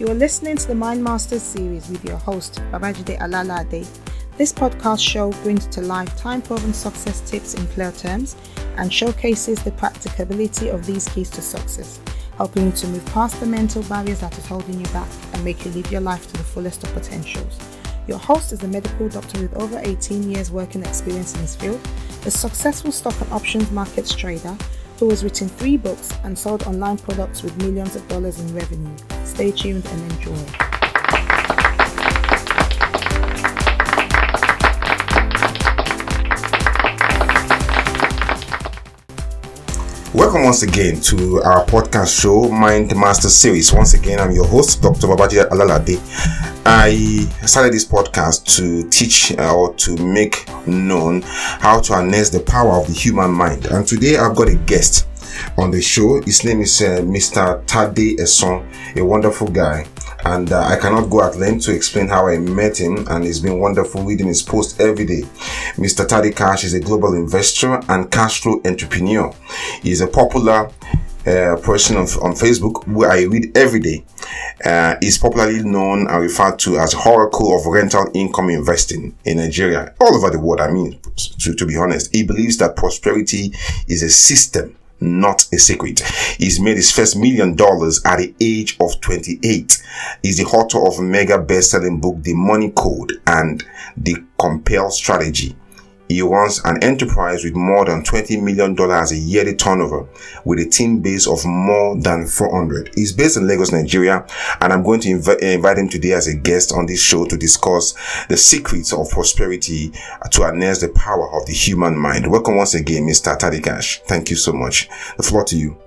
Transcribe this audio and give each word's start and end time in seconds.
You 0.00 0.08
are 0.08 0.14
listening 0.14 0.56
to 0.56 0.66
the 0.66 0.74
Mind 0.74 1.04
Masters 1.04 1.42
series 1.42 1.90
with 1.90 2.02
your 2.06 2.16
host, 2.16 2.54
Babajide 2.72 3.18
Alalade. 3.18 3.86
This 4.38 4.50
podcast 4.50 5.06
show 5.06 5.30
brings 5.42 5.66
to 5.66 5.82
life 5.82 6.16
time 6.16 6.40
proven 6.40 6.72
success 6.72 7.20
tips 7.30 7.52
in 7.52 7.66
clear 7.66 7.92
terms 7.92 8.34
and 8.78 8.90
showcases 8.90 9.62
the 9.62 9.72
practicability 9.72 10.68
of 10.70 10.86
these 10.86 11.06
keys 11.06 11.28
to 11.28 11.42
success, 11.42 12.00
helping 12.38 12.64
you 12.64 12.72
to 12.72 12.86
move 12.86 13.04
past 13.12 13.38
the 13.40 13.46
mental 13.46 13.82
barriers 13.82 14.20
that 14.20 14.38
is 14.38 14.46
holding 14.46 14.80
you 14.80 14.86
back 14.86 15.10
and 15.34 15.44
make 15.44 15.62
you 15.66 15.70
live 15.72 15.92
your 15.92 16.00
life 16.00 16.26
to 16.28 16.32
the 16.32 16.44
fullest 16.44 16.82
of 16.82 16.94
potentials. 16.94 17.58
Your 18.06 18.16
host 18.16 18.54
is 18.54 18.62
a 18.62 18.68
medical 18.68 19.06
doctor 19.10 19.42
with 19.42 19.54
over 19.58 19.82
18 19.84 20.30
years 20.30 20.50
working 20.50 20.82
experience 20.82 21.34
in 21.34 21.42
his 21.42 21.56
field, 21.56 21.80
a 22.24 22.30
successful 22.30 22.90
stock 22.90 23.20
and 23.20 23.30
options 23.34 23.70
markets 23.70 24.14
trader 24.14 24.56
who 24.98 25.10
has 25.10 25.22
written 25.22 25.50
three 25.50 25.76
books 25.76 26.10
and 26.24 26.38
sold 26.38 26.62
online 26.62 26.96
products 26.96 27.42
with 27.42 27.54
millions 27.58 27.96
of 27.96 28.08
dollars 28.08 28.40
in 28.40 28.54
revenue. 28.54 28.96
Stay 29.40 29.52
tuned 29.52 29.86
and 29.86 30.12
enjoy. 30.12 30.32
Welcome 40.12 40.44
once 40.44 40.62
again 40.62 41.00
to 41.00 41.40
our 41.42 41.64
podcast 41.64 42.20
show, 42.20 42.50
Mind 42.50 42.94
Master 42.94 43.30
Series. 43.30 43.72
Once 43.72 43.94
again, 43.94 44.20
I'm 44.20 44.32
your 44.32 44.46
host, 44.46 44.82
Dr. 44.82 45.06
Babajide 45.06 45.48
Alalade. 45.48 45.96
I 46.66 47.46
started 47.46 47.72
this 47.72 47.86
podcast 47.86 48.44
to 48.58 48.86
teach 48.90 49.32
uh, 49.38 49.56
or 49.56 49.72
to 49.76 49.96
make 50.04 50.44
known 50.66 51.22
how 51.22 51.80
to 51.80 51.94
harness 51.94 52.28
the 52.28 52.40
power 52.40 52.72
of 52.72 52.88
the 52.88 52.92
human 52.92 53.30
mind. 53.30 53.64
And 53.68 53.86
today 53.86 54.18
I've 54.18 54.36
got 54.36 54.50
a 54.50 54.56
guest 54.56 55.06
on 55.58 55.70
the 55.70 55.80
show. 55.80 56.20
His 56.22 56.44
name 56.44 56.60
is 56.60 56.80
uh, 56.80 57.00
Mr. 57.02 57.64
Tade 57.66 58.18
Esson, 58.18 58.64
a 58.96 59.04
wonderful 59.04 59.48
guy 59.48 59.86
and 60.24 60.52
uh, 60.52 60.60
I 60.60 60.76
cannot 60.76 61.10
go 61.10 61.22
at 61.22 61.36
length 61.36 61.64
to 61.66 61.74
explain 61.74 62.08
how 62.08 62.28
I 62.28 62.38
met 62.38 62.78
him, 62.78 63.06
and 63.08 63.24
it's 63.24 63.38
been 63.38 63.58
wonderful 63.58 64.02
reading 64.02 64.26
his 64.26 64.42
post 64.42 64.80
every 64.80 65.06
day. 65.06 65.22
Mr. 65.76 66.06
Tadi 66.06 66.30
Cash 66.30 66.64
is 66.64 66.74
a 66.74 66.80
global 66.80 67.14
investor 67.14 67.80
and 67.88 68.10
cash 68.10 68.40
flow 68.42 68.60
entrepreneur. 68.64 69.32
He's 69.82 70.00
a 70.00 70.06
popular 70.06 70.70
uh, 71.26 71.56
person 71.62 71.96
on, 71.96 72.04
on 72.22 72.32
Facebook 72.32 72.86
where 72.86 73.10
I 73.10 73.22
read 73.24 73.56
every 73.56 73.80
day. 73.80 74.04
Uh, 74.64 74.96
popularly 75.20 75.62
known 75.62 76.06
and 76.06 76.20
referred 76.20 76.58
to 76.58 76.78
as 76.78 76.94
Oracle 76.94 77.58
of 77.58 77.66
Rental 77.66 78.10
Income 78.14 78.50
Investing 78.50 79.16
in 79.24 79.38
Nigeria, 79.38 79.94
all 80.00 80.14
over 80.14 80.30
the 80.30 80.38
world. 80.38 80.60
I 80.60 80.70
mean, 80.70 80.98
to, 81.40 81.54
to 81.54 81.66
be 81.66 81.76
honest, 81.76 82.14
he 82.14 82.22
believes 82.22 82.58
that 82.58 82.76
prosperity 82.76 83.52
is 83.88 84.02
a 84.02 84.10
system 84.10 84.76
not 85.00 85.46
a 85.52 85.58
secret. 85.58 86.00
He's 86.38 86.60
made 86.60 86.76
his 86.76 86.92
first 86.92 87.16
million 87.16 87.56
dollars 87.56 88.00
at 88.04 88.18
the 88.18 88.34
age 88.40 88.76
of 88.80 89.00
28. 89.00 89.82
He's 90.22 90.38
the 90.38 90.44
author 90.44 90.86
of 90.86 91.00
mega 91.04 91.38
best-selling 91.38 92.00
book, 92.00 92.22
The 92.22 92.34
Money 92.34 92.70
Code 92.70 93.12
and 93.26 93.64
The 93.96 94.16
Compel 94.38 94.90
Strategy. 94.90 95.56
He 96.10 96.22
runs 96.22 96.60
an 96.64 96.82
enterprise 96.82 97.44
with 97.44 97.54
more 97.54 97.84
than 97.84 98.02
$20 98.02 98.42
million 98.42 98.76
a 98.76 99.14
yearly 99.14 99.54
turnover 99.54 100.08
with 100.44 100.58
a 100.58 100.68
team 100.68 100.98
base 101.00 101.28
of 101.28 101.46
more 101.46 101.96
than 102.00 102.26
400. 102.26 102.90
He's 102.96 103.12
based 103.12 103.36
in 103.36 103.46
Lagos, 103.46 103.70
Nigeria, 103.70 104.26
and 104.60 104.72
I'm 104.72 104.82
going 104.82 104.98
to 105.02 105.10
inv- 105.10 105.38
invite 105.38 105.78
him 105.78 105.88
today 105.88 106.14
as 106.14 106.26
a 106.26 106.34
guest 106.34 106.72
on 106.72 106.86
this 106.86 107.00
show 107.00 107.26
to 107.26 107.36
discuss 107.36 107.94
the 108.26 108.36
secrets 108.36 108.92
of 108.92 109.08
prosperity 109.08 109.92
to 110.32 110.42
harness 110.42 110.80
the 110.80 110.88
power 110.88 111.30
of 111.32 111.46
the 111.46 111.52
human 111.52 111.96
mind. 111.96 112.28
Welcome 112.28 112.56
once 112.56 112.74
again, 112.74 113.04
Mr. 113.04 113.38
Tadikash. 113.38 114.00
Thank 114.00 114.30
you 114.30 114.36
so 114.36 114.52
much. 114.52 114.88
The 115.16 115.22
floor 115.22 115.44
to 115.44 115.56
you. 115.56 115.80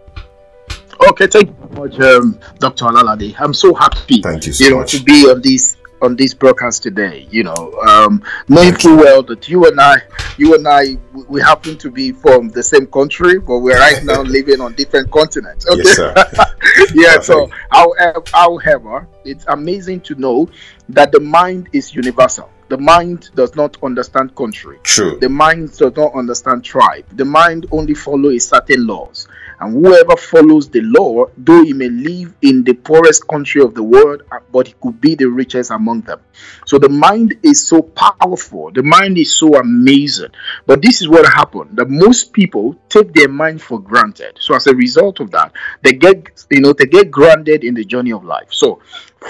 Okay, 1.09 1.27
thank 1.27 1.49
you 1.49 1.55
so 1.73 1.81
much, 1.81 1.99
um, 1.99 2.39
Dr. 2.59 2.85
Alalade. 2.85 3.35
I'm 3.39 3.53
so 3.53 3.73
happy 3.73 4.21
Thank 4.21 4.45
you 4.47 4.53
so 4.53 4.63
you 4.63 4.69
know, 4.71 4.77
much. 4.77 4.91
to 4.93 5.03
be 5.03 5.29
on 5.29 5.41
this 5.41 5.75
on 6.03 6.15
this 6.15 6.33
broadcast 6.33 6.83
today. 6.83 7.27
You 7.31 7.43
know, 7.43 7.73
um, 7.87 8.21
knowing 8.47 8.75
full 8.75 8.97
well 8.97 9.23
that 9.23 9.47
you 9.49 9.65
and 9.67 9.79
I, 9.79 9.97
you 10.37 10.53
and 10.55 10.67
I, 10.67 10.97
we- 11.13 11.41
happen 11.41 11.77
to 11.79 11.89
be 11.89 12.11
from 12.11 12.49
the 12.49 12.61
same 12.61 12.85
country, 12.87 13.39
but 13.39 13.59
we're 13.59 13.79
right 13.79 14.03
now 14.03 14.21
living 14.37 14.61
on 14.61 14.73
different 14.75 15.09
continents. 15.11 15.65
Okay. 15.67 15.81
Yes, 15.83 15.95
sir. 15.95 16.13
yeah. 16.93 17.19
So, 17.19 17.47
Perfect. 17.47 17.67
however, 17.71 18.23
however, 18.33 19.07
it's 19.25 19.45
amazing 19.47 20.01
to 20.01 20.15
know 20.15 20.49
that 20.89 21.11
the 21.11 21.19
mind 21.19 21.69
is 21.73 21.95
universal. 21.95 22.49
The 22.69 22.77
mind 22.77 23.29
does 23.35 23.55
not 23.55 23.77
understand 23.83 24.35
country. 24.35 24.79
True. 24.83 25.17
The 25.19 25.29
mind 25.29 25.77
does 25.77 25.95
not 25.95 26.13
understand 26.15 26.63
tribe. 26.63 27.05
The 27.11 27.25
mind 27.25 27.67
only 27.71 27.93
follows 27.93 28.47
certain 28.47 28.87
laws. 28.87 29.27
And 29.63 29.85
whoever 29.85 30.17
follows 30.17 30.67
the 30.69 30.81
law, 30.81 31.27
though 31.37 31.63
he 31.63 31.71
may 31.71 31.87
live 31.87 32.33
in 32.41 32.65
the 32.65 32.73
poorest 32.73 33.25
country 33.29 33.61
of 33.61 33.73
the 33.73 33.81
world, 33.81 34.23
uh, 34.29 34.39
but 34.51 34.67
he 34.67 34.75
could 34.81 34.99
be 34.99 35.15
the 35.15 35.29
richest 35.29 35.71
among 35.71 36.01
them. 36.01 36.19
So 36.65 36.77
the 36.79 36.89
mind 36.89 37.35
is 37.43 37.65
so 37.65 37.81
powerful. 37.81 38.71
The 38.71 38.83
mind 38.83 39.17
is 39.17 39.33
so 39.33 39.55
amazing. 39.55 40.31
But 40.65 40.81
this 40.81 41.01
is 41.01 41.07
what 41.07 41.25
happened: 41.25 41.77
that 41.77 41.89
most 41.89 42.33
people 42.33 42.75
take 42.89 43.13
their 43.13 43.29
mind 43.29 43.61
for 43.61 43.79
granted. 43.79 44.37
So 44.41 44.53
as 44.53 44.67
a 44.67 44.75
result 44.75 45.21
of 45.21 45.31
that, 45.31 45.53
they 45.81 45.93
get 45.93 46.45
you 46.51 46.59
know 46.59 46.73
they 46.73 46.85
get 46.85 47.09
grounded 47.09 47.63
in 47.63 47.73
the 47.73 47.85
journey 47.85 48.11
of 48.11 48.25
life. 48.25 48.47
So 48.49 48.81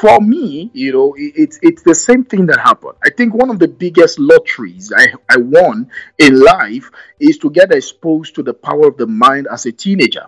for 0.01 0.19
me, 0.19 0.69
you 0.73 0.91
know, 0.91 1.13
it- 1.17 1.33
it's 1.35 1.59
it's 1.61 1.83
the 1.83 1.95
same 1.95 2.23
thing 2.23 2.47
that 2.47 2.59
happened. 2.59 2.95
I 3.05 3.09
think 3.09 3.33
one 3.33 3.49
of 3.49 3.59
the 3.59 3.67
biggest 3.67 4.19
lotteries 4.19 4.91
I, 4.95 5.13
I 5.29 5.37
won 5.37 5.89
in 6.17 6.39
life 6.39 6.89
is 7.19 7.37
to 7.39 7.49
get 7.49 7.71
exposed 7.71 8.35
to 8.35 8.43
the 8.43 8.53
power 8.53 8.87
of 8.87 8.97
the 8.97 9.07
mind 9.07 9.47
as 9.51 9.65
a 9.65 9.71
teenager. 9.71 10.25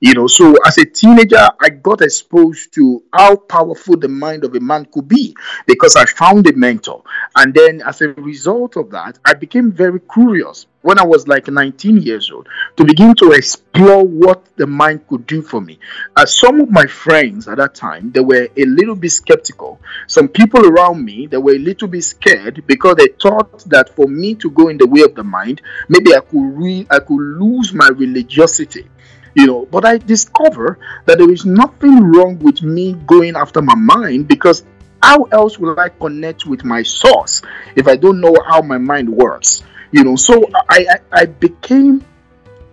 You 0.00 0.12
know, 0.12 0.26
so 0.26 0.54
as 0.66 0.76
a 0.76 0.84
teenager, 0.84 1.48
I 1.58 1.70
got 1.70 2.02
exposed 2.02 2.74
to 2.74 3.02
how 3.14 3.36
powerful 3.36 3.96
the 3.96 4.08
mind 4.08 4.44
of 4.44 4.54
a 4.54 4.60
man 4.60 4.84
could 4.92 5.08
be 5.08 5.34
because 5.66 5.96
I 5.96 6.04
found 6.04 6.46
a 6.48 6.52
mentor. 6.52 7.02
And 7.34 7.54
then 7.54 7.80
as 7.80 8.02
a 8.02 8.08
result 8.08 8.76
of 8.76 8.90
that, 8.90 9.18
I 9.24 9.32
became 9.32 9.72
very 9.72 10.00
curious 10.00 10.66
when 10.86 11.00
I 11.00 11.04
was 11.04 11.26
like 11.26 11.48
19 11.48 11.96
years 11.96 12.30
old 12.30 12.48
to 12.76 12.84
begin 12.84 13.12
to 13.16 13.32
explore 13.32 14.04
what 14.04 14.44
the 14.54 14.68
mind 14.68 15.04
could 15.08 15.26
do 15.26 15.42
for 15.42 15.60
me. 15.60 15.80
Uh, 16.14 16.24
some 16.24 16.60
of 16.60 16.70
my 16.70 16.86
friends 16.86 17.48
at 17.48 17.56
that 17.56 17.74
time, 17.74 18.12
they 18.12 18.20
were 18.20 18.48
a 18.56 18.64
little 18.64 18.94
bit 18.94 19.10
skeptical. 19.10 19.80
Some 20.06 20.28
people 20.28 20.64
around 20.64 21.04
me, 21.04 21.26
they 21.26 21.38
were 21.38 21.56
a 21.56 21.58
little 21.58 21.88
bit 21.88 22.04
scared 22.04 22.64
because 22.68 22.94
they 22.94 23.08
thought 23.20 23.68
that 23.68 23.96
for 23.96 24.06
me 24.06 24.36
to 24.36 24.48
go 24.48 24.68
in 24.68 24.78
the 24.78 24.86
way 24.86 25.00
of 25.00 25.16
the 25.16 25.24
mind, 25.24 25.60
maybe 25.88 26.14
I 26.14 26.20
could 26.20 26.56
re- 26.56 26.86
I 26.88 27.00
could 27.00 27.20
lose 27.20 27.72
my 27.72 27.88
religiosity 27.88 28.88
you 29.34 29.46
know 29.46 29.66
but 29.66 29.84
i 29.84 29.98
discover 29.98 30.78
that 31.04 31.18
there 31.18 31.30
is 31.30 31.44
nothing 31.44 32.02
wrong 32.04 32.38
with 32.38 32.62
me 32.62 32.94
going 33.06 33.36
after 33.36 33.60
my 33.60 33.74
mind 33.74 34.26
because 34.26 34.64
how 35.02 35.24
else 35.24 35.58
will 35.58 35.78
i 35.78 35.90
connect 35.90 36.46
with 36.46 36.64
my 36.64 36.82
source 36.82 37.42
if 37.74 37.86
i 37.86 37.96
don't 37.96 38.18
know 38.18 38.34
how 38.48 38.62
my 38.62 38.78
mind 38.78 39.06
works 39.06 39.62
you 39.96 40.04
know 40.04 40.16
so 40.16 40.44
i 40.68 40.86
i, 40.90 41.20
I 41.22 41.24
became 41.26 42.04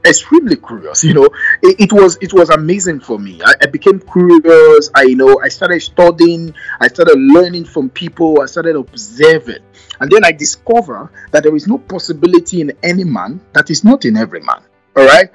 extremely 0.05 0.57
curious 0.57 1.03
you 1.03 1.13
know. 1.13 1.29
It, 1.61 1.79
it 1.79 1.93
was 1.93 2.17
it 2.19 2.33
was 2.33 2.49
amazing 2.49 2.99
for 2.99 3.17
me. 3.17 3.41
I, 3.41 3.53
I 3.61 3.65
became 3.67 4.01
curious. 4.01 4.89
I 4.93 5.03
you 5.03 5.15
know 5.15 5.39
i 5.41 5.47
started 5.47 5.81
studying. 5.81 6.53
I 6.81 6.89
started 6.89 7.17
learning 7.17 7.63
from 7.65 7.89
people. 7.89 8.41
I 8.41 8.47
started 8.47 8.75
observing. 8.75 9.63
And 10.01 10.11
then 10.11 10.25
i 10.25 10.31
discover 10.33 11.09
that 11.31 11.43
there 11.43 11.55
is 11.55 11.67
no 11.67 11.77
possibility 11.77 12.59
in 12.59 12.73
any 12.83 13.05
man 13.05 13.39
that 13.53 13.69
is 13.69 13.85
not 13.85 14.03
in 14.03 14.17
every 14.17 14.41
man. 14.41 14.61
All 14.97 15.05
right? 15.05 15.29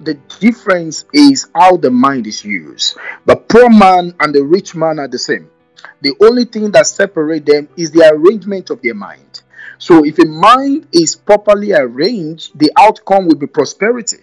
The 0.00 0.14
difference 0.40 1.04
is 1.12 1.48
how 1.54 1.76
the 1.76 1.90
mind 1.90 2.26
is 2.26 2.42
used. 2.42 2.96
The 3.26 3.36
poor 3.36 3.68
man 3.68 4.14
and 4.18 4.34
the 4.34 4.42
rich 4.42 4.74
man 4.74 4.98
are 4.98 5.08
the 5.08 5.18
same. 5.18 5.50
The 6.00 6.14
only 6.22 6.46
thing 6.46 6.70
that 6.70 6.86
separates 6.86 7.44
them 7.44 7.68
is 7.76 7.90
the 7.90 8.10
arrangement 8.10 8.70
of 8.70 8.80
their 8.80 8.94
mind. 8.94 9.42
So 9.80 10.04
if 10.04 10.18
a 10.18 10.26
mind 10.26 10.88
is 10.92 11.16
properly 11.16 11.72
arranged, 11.72 12.58
the 12.58 12.70
outcome 12.78 13.26
will 13.26 13.36
be 13.36 13.46
prosperity. 13.46 14.18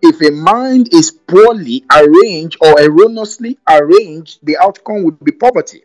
If 0.00 0.22
a 0.22 0.30
mind 0.30 0.94
is 0.94 1.10
poorly 1.10 1.84
arranged 1.92 2.56
or 2.60 2.80
erroneously 2.80 3.58
arranged, 3.68 4.38
the 4.44 4.58
outcome 4.58 5.02
will 5.02 5.18
be 5.22 5.32
poverty. 5.32 5.82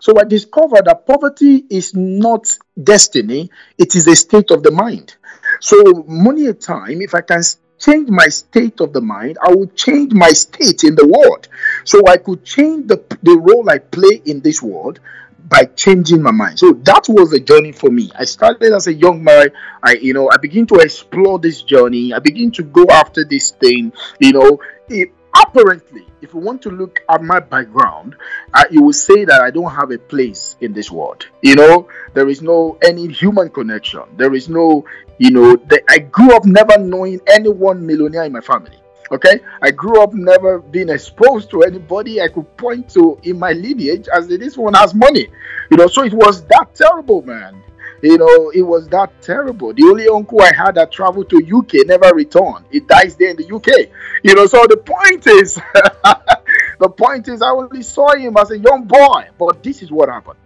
So 0.00 0.18
I 0.20 0.24
discovered 0.24 0.84
that 0.84 1.04
poverty 1.04 1.64
is 1.68 1.94
not 1.96 2.56
destiny, 2.80 3.50
it 3.76 3.96
is 3.96 4.06
a 4.06 4.14
state 4.14 4.52
of 4.52 4.62
the 4.62 4.70
mind. 4.70 5.16
So 5.58 6.04
many 6.06 6.46
a 6.46 6.54
time, 6.54 7.02
if 7.02 7.12
I 7.14 7.22
can 7.22 7.42
change 7.76 8.08
my 8.08 8.28
state 8.28 8.80
of 8.80 8.92
the 8.92 9.00
mind, 9.00 9.36
I 9.42 9.52
will 9.52 9.66
change 9.66 10.12
my 10.12 10.30
state 10.30 10.84
in 10.84 10.94
the 10.94 11.06
world. 11.06 11.48
So 11.84 12.06
I 12.06 12.18
could 12.18 12.44
change 12.44 12.86
the, 12.86 13.02
the 13.22 13.36
role 13.36 13.68
I 13.68 13.78
play 13.78 14.22
in 14.24 14.40
this 14.40 14.62
world 14.62 15.00
by 15.48 15.64
changing 15.64 16.22
my 16.22 16.30
mind. 16.30 16.58
So 16.58 16.72
that 16.84 17.06
was 17.08 17.32
a 17.32 17.40
journey 17.40 17.72
for 17.72 17.90
me. 17.90 18.10
I 18.16 18.24
started 18.24 18.72
as 18.72 18.86
a 18.86 18.92
young 18.92 19.22
man. 19.22 19.48
I, 19.82 19.94
you 19.94 20.14
know, 20.14 20.30
I 20.32 20.36
begin 20.36 20.66
to 20.68 20.76
explore 20.76 21.38
this 21.38 21.62
journey. 21.62 22.12
I 22.12 22.18
begin 22.18 22.50
to 22.52 22.62
go 22.62 22.84
after 22.90 23.24
this 23.24 23.50
thing. 23.52 23.92
You 24.18 24.32
know, 24.32 24.60
it, 24.88 25.12
apparently, 25.34 26.06
if 26.20 26.34
you 26.34 26.40
want 26.40 26.62
to 26.62 26.70
look 26.70 27.00
at 27.08 27.22
my 27.22 27.40
background, 27.40 28.16
uh, 28.54 28.64
you 28.70 28.82
will 28.82 28.92
say 28.92 29.24
that 29.24 29.40
I 29.40 29.50
don't 29.50 29.70
have 29.72 29.90
a 29.90 29.98
place 29.98 30.56
in 30.60 30.72
this 30.72 30.90
world. 30.90 31.26
You 31.42 31.56
know, 31.56 31.88
there 32.14 32.28
is 32.28 32.42
no 32.42 32.78
any 32.82 33.08
human 33.08 33.50
connection. 33.50 34.02
There 34.16 34.34
is 34.34 34.48
no, 34.48 34.84
you 35.18 35.30
know, 35.30 35.56
the, 35.56 35.82
I 35.88 35.98
grew 35.98 36.34
up 36.34 36.44
never 36.44 36.78
knowing 36.78 37.20
any 37.26 37.48
one 37.48 37.86
millionaire 37.86 38.24
in 38.24 38.32
my 38.32 38.40
family. 38.40 38.79
Okay, 39.12 39.40
I 39.60 39.72
grew 39.72 40.00
up 40.02 40.14
never 40.14 40.60
being 40.60 40.88
exposed 40.88 41.50
to 41.50 41.62
anybody 41.62 42.20
I 42.20 42.28
could 42.28 42.56
point 42.56 42.88
to 42.90 43.18
in 43.24 43.40
my 43.40 43.52
lineage 43.52 44.06
as 44.08 44.28
this 44.28 44.56
one 44.56 44.74
has 44.74 44.94
money. 44.94 45.26
You 45.70 45.76
know, 45.76 45.88
so 45.88 46.04
it 46.04 46.12
was 46.12 46.44
that 46.44 46.74
terrible, 46.76 47.22
man. 47.22 47.60
You 48.02 48.16
know, 48.16 48.50
it 48.50 48.62
was 48.62 48.88
that 48.88 49.20
terrible. 49.20 49.74
The 49.74 49.82
only 49.82 50.08
uncle 50.08 50.40
I 50.40 50.54
had 50.54 50.76
that 50.76 50.92
traveled 50.92 51.28
to 51.30 51.36
UK 51.36 51.86
never 51.86 52.14
returned. 52.14 52.64
He 52.70 52.80
dies 52.80 53.16
there 53.16 53.30
in 53.30 53.36
the 53.36 53.52
UK. 53.52 53.90
You 54.22 54.34
know, 54.34 54.46
so 54.46 54.64
the 54.66 54.76
point 54.76 55.26
is, 55.26 55.54
the 56.78 56.88
point 56.88 57.28
is, 57.28 57.42
I 57.42 57.50
only 57.50 57.82
saw 57.82 58.14
him 58.14 58.36
as 58.38 58.52
a 58.52 58.58
young 58.58 58.84
boy. 58.84 59.28
But 59.38 59.62
this 59.62 59.82
is 59.82 59.90
what 59.90 60.08
happened. 60.08 60.38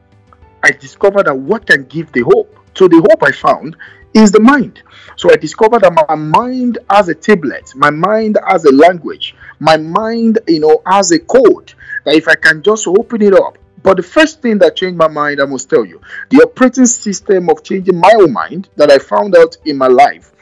I 0.65 0.71
discovered 0.73 1.27
that 1.27 1.37
what 1.37 1.67
can 1.67 1.85
give 1.85 2.11
the 2.13 2.23
hope. 2.23 2.59
So 2.75 2.89
the 2.89 2.97
hope 2.97 3.23
I 3.23 3.31
found 3.31 3.77
is 4.15 4.31
the 4.31 4.41
mind. 4.41 4.83
So 5.17 5.31
I 5.31 5.37
discovered 5.37 5.83
that 5.83 5.93
my 6.09 6.15
mind 6.15 6.79
has 6.91 7.09
a 7.09 7.15
tablet, 7.15 7.73
my 7.77 7.91
mind 7.91 8.39
has 8.47 8.65
a 8.65 8.73
language, 8.73 9.35
my 9.59 9.77
mind, 9.77 10.39
you 10.49 10.61
know, 10.61 10.83
has 10.87 11.13
a 11.13 11.19
code. 11.19 11.75
That 12.05 12.15
if 12.15 12.29
I 12.29 12.35
can 12.35 12.63
just 12.63 12.87
open 12.87 13.23
it 13.23 13.35
up, 13.35 13.59
but 13.83 13.97
the 13.97 14.03
first 14.03 14.41
thing 14.41 14.59
that 14.59 14.77
changed 14.77 14.97
my 14.97 15.09
mind, 15.09 15.41
I 15.41 15.45
must 15.45 15.69
tell 15.69 15.85
you, 15.85 16.01
the 16.31 16.39
operating 16.39 16.87
system 16.87 17.51
of 17.51 17.63
changing 17.63 17.99
my 17.99 18.13
own 18.19 18.33
mind 18.33 18.69
that 18.77 18.91
I 18.91 18.99
found 18.99 19.37
out 19.37 19.57
in 19.65 19.77
my 19.77 19.89
life 19.89 20.33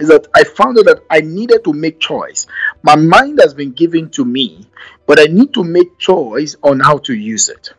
is 0.00 0.08
that 0.08 0.28
I 0.34 0.44
found 0.44 0.78
out 0.78 0.84
that 0.84 1.02
I 1.10 1.20
needed 1.20 1.64
to 1.64 1.72
make 1.72 1.98
choice. 1.98 2.46
My 2.82 2.94
mind 2.94 3.40
has 3.42 3.52
been 3.52 3.72
given 3.72 4.10
to 4.10 4.24
me, 4.24 4.66
but 5.06 5.18
I 5.18 5.24
need 5.24 5.52
to 5.54 5.64
make 5.64 5.98
choice 5.98 6.56
on 6.62 6.80
how 6.80 6.98
to 6.98 7.14
use 7.14 7.48
it. 7.48 7.72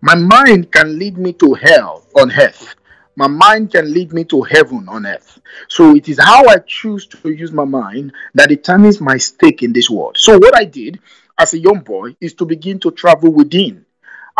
My 0.00 0.14
mind 0.14 0.70
can 0.70 0.98
lead 0.98 1.16
me 1.16 1.32
to 1.34 1.54
hell 1.54 2.04
on 2.14 2.30
earth. 2.32 2.74
My 3.14 3.26
mind 3.26 3.72
can 3.72 3.92
lead 3.92 4.12
me 4.12 4.24
to 4.24 4.42
heaven 4.42 4.88
on 4.88 5.06
earth. 5.06 5.40
So 5.68 5.94
it 5.94 6.08
is 6.08 6.18
how 6.18 6.46
I 6.48 6.56
choose 6.58 7.06
to 7.08 7.30
use 7.30 7.52
my 7.52 7.64
mind 7.64 8.12
that 8.34 8.48
determines 8.48 9.00
my 9.00 9.18
stake 9.18 9.62
in 9.62 9.72
this 9.72 9.90
world. 9.90 10.16
So 10.18 10.38
what 10.38 10.56
I 10.56 10.64
did 10.64 10.98
as 11.38 11.52
a 11.52 11.58
young 11.58 11.80
boy 11.80 12.16
is 12.20 12.34
to 12.34 12.46
begin 12.46 12.78
to 12.80 12.90
travel 12.90 13.32
within. 13.32 13.84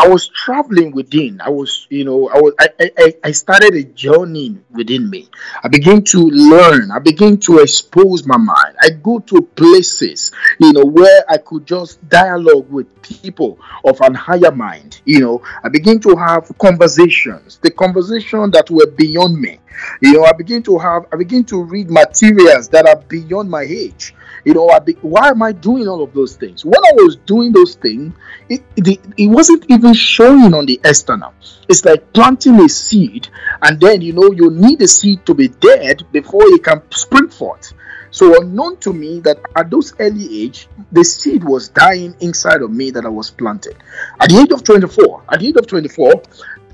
I 0.03 0.07
was 0.09 0.27
traveling 0.27 0.91
within. 0.91 1.39
I 1.39 1.49
was, 1.49 1.87
you 1.89 2.03
know, 2.03 2.27
I 2.27 2.37
was, 2.41 2.53
I, 2.59 2.91
I, 2.97 3.15
I 3.23 3.31
started 3.31 3.73
a 3.73 3.83
journey 3.83 4.57
within 4.69 5.09
me. 5.09 5.29
I 5.63 5.69
began 5.69 6.03
to 6.05 6.17
learn. 6.19 6.91
I 6.91 6.99
began 6.99 7.37
to 7.37 7.59
expose 7.59 8.25
my 8.25 8.35
mind. 8.35 8.75
I 8.81 8.89
go 8.89 9.19
to 9.19 9.41
places, 9.41 10.33
you 10.59 10.73
know, 10.73 10.83
where 10.83 11.23
I 11.29 11.37
could 11.37 11.65
just 11.65 12.05
dialogue 12.09 12.69
with 12.69 13.01
people 13.01 13.57
of 13.85 14.01
an 14.01 14.13
higher 14.13 14.51
mind. 14.51 14.99
You 15.05 15.21
know, 15.21 15.41
I 15.63 15.69
begin 15.69 16.01
to 16.01 16.17
have 16.17 16.51
conversations, 16.57 17.59
the 17.61 17.71
conversation 17.71 18.51
that 18.51 18.69
were 18.69 18.87
beyond 18.87 19.39
me. 19.39 19.59
You 20.01 20.13
know, 20.13 20.25
I 20.25 20.33
begin 20.33 20.63
to 20.63 20.77
have, 20.79 21.05
I 21.13 21.15
begin 21.15 21.45
to 21.45 21.63
read 21.63 21.89
materials 21.89 22.67
that 22.69 22.85
are 22.87 22.97
beyond 22.97 23.49
my 23.49 23.61
age. 23.61 24.13
You 24.45 24.53
know, 24.53 24.77
be, 24.79 24.93
why 25.01 25.29
am 25.29 25.41
I 25.41 25.53
doing 25.53 25.87
all 25.87 26.03
of 26.03 26.13
those 26.13 26.35
things? 26.35 26.65
When 26.65 26.75
I 26.75 26.91
was 26.95 27.15
doing 27.15 27.53
those 27.53 27.75
things, 27.75 28.13
it, 28.49 28.63
it, 28.75 28.99
it 29.17 29.27
wasn't 29.27 29.65
even 29.69 29.93
showing 29.93 30.53
on 30.53 30.65
the 30.65 30.79
external. 30.83 31.33
It's 31.69 31.85
like 31.85 32.11
planting 32.11 32.59
a 32.59 32.67
seed, 32.67 33.29
and 33.61 33.79
then 33.79 34.01
you 34.01 34.13
know 34.13 34.31
you 34.31 34.51
need 34.51 34.79
the 34.79 34.87
seed 34.87 35.25
to 35.25 35.33
be 35.33 35.47
dead 35.47 36.03
before 36.11 36.43
it 36.45 36.63
can 36.63 36.81
spring 36.91 37.29
forth. 37.29 37.73
So 38.11 38.39
unknown 38.39 38.77
to 38.77 38.93
me 38.93 39.21
that 39.21 39.39
at 39.55 39.71
those 39.71 39.95
early 39.99 40.43
age, 40.43 40.67
the 40.91 41.03
seed 41.03 41.43
was 41.43 41.69
dying 41.69 42.15
inside 42.19 42.61
of 42.61 42.69
me 42.69 42.91
that 42.91 43.05
I 43.05 43.09
was 43.09 43.31
planted. 43.31 43.75
At 44.19 44.29
the 44.29 44.39
age 44.39 44.51
of 44.51 44.63
24, 44.63 45.23
at 45.31 45.39
the 45.39 45.47
age 45.47 45.55
of 45.55 45.65
24, 45.65 46.21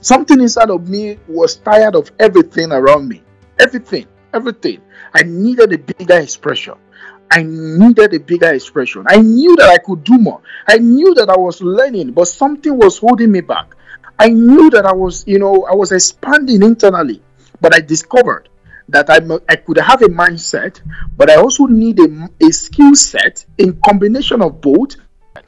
something 0.01 0.41
inside 0.41 0.69
of 0.69 0.89
me 0.89 1.17
was 1.29 1.55
tired 1.55 1.95
of 1.95 2.11
everything 2.19 2.73
around 2.73 3.07
me. 3.07 3.23
Everything, 3.57 4.05
everything. 4.33 4.81
I 5.13 5.23
needed 5.23 5.71
a 5.71 5.77
bigger 5.77 6.19
expression. 6.19 6.75
I 7.31 7.43
needed 7.43 8.13
a 8.13 8.19
bigger 8.19 8.51
expression. 8.53 9.05
I 9.07 9.17
knew 9.17 9.55
that 9.57 9.69
I 9.69 9.77
could 9.77 10.03
do 10.03 10.17
more. 10.17 10.41
I 10.67 10.77
knew 10.77 11.13
that 11.15 11.29
I 11.29 11.37
was 11.37 11.61
learning, 11.61 12.11
but 12.11 12.27
something 12.27 12.75
was 12.77 12.97
holding 12.97 13.31
me 13.31 13.41
back. 13.41 13.75
I 14.17 14.29
knew 14.29 14.69
that 14.71 14.85
I 14.85 14.93
was, 14.93 15.25
you 15.27 15.39
know, 15.39 15.65
I 15.65 15.75
was 15.75 15.91
expanding 15.91 16.63
internally, 16.63 17.21
but 17.61 17.73
I 17.73 17.79
discovered 17.79 18.49
that 18.89 19.09
I, 19.09 19.19
I 19.47 19.55
could 19.55 19.77
have 19.77 20.01
a 20.01 20.07
mindset, 20.07 20.81
but 21.15 21.29
I 21.29 21.35
also 21.35 21.67
need 21.67 21.99
a, 21.99 22.29
a 22.41 22.51
skill 22.51 22.95
set 22.95 23.45
in 23.57 23.79
combination 23.85 24.41
of 24.41 24.59
both. 24.59 24.95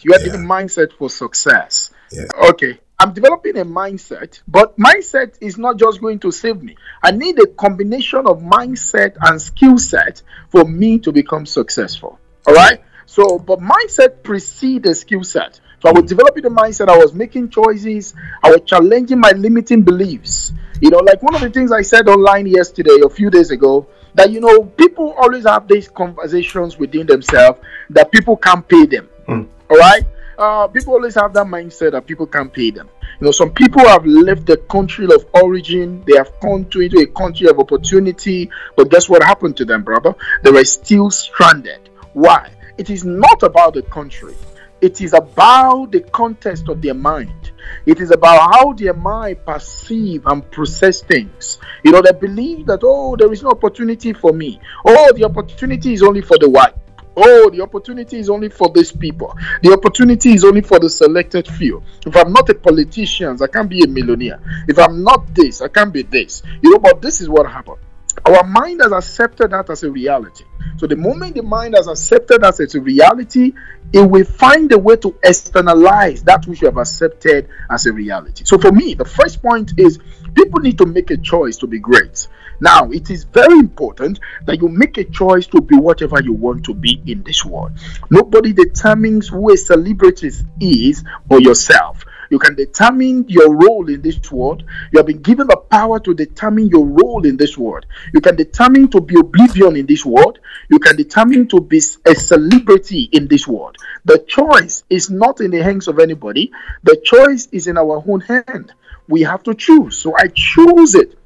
You 0.04 0.14
have 0.14 0.26
yeah. 0.26 0.34
the 0.34 0.38
mindset 0.38 0.94
for 0.94 1.10
success. 1.10 1.92
Yeah. 2.12 2.26
Okay. 2.50 2.80
I'm 3.02 3.14
developing 3.14 3.58
a 3.58 3.66
mindset, 3.66 4.44
but 4.48 4.78
mindset 4.78 5.34
is 5.42 5.58
not 5.58 5.78
just 5.78 6.00
going 6.00 6.20
to 6.20 6.30
save 6.30 6.62
me. 6.62 6.76
I 7.02 7.10
need 7.10 7.40
a 7.40 7.48
combination 7.48 8.28
of 8.28 8.42
mindset 8.42 9.18
and 9.22 9.42
skill 9.42 9.80
set 9.80 10.22
for 10.50 10.66
me 10.66 11.00
to 11.00 11.12
become 11.12 11.48
successful. 11.48 12.20
All 12.46 12.54
right. 12.54 12.80
So, 13.08 13.40
but 13.40 13.58
mindset 13.58 14.22
precedes 14.22 14.84
the 14.84 14.94
skill 14.94 15.24
set. 15.24 15.60
So 15.82 15.90
I 15.90 15.94
was 15.94 16.08
developing 16.08 16.44
the 16.44 16.50
mindset. 16.50 16.90
I 16.90 16.98
was 17.00 17.12
making 17.12 17.50
choices. 17.50 18.14
I 18.44 18.52
was 18.52 18.62
challenging 18.68 19.20
my 19.20 19.32
limiting 19.32 19.82
beliefs. 19.82 20.54
You 20.80 20.92
know, 20.92 21.00
like 21.00 21.24
one 21.24 21.34
of 21.34 21.42
the 21.42 21.50
things 21.50 21.72
I 21.72 21.82
said 21.82 22.08
online 22.08 22.46
yesterday, 22.46 23.00
a 23.04 23.10
few 23.10 23.32
days 23.32 23.50
ago, 23.50 23.88
that 24.14 24.30
you 24.30 24.42
know, 24.42 24.66
people 24.66 25.16
always 25.18 25.48
have 25.48 25.68
these 25.68 25.90
conversations 25.90 26.78
within 26.78 27.08
themselves 27.08 27.62
that 27.90 28.12
people 28.12 28.38
can't 28.38 28.68
pay 28.68 28.86
them. 28.86 29.10
Mm. 29.28 29.48
All 29.72 29.78
right 29.78 30.06
uh, 30.42 30.68
people 30.68 30.94
always 30.94 31.16
have 31.16 31.34
that 31.34 31.46
mindset 31.46 31.92
that 31.92 32.06
people 32.08 32.26
can't 32.26 32.52
pay 32.52 32.72
them. 32.72 32.90
You 33.20 33.26
know, 33.26 33.32
some 33.32 33.52
people 33.52 33.86
have 33.88 34.06
left 34.06 34.48
the 34.48 34.58
country 34.58 35.06
of 35.06 35.26
origin, 35.34 36.04
they 36.08 36.18
have 36.18 36.40
come 36.42 36.66
to 36.66 36.82
into 36.82 36.98
a 37.00 37.06
country 37.06 37.48
of 37.48 37.60
opportunity, 37.60 38.50
but 38.76 38.90
guess 38.90 39.08
what 39.08 39.24
happened 39.24 39.56
to 39.58 39.66
them, 39.66 39.84
brother? 39.84 40.16
They 40.44 40.52
were 40.52 40.66
still 40.66 41.12
stranded. 41.12 41.90
Why? 42.14 42.52
It 42.80 42.90
is 42.90 43.06
not 43.06 43.44
about 43.44 43.76
the 43.76 43.84
country. 43.84 44.34
It 44.82 45.00
is 45.00 45.14
about 45.14 45.92
the 45.92 46.00
context 46.00 46.68
of 46.68 46.82
their 46.82 46.96
mind. 46.96 47.52
It 47.86 48.02
is 48.02 48.10
about 48.10 48.56
how 48.56 48.74
their 48.74 48.96
mind 48.96 49.46
perceive 49.46 50.26
and 50.26 50.50
process 50.50 51.02
things. 51.02 51.60
You 51.84 51.92
know, 51.92 52.02
they 52.02 52.14
believe 52.14 52.66
that, 52.66 52.80
oh, 52.82 53.16
there 53.16 53.32
is 53.32 53.44
no 53.44 53.52
opportunity 53.52 54.14
for 54.14 54.34
me. 54.34 54.60
Oh, 54.84 55.14
the 55.14 55.26
opportunity 55.26 55.94
is 55.94 56.02
only 56.02 56.22
for 56.22 56.40
the 56.40 56.50
white. 56.50 56.74
Oh, 57.16 57.50
the 57.50 57.62
opportunity 57.62 58.20
is 58.20 58.30
only 58.30 58.50
for 58.50 58.70
these 58.74 58.92
people. 58.92 59.36
The 59.62 59.74
opportunity 59.74 60.34
is 60.34 60.44
only 60.44 60.62
for 60.62 60.80
the 60.80 60.90
selected 60.90 61.48
few. 61.48 61.84
If 62.06 62.16
I'm 62.16 62.32
not 62.32 62.50
a 62.50 62.56
politician, 62.56 63.38
I 63.42 63.48
can't 63.48 63.70
be 63.70 63.84
a 63.84 63.88
millionaire. 63.88 64.40
If 64.68 64.80
I'm 64.80 65.04
not 65.04 65.34
this, 65.36 65.62
I 65.62 65.68
can't 65.68 65.92
be 65.92 66.04
this. 66.04 66.42
You 66.62 66.72
know, 66.72 66.80
but 66.80 67.02
this 67.02 67.20
is 67.20 67.28
what 67.28 67.50
happened. 67.50 67.80
Our 68.26 68.44
mind 68.44 68.82
has 68.82 68.92
accepted 68.92 69.52
that 69.52 69.70
as 69.70 69.84
a 69.84 69.92
reality. 69.92 70.44
So 70.78 70.88
the 70.88 70.96
moment 70.96 71.36
the 71.36 71.44
mind 71.44 71.76
has 71.76 71.88
accepted 71.88 72.42
that 72.42 72.60
as 72.60 72.76
a 72.76 72.82
reality, 72.82 73.54
it 73.94 74.02
will 74.02 74.26
find 74.26 74.72
a 74.72 74.78
way 74.78 74.96
to 74.98 75.16
externalize 75.24 76.24
that 76.24 76.46
which 76.46 76.62
you 76.62 76.68
have 76.68 76.78
accepted 76.78 77.48
as 77.70 77.86
a 77.86 77.94
reality. 77.94 78.44
So 78.46 78.58
for 78.58 78.72
me, 78.72 78.94
the 78.94 79.06
first 79.06 79.42
point 79.42 79.74
is 79.78 80.00
people 80.34 80.60
need 80.60 80.78
to 80.78 80.86
make 80.86 81.12
a 81.12 81.18
choice 81.18 81.58
to 81.58 81.68
be 81.68 81.80
great. 81.80 82.28
Now, 82.62 82.92
it 82.92 83.10
is 83.10 83.24
very 83.24 83.58
important 83.58 84.20
that 84.46 84.62
you 84.62 84.68
make 84.68 85.00
a 85.00 85.04
choice 85.04 85.48
to 85.48 85.62
be 85.62 85.76
whatever 85.76 86.22
you 86.22 86.34
want 86.34 86.64
to 86.66 86.76
be 86.76 87.02
in 87.08 87.24
this 87.24 87.44
world. 87.44 87.72
Nobody 88.12 88.54
determines 88.54 89.30
who 89.30 89.52
a 89.52 89.58
celebrity 89.58 90.30
is 90.60 91.04
but 91.28 91.42
yourself. 91.42 92.06
You 92.30 92.38
can 92.38 92.56
determine 92.56 93.26
your 93.28 93.54
role 93.54 93.90
in 93.90 94.04
this 94.04 94.32
world. 94.32 94.64
You 94.94 95.00
have 95.00 95.08
been 95.08 95.24
given 95.24 95.48
the 95.48 95.58
power 95.58 96.00
to 96.00 96.14
determine 96.14 96.68
your 96.68 96.86
role 96.86 97.26
in 97.26 97.36
this 97.36 97.58
world. 97.58 97.88
You 98.14 98.22
can 98.22 98.36
determine 98.36 98.90
to 98.92 99.02
be 99.02 99.20
oblivion 99.20 99.76
in 99.76 99.88
this 99.88 100.06
world. 100.06 100.38
You 100.70 100.78
can 100.78 100.96
determine 100.96 101.48
to 101.50 101.60
be 101.60 101.82
a 102.06 102.16
celebrity 102.16 103.10
in 103.12 103.28
this 103.28 103.48
world. 103.48 103.76
The 104.06 104.20
choice 104.20 104.84
is 104.90 105.10
not 105.10 105.42
in 105.42 105.50
the 105.50 105.64
hands 105.64 105.88
of 105.88 106.00
anybody. 106.00 106.52
The 106.84 107.02
choice 107.04 107.48
is 107.52 107.66
in 107.66 107.78
our 107.78 108.02
own 108.08 108.22
hand. 108.22 108.72
We 109.08 109.24
have 109.24 109.44
to 109.44 109.56
choose. 109.56 109.98
So 109.98 110.16
I 110.16 110.28
choose 110.34 110.96
it 110.96 111.18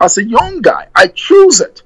as 0.00 0.18
a 0.18 0.24
young 0.24 0.60
guy, 0.62 0.88
I 0.94 1.08
choose 1.08 1.60
it. 1.60 1.82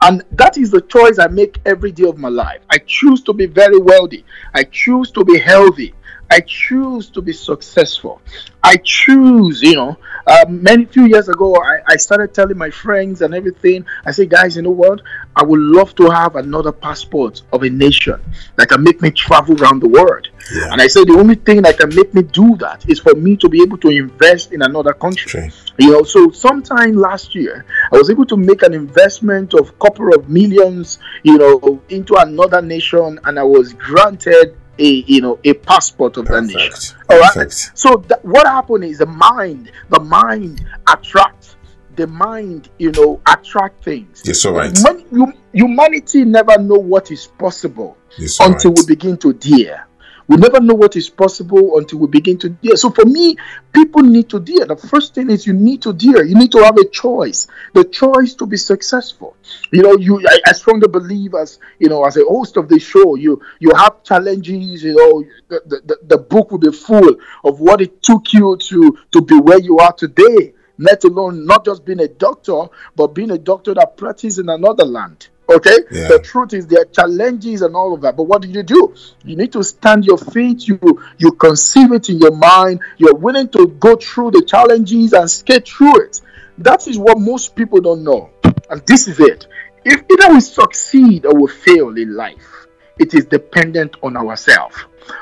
And 0.00 0.24
that 0.32 0.58
is 0.58 0.70
the 0.70 0.80
choice 0.80 1.18
I 1.20 1.28
make 1.28 1.60
every 1.64 1.92
day 1.92 2.08
of 2.08 2.18
my 2.18 2.28
life. 2.28 2.60
I 2.70 2.78
choose 2.78 3.22
to 3.22 3.32
be 3.32 3.46
very 3.46 3.78
wealthy. 3.78 4.24
I 4.52 4.64
choose 4.64 5.12
to 5.12 5.24
be 5.24 5.38
healthy. 5.38 5.94
I 6.28 6.40
choose 6.40 7.10
to 7.10 7.20
be 7.20 7.32
successful. 7.32 8.20
I 8.64 8.78
choose, 8.82 9.62
you 9.62 9.74
know, 9.74 9.98
uh, 10.26 10.46
many 10.48 10.86
few 10.86 11.04
years 11.04 11.28
ago, 11.28 11.54
I, 11.54 11.80
I 11.86 11.96
started 11.96 12.32
telling 12.32 12.56
my 12.56 12.70
friends 12.70 13.22
and 13.22 13.34
everything. 13.34 13.84
I 14.06 14.12
say, 14.12 14.26
guys, 14.26 14.56
you 14.56 14.62
know 14.62 14.70
what? 14.70 15.02
I 15.36 15.44
would 15.44 15.60
love 15.60 15.94
to 15.96 16.10
have 16.10 16.36
another 16.36 16.72
passport 16.72 17.42
of 17.52 17.62
a 17.62 17.68
nation 17.70 18.20
that 18.56 18.70
can 18.70 18.82
make 18.82 19.02
me 19.02 19.10
travel 19.10 19.60
around 19.60 19.82
the 19.82 19.88
world. 19.88 20.28
Yeah. 20.54 20.72
And 20.72 20.80
I 20.80 20.86
said, 20.86 21.06
the 21.06 21.16
only 21.18 21.36
thing 21.36 21.62
that 21.62 21.78
can 21.78 21.94
make 21.94 22.14
me 22.14 22.22
do 22.22 22.56
that 22.56 22.88
is 22.88 23.00
for 23.00 23.14
me 23.14 23.36
to 23.36 23.48
be 23.48 23.62
able 23.62 23.78
to 23.78 23.88
invest 23.88 24.52
in 24.52 24.62
another 24.62 24.92
country. 24.92 25.50
You 25.78 25.92
know, 25.92 26.02
so 26.02 26.30
sometime 26.30 26.94
last 26.94 27.34
year, 27.34 27.64
I 27.92 27.96
was 27.96 28.10
able 28.10 28.26
to 28.26 28.36
make 28.36 28.62
an 28.62 28.74
investment 28.74 29.54
of 29.54 29.78
couple 29.78 30.14
of 30.14 30.28
millions, 30.28 30.98
you 31.22 31.38
know, 31.38 31.82
into 31.88 32.16
another 32.16 32.62
nation, 32.62 33.20
and 33.24 33.38
I 33.38 33.42
was 33.42 33.72
granted 33.74 34.56
a 34.78 35.04
you 35.06 35.20
know 35.20 35.38
a 35.44 35.52
passport 35.52 36.16
of 36.16 36.24
Perfect. 36.24 36.52
that 36.52 36.58
nation. 36.58 36.96
All 37.10 37.20
right. 37.20 37.52
So 37.74 37.98
what 38.22 38.46
happened 38.46 38.84
is 38.84 38.98
the 38.98 39.06
mind, 39.06 39.70
the 39.90 40.00
mind 40.00 40.64
attracts 40.88 41.56
the 41.96 42.06
mind, 42.06 42.70
you 42.78 42.90
know, 42.92 43.20
attract 43.26 43.84
things. 43.84 44.22
Yes, 44.24 44.44
all 44.44 44.54
right. 44.54 44.76
When 44.82 45.04
you, 45.12 45.32
humanity 45.52 46.24
never 46.24 46.58
know 46.58 46.76
what 46.76 47.10
is 47.10 47.26
possible 47.26 47.96
until 48.40 48.70
right. 48.70 48.78
we 48.78 48.86
begin 48.86 49.16
to 49.18 49.32
dare. 49.34 49.86
We 50.32 50.38
never 50.38 50.60
know 50.60 50.72
what 50.72 50.96
is 50.96 51.10
possible 51.10 51.76
until 51.76 51.98
we 51.98 52.06
begin 52.06 52.38
to 52.38 52.48
dare. 52.48 52.76
So 52.76 52.88
for 52.88 53.04
me, 53.04 53.36
people 53.70 54.02
need 54.02 54.30
to 54.30 54.40
dare. 54.40 54.64
The 54.64 54.76
first 54.76 55.14
thing 55.14 55.28
is 55.28 55.46
you 55.46 55.52
need 55.52 55.82
to 55.82 55.92
dare. 55.92 56.24
You 56.24 56.34
need 56.34 56.52
to 56.52 56.64
have 56.64 56.78
a 56.78 56.88
choice. 56.88 57.48
The 57.74 57.84
choice 57.84 58.32
to 58.36 58.46
be 58.46 58.56
successful. 58.56 59.36
You 59.70 59.82
know, 59.82 59.92
you 59.98 60.26
I, 60.26 60.38
I 60.46 60.52
strongly 60.52 60.88
believe 60.88 61.34
as 61.34 61.58
you 61.78 61.90
know, 61.90 62.06
as 62.06 62.16
a 62.16 62.24
host 62.24 62.56
of 62.56 62.70
the 62.70 62.78
show, 62.80 63.14
you 63.16 63.42
you 63.60 63.74
have 63.74 64.02
challenges. 64.04 64.82
You 64.82 64.94
know, 64.94 65.22
the, 65.48 65.82
the, 65.84 65.98
the 66.02 66.16
book 66.16 66.50
will 66.50 66.58
be 66.60 66.72
full 66.72 67.16
of 67.44 67.60
what 67.60 67.82
it 67.82 68.02
took 68.02 68.32
you 68.32 68.56
to 68.56 68.98
to 69.10 69.20
be 69.20 69.38
where 69.38 69.60
you 69.60 69.80
are 69.80 69.92
today. 69.92 70.54
Let 70.78 71.04
alone 71.04 71.44
not 71.44 71.66
just 71.66 71.84
being 71.84 72.00
a 72.00 72.08
doctor, 72.08 72.68
but 72.96 73.08
being 73.08 73.32
a 73.32 73.38
doctor 73.38 73.74
that 73.74 73.98
practices 73.98 74.38
in 74.38 74.48
another 74.48 74.86
land. 74.86 75.28
Okay, 75.48 75.76
Yeah. 75.90 76.08
the 76.08 76.18
truth 76.20 76.54
is 76.54 76.66
there 76.66 76.82
are 76.82 76.84
challenges 76.86 77.62
and 77.62 77.74
all 77.74 77.92
of 77.94 78.00
that. 78.02 78.16
But 78.16 78.24
what 78.24 78.42
do 78.42 78.48
you 78.48 78.62
do? 78.62 78.94
You 79.24 79.36
need 79.36 79.52
to 79.52 79.62
stand 79.62 80.04
your 80.04 80.16
feet. 80.18 80.66
You 80.66 80.78
you 81.18 81.32
conceive 81.32 81.92
it 81.92 82.08
in 82.08 82.18
your 82.18 82.34
mind. 82.34 82.80
You're 82.96 83.14
willing 83.14 83.48
to 83.48 83.66
go 83.66 83.96
through 83.96 84.30
the 84.32 84.42
challenges 84.42 85.12
and 85.12 85.30
skate 85.30 85.68
through 85.68 86.04
it. 86.04 86.20
That 86.58 86.86
is 86.86 86.96
what 86.98 87.18
most 87.18 87.54
people 87.56 87.80
don't 87.80 88.04
know. 88.04 88.30
And 88.70 88.82
this 88.86 89.08
is 89.08 89.18
it. 89.20 89.46
If 89.84 90.02
either 90.10 90.32
we 90.32 90.40
succeed 90.40 91.26
or 91.26 91.34
we 91.34 91.50
fail 91.50 91.96
in 91.96 92.14
life, 92.14 92.66
it 92.98 93.12
is 93.14 93.24
dependent 93.26 93.96
on 94.02 94.16
ourselves. 94.16 94.76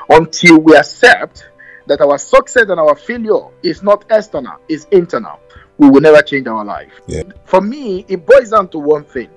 Until 0.07 0.59
we 0.59 0.75
accept 0.75 1.45
that 1.87 1.99
our 1.99 2.17
success 2.19 2.65
and 2.69 2.79
our 2.79 2.95
failure 2.95 3.47
is 3.63 3.81
not 3.81 4.05
external, 4.11 4.57
it's 4.69 4.85
internal, 4.91 5.39
we 5.79 5.89
will 5.89 5.99
never 6.01 6.21
change 6.21 6.47
our 6.47 6.63
life. 6.63 7.01
Yeah. 7.07 7.23
For 7.45 7.59
me, 7.59 8.05
it 8.07 8.23
boils 8.25 8.51
down 8.51 8.67
to 8.69 8.77
one 8.77 9.03
thing 9.03 9.29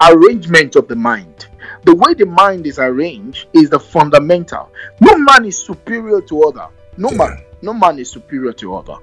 arrangement 0.00 0.76
of 0.76 0.88
the 0.88 0.96
mind. 0.96 1.46
The 1.84 1.94
way 1.94 2.14
the 2.14 2.26
mind 2.26 2.66
is 2.66 2.78
arranged 2.78 3.46
is 3.52 3.70
the 3.70 3.80
fundamental. 3.80 4.70
No 5.00 5.16
man 5.18 5.44
is 5.44 5.58
superior 5.58 6.20
to 6.22 6.42
other. 6.44 6.68
No 6.96 7.10
Yeah. 7.10 7.16
man. 7.18 7.42
No 7.60 7.72
man 7.74 7.98
is 7.98 8.10
superior 8.10 8.52
to 8.52 8.76
other. 8.76 8.94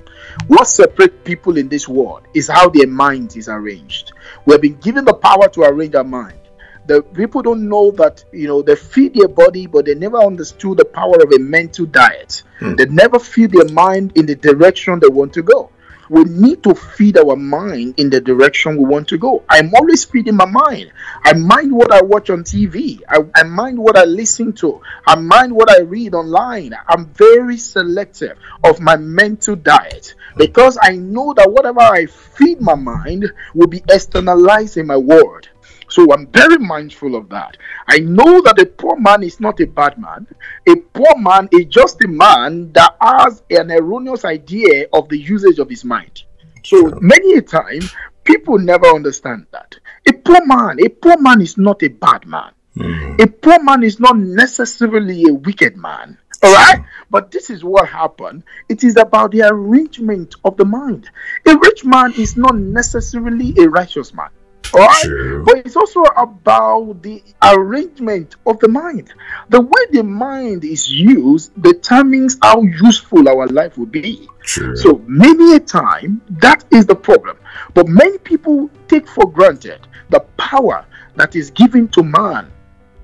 What 0.47 0.67
separates 0.67 1.15
people 1.25 1.57
in 1.57 1.67
this 1.67 1.89
world 1.89 2.21
is 2.33 2.47
how 2.47 2.69
their 2.69 2.87
mind 2.87 3.35
is 3.35 3.49
arranged. 3.49 4.13
We 4.45 4.53
have 4.53 4.61
been 4.61 4.75
given 4.77 5.03
the 5.03 5.13
power 5.13 5.49
to 5.49 5.63
arrange 5.63 5.93
our 5.95 6.05
mind. 6.05 6.39
The 6.87 7.01
people 7.01 7.41
don't 7.41 7.67
know 7.67 7.91
that 7.91 8.23
you 8.31 8.47
know 8.47 8.61
they 8.61 8.75
feed 8.75 9.15
their 9.15 9.27
body, 9.27 9.65
but 9.67 9.85
they 9.85 9.95
never 9.95 10.17
understood 10.19 10.77
the 10.77 10.85
power 10.85 11.15
of 11.21 11.31
a 11.33 11.39
mental 11.39 11.85
diet. 11.87 12.43
Hmm. 12.59 12.75
They 12.75 12.85
never 12.85 13.19
feed 13.19 13.51
their 13.51 13.67
mind 13.73 14.13
in 14.15 14.25
the 14.27 14.35
direction 14.35 14.99
they 14.99 15.07
want 15.09 15.33
to 15.33 15.41
go. 15.41 15.71
We 16.09 16.23
need 16.23 16.63
to 16.63 16.75
feed 16.75 17.17
our 17.17 17.35
mind 17.35 17.95
in 17.97 18.09
the 18.09 18.21
direction 18.21 18.77
we 18.77 18.85
want 18.85 19.07
to 19.09 19.17
go. 19.17 19.43
I'm 19.49 19.73
always 19.73 20.05
feeding 20.05 20.35
my 20.35 20.45
mind. 20.45 20.91
I 21.23 21.33
mind 21.33 21.71
what 21.71 21.91
I 21.91 22.01
watch 22.01 22.29
on 22.29 22.43
TV. 22.43 23.01
I, 23.09 23.25
I 23.35 23.43
mind 23.43 23.79
what 23.79 23.97
I 23.97 24.03
listen 24.03 24.53
to. 24.53 24.81
I 25.07 25.15
mind 25.15 25.53
what 25.53 25.71
I 25.71 25.81
read 25.81 26.13
online. 26.13 26.75
I'm 26.87 27.07
very 27.07 27.57
selective 27.57 28.37
of 28.63 28.79
my 28.79 28.97
mental 28.97 29.55
diet 29.55 30.13
because 30.37 30.77
I 30.81 30.95
know 30.95 31.33
that 31.33 31.51
whatever 31.51 31.81
I 31.81 32.05
feed 32.05 32.61
my 32.61 32.75
mind 32.75 33.31
will 33.53 33.67
be 33.67 33.83
externalized 33.89 34.77
in 34.77 34.87
my 34.87 34.97
world. 34.97 35.49
So 35.95 36.11
I'm 36.11 36.27
very 36.27 36.57
mindful 36.57 37.15
of 37.15 37.29
that. 37.29 37.55
I 37.87 37.99
know 37.99 38.41
that 38.41 38.59
a 38.59 38.65
poor 38.65 38.97
man 38.97 39.23
is 39.23 39.39
not 39.39 39.61
a 39.61 39.65
bad 39.65 39.97
man. 39.97 40.27
A 40.67 40.75
poor 40.75 41.15
man 41.17 41.47
is 41.53 41.67
just 41.67 42.03
a 42.03 42.07
man 42.09 42.73
that 42.73 42.97
has 42.99 43.43
an 43.49 43.71
erroneous 43.71 44.25
idea 44.25 44.87
of 44.91 45.07
the 45.07 45.17
usage 45.17 45.57
of 45.57 45.69
his 45.69 45.85
mind. 45.85 46.23
So 46.65 46.91
many 46.99 47.35
a 47.35 47.41
time, 47.41 47.79
people 48.25 48.59
never 48.59 48.87
understand 48.87 49.45
that. 49.53 49.73
A 50.05 50.11
poor 50.11 50.45
man, 50.45 50.79
a 50.85 50.89
poor 50.89 51.17
man 51.17 51.39
is 51.39 51.57
not 51.57 51.81
a 51.81 51.87
bad 51.87 52.27
man. 52.27 52.51
Mhm. 52.75 53.21
A 53.21 53.27
poor 53.27 53.63
man 53.63 53.81
is 53.81 53.97
not 53.97 54.17
necessarily 54.17 55.23
a 55.29 55.33
wicked 55.33 55.77
man. 55.77 56.17
All 56.43 56.53
right? 56.53 56.83
But 57.09 57.31
this 57.31 57.49
is 57.49 57.63
what 57.63 57.87
happened. 57.87 58.43
It 58.67 58.83
is 58.83 58.97
about 58.97 59.31
the 59.31 59.43
arrangement 59.43 60.35
of 60.43 60.57
the 60.57 60.65
mind. 60.65 61.09
A 61.47 61.57
rich 61.57 61.85
man 61.85 62.11
is 62.17 62.35
not 62.35 62.57
necessarily 62.57 63.53
a 63.57 63.69
righteous 63.69 64.13
man. 64.13 64.27
All 64.75 64.87
right? 64.87 65.03
True. 65.03 65.43
But 65.45 65.57
it's 65.59 65.75
also 65.75 66.01
about 66.03 67.01
the 67.01 67.23
arrangement 67.41 68.35
of 68.45 68.59
the 68.59 68.67
mind. 68.67 69.13
The 69.49 69.61
way 69.61 69.85
the 69.91 70.03
mind 70.03 70.65
is 70.65 70.91
used 70.91 71.51
determines 71.61 72.37
how 72.41 72.61
useful 72.61 73.27
our 73.29 73.47
life 73.47 73.77
will 73.77 73.85
be. 73.85 74.27
True. 74.41 74.75
So 74.75 75.01
many 75.07 75.55
a 75.55 75.59
time 75.59 76.21
that 76.29 76.65
is 76.71 76.85
the 76.85 76.95
problem. 76.95 77.37
But 77.73 77.87
many 77.87 78.17
people 78.17 78.69
take 78.87 79.07
for 79.07 79.31
granted 79.31 79.87
the 80.09 80.19
power 80.37 80.85
that 81.15 81.35
is 81.35 81.51
given 81.51 81.87
to 81.89 82.03
man 82.03 82.51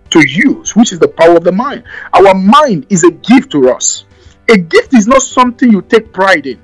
to 0.09 0.27
use, 0.27 0.75
which 0.75 0.91
is 0.91 0.99
the 0.99 1.07
power 1.07 1.37
of 1.37 1.43
the 1.43 1.51
mind. 1.51 1.83
Our 2.13 2.33
mind 2.33 2.87
is 2.89 3.03
a 3.03 3.11
gift 3.11 3.51
to 3.53 3.71
us. 3.71 4.05
A 4.49 4.57
gift 4.57 4.93
is 4.93 5.07
not 5.07 5.21
something 5.21 5.71
you 5.71 5.81
take 5.81 6.11
pride 6.11 6.45
in. 6.45 6.59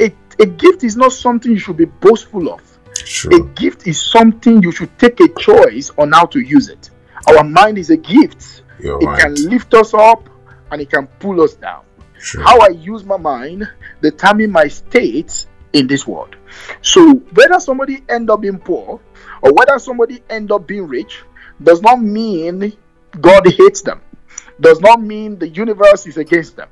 A, 0.00 0.12
a 0.38 0.46
gift 0.46 0.84
is 0.84 0.96
not 0.96 1.12
something 1.12 1.50
you 1.50 1.58
should 1.58 1.76
be 1.76 1.86
boastful 1.86 2.52
of. 2.52 2.75
A 3.32 3.40
gift 3.54 3.86
is 3.86 4.00
something 4.00 4.62
you 4.62 4.72
should 4.72 4.96
take 4.98 5.20
a 5.20 5.28
choice 5.28 5.90
on 5.96 6.12
how 6.12 6.26
to 6.26 6.40
use 6.40 6.68
it. 6.68 6.90
Our 7.28 7.44
mind 7.44 7.78
is 7.78 7.90
a 7.90 7.96
gift. 7.96 8.62
You're 8.80 9.00
It 9.00 9.06
right. 9.06 9.20
can 9.20 9.34
lift 9.48 9.74
us 9.74 9.94
up 9.94 10.28
and 10.72 10.80
it 10.80 10.90
can 10.90 11.06
pull 11.20 11.40
us 11.40 11.54
down. 11.54 11.84
True. 12.18 12.42
How 12.42 12.58
I 12.60 12.68
use 12.68 13.04
my 13.04 13.16
mind 13.16 13.68
determine 14.02 14.50
my 14.50 14.66
state 14.68 15.46
in 15.72 15.86
this 15.86 16.06
world. 16.06 16.34
So 16.82 17.14
whether 17.34 17.60
somebody 17.60 18.02
end 18.08 18.28
up 18.30 18.40
being 18.40 18.58
poor 18.58 19.00
or 19.42 19.52
whether 19.52 19.78
somebody 19.78 20.20
end 20.28 20.50
up 20.50 20.66
being 20.66 20.88
rich 20.88 21.22
does 21.62 21.82
not 21.82 22.00
mean 22.02 22.72
God 23.20 23.46
hates 23.46 23.82
them. 23.82 24.00
Does 24.60 24.80
not 24.80 25.00
mean 25.00 25.38
the 25.38 25.48
universe 25.48 26.06
is 26.06 26.16
against 26.16 26.56
them. 26.56 26.68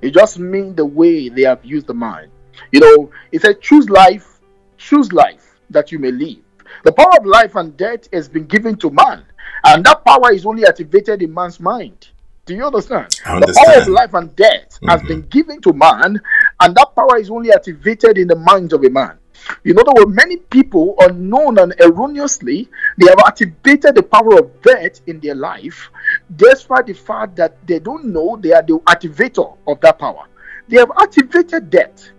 It 0.00 0.14
just 0.14 0.38
means 0.38 0.76
the 0.76 0.86
way 0.86 1.28
they 1.28 1.42
have 1.42 1.64
used 1.64 1.86
the 1.86 1.94
mind. 1.94 2.30
You 2.70 2.80
know, 2.80 3.10
it 3.32 3.42
said 3.42 3.60
choose 3.60 3.88
life, 3.88 4.40
choose 4.76 5.12
life 5.12 5.51
that 5.72 5.92
you 5.92 5.98
may 5.98 6.10
live. 6.10 6.38
The 6.84 6.92
power 6.92 7.18
of 7.18 7.26
life 7.26 7.54
and 7.56 7.76
death 7.76 8.08
has 8.12 8.28
been 8.28 8.46
given 8.46 8.76
to 8.76 8.90
man, 8.90 9.24
and 9.64 9.84
that 9.84 10.04
power 10.04 10.32
is 10.32 10.46
only 10.46 10.66
activated 10.66 11.22
in 11.22 11.32
man's 11.34 11.60
mind. 11.60 12.08
Do 12.44 12.54
you 12.54 12.64
understand? 12.64 13.20
I 13.24 13.38
The 13.38 13.62
power 13.64 13.82
of 13.82 13.88
life 13.88 14.14
and 14.14 14.34
death 14.34 14.78
has 14.88 15.00
Mhm. 15.02 15.08
been 15.08 15.22
given 15.22 15.60
to 15.62 15.72
man, 15.72 16.20
and 16.60 16.74
that 16.74 16.94
power 16.96 17.18
is 17.18 17.30
only 17.30 17.52
activated 17.52 18.18
in 18.18 18.28
the 18.28 18.36
mind 18.36 18.72
of 18.72 18.84
a 18.84 18.90
man. 18.90 19.18
You 19.64 19.74
know, 19.74 19.82
there 19.84 20.04
were 20.04 20.10
many 20.10 20.36
people 20.36 20.94
unknown 21.00 21.58
and 21.58 21.74
erroneously, 21.80 22.68
they 22.98 23.06
have 23.06 23.18
activated 23.26 23.94
the 23.94 24.02
power 24.02 24.38
of 24.38 24.62
death 24.62 25.00
in 25.06 25.20
their 25.20 25.34
life, 25.34 25.90
despite 26.34 26.86
the 26.86 26.92
fact 26.94 27.36
that 27.36 27.56
they 27.66 27.78
don't 27.78 28.04
know 28.06 28.36
they 28.40 28.52
are 28.52 28.62
the 28.62 28.78
activator 28.86 29.56
of 29.66 29.80
that 29.80 29.98
power. 29.98 30.26
They 30.68 30.78
have 30.78 30.92
activated 31.00 31.70
death. 31.70 32.10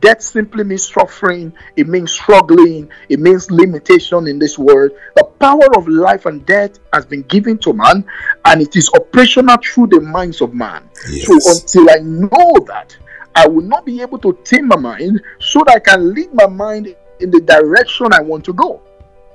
Death 0.00 0.22
simply 0.22 0.62
means 0.62 0.92
suffering, 0.92 1.52
it 1.76 1.88
means 1.88 2.12
struggling, 2.12 2.88
it 3.08 3.18
means 3.18 3.50
limitation 3.50 4.28
in 4.28 4.38
this 4.38 4.56
world. 4.58 4.92
The 5.16 5.24
power 5.24 5.76
of 5.76 5.88
life 5.88 6.26
and 6.26 6.44
death 6.46 6.78
has 6.92 7.04
been 7.04 7.22
given 7.22 7.58
to 7.58 7.72
man, 7.72 8.04
and 8.44 8.62
it 8.62 8.76
is 8.76 8.90
operational 8.94 9.56
through 9.62 9.88
the 9.88 10.00
minds 10.00 10.40
of 10.40 10.54
man. 10.54 10.88
Yes. 11.10 11.26
So 11.26 11.50
until 11.50 11.90
I 11.90 11.98
know 11.98 12.54
that, 12.68 12.96
I 13.34 13.48
will 13.48 13.64
not 13.64 13.84
be 13.84 14.02
able 14.02 14.18
to 14.18 14.38
tame 14.44 14.68
my 14.68 14.76
mind 14.76 15.20
so 15.40 15.64
that 15.66 15.76
I 15.76 15.80
can 15.80 16.14
lead 16.14 16.32
my 16.32 16.46
mind 16.46 16.94
in 17.18 17.30
the 17.30 17.40
direction 17.40 18.12
I 18.12 18.20
want 18.20 18.44
to 18.44 18.52
go. 18.52 18.82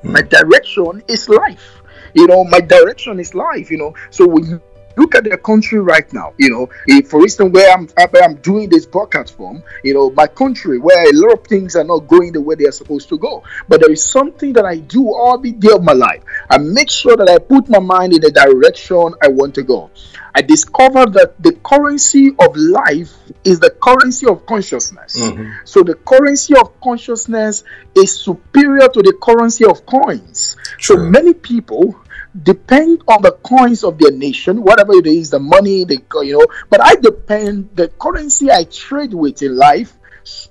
Hmm. 0.01 0.13
My 0.13 0.21
direction 0.21 1.03
is 1.07 1.27
life. 1.27 1.81
You 2.13 2.27
know, 2.27 2.43
my 2.45 2.61
direction 2.61 3.19
is 3.19 3.35
life. 3.35 3.69
You 3.69 3.77
know, 3.77 3.95
so 4.11 4.27
when 4.27 4.61
look 4.97 5.15
at 5.15 5.23
the 5.23 5.37
country 5.37 5.79
right 5.79 6.11
now, 6.11 6.33
you 6.37 6.49
know, 6.49 6.69
if, 6.87 7.09
for 7.09 7.21
instance, 7.21 7.53
where 7.53 7.71
I'm 7.73 7.87
uh, 7.97 8.07
where 8.09 8.23
I'm 8.23 8.35
doing 8.35 8.69
this 8.69 8.85
podcast 8.85 9.35
from, 9.35 9.63
you 9.83 9.93
know, 9.93 10.09
my 10.11 10.27
country 10.27 10.79
where 10.79 11.09
a 11.09 11.13
lot 11.13 11.33
of 11.33 11.47
things 11.47 11.75
are 11.75 11.83
not 11.83 12.07
going 12.07 12.33
the 12.33 12.41
way 12.41 12.55
they 12.55 12.65
are 12.65 12.71
supposed 12.71 13.09
to 13.09 13.17
go, 13.17 13.43
but 13.67 13.81
there 13.81 13.91
is 13.91 14.03
something 14.03 14.53
that 14.53 14.65
I 14.65 14.77
do 14.77 15.13
all 15.13 15.37
the 15.37 15.51
day 15.51 15.71
of 15.71 15.83
my 15.83 15.93
life. 15.93 16.23
I 16.49 16.57
make 16.57 16.89
sure 16.89 17.15
that 17.15 17.29
I 17.29 17.37
put 17.37 17.69
my 17.69 17.79
mind 17.79 18.13
in 18.13 18.21
the 18.21 18.31
direction 18.31 19.13
I 19.21 19.27
want 19.29 19.55
to 19.55 19.63
go. 19.63 19.89
I 20.37 20.41
discovered 20.43 21.13
that 21.13 21.41
the 21.41 21.53
currency 21.53 22.29
of 22.37 22.55
life 22.55 23.11
is 23.43 23.59
the 23.59 23.71
currency 23.71 24.27
of 24.27 24.45
consciousness. 24.45 25.17
Mhm. 25.17 25.51
So 25.65 25.81
the 25.81 25.95
currency 25.95 26.53
of 26.55 26.79
consciousness 26.79 27.63
is 27.95 28.11
superior 28.11 28.87
to 28.87 29.01
the 29.01 29.13
currency 29.19 29.65
of 29.65 29.83
coins. 29.87 30.55
So 30.79 30.95
many 30.95 31.33
people 31.33 31.95
depend 32.43 33.01
on 33.07 33.23
the 33.23 33.31
coins 33.31 33.83
of 33.83 33.97
their 33.97 34.11
nation, 34.11 34.61
whatever 34.61 34.93
it 34.93 35.07
is, 35.07 35.31
the 35.31 35.39
money, 35.39 35.85
the 35.85 36.03
you 36.21 36.37
know. 36.37 36.45
But 36.69 36.81
I 36.83 36.93
depend 36.97 37.69
the 37.73 37.87
currency 37.87 38.51
I 38.51 38.65
trade 38.65 39.15
with 39.15 39.41
in 39.41 39.57
life. 39.57 39.97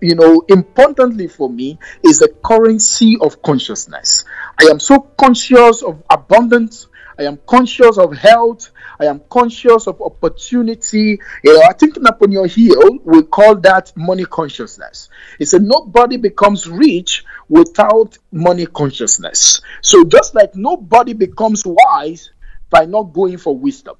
You 0.00 0.16
know, 0.16 0.42
importantly 0.48 1.28
for 1.28 1.48
me 1.48 1.78
is 2.02 2.18
the 2.18 2.32
currency 2.44 3.18
of 3.20 3.40
consciousness. 3.40 4.24
I 4.58 4.64
am 4.64 4.80
so 4.80 4.98
conscious 4.98 5.82
of 5.82 6.02
abundance. 6.10 6.88
I 7.18 7.24
am 7.24 7.38
conscious 7.46 7.98
of 7.98 8.16
health. 8.16 8.70
I 9.00 9.06
am 9.06 9.20
conscious 9.30 9.86
of 9.86 10.00
opportunity. 10.00 11.18
You 11.42 11.54
know, 11.54 11.62
I 11.68 11.72
think 11.72 11.96
upon 11.96 12.32
your 12.32 12.46
heel, 12.46 12.98
we 13.04 13.22
call 13.22 13.56
that 13.56 13.92
money 13.96 14.24
consciousness. 14.24 15.08
It's 15.38 15.52
a 15.52 15.58
nobody 15.58 16.16
becomes 16.16 16.68
rich 16.68 17.24
without 17.48 18.18
money 18.32 18.66
consciousness. 18.66 19.60
So 19.82 20.04
just 20.04 20.34
like 20.34 20.54
nobody 20.54 21.12
becomes 21.12 21.62
wise 21.64 22.30
by 22.70 22.84
not 22.84 23.12
going 23.12 23.38
for 23.38 23.56
wisdom. 23.56 23.96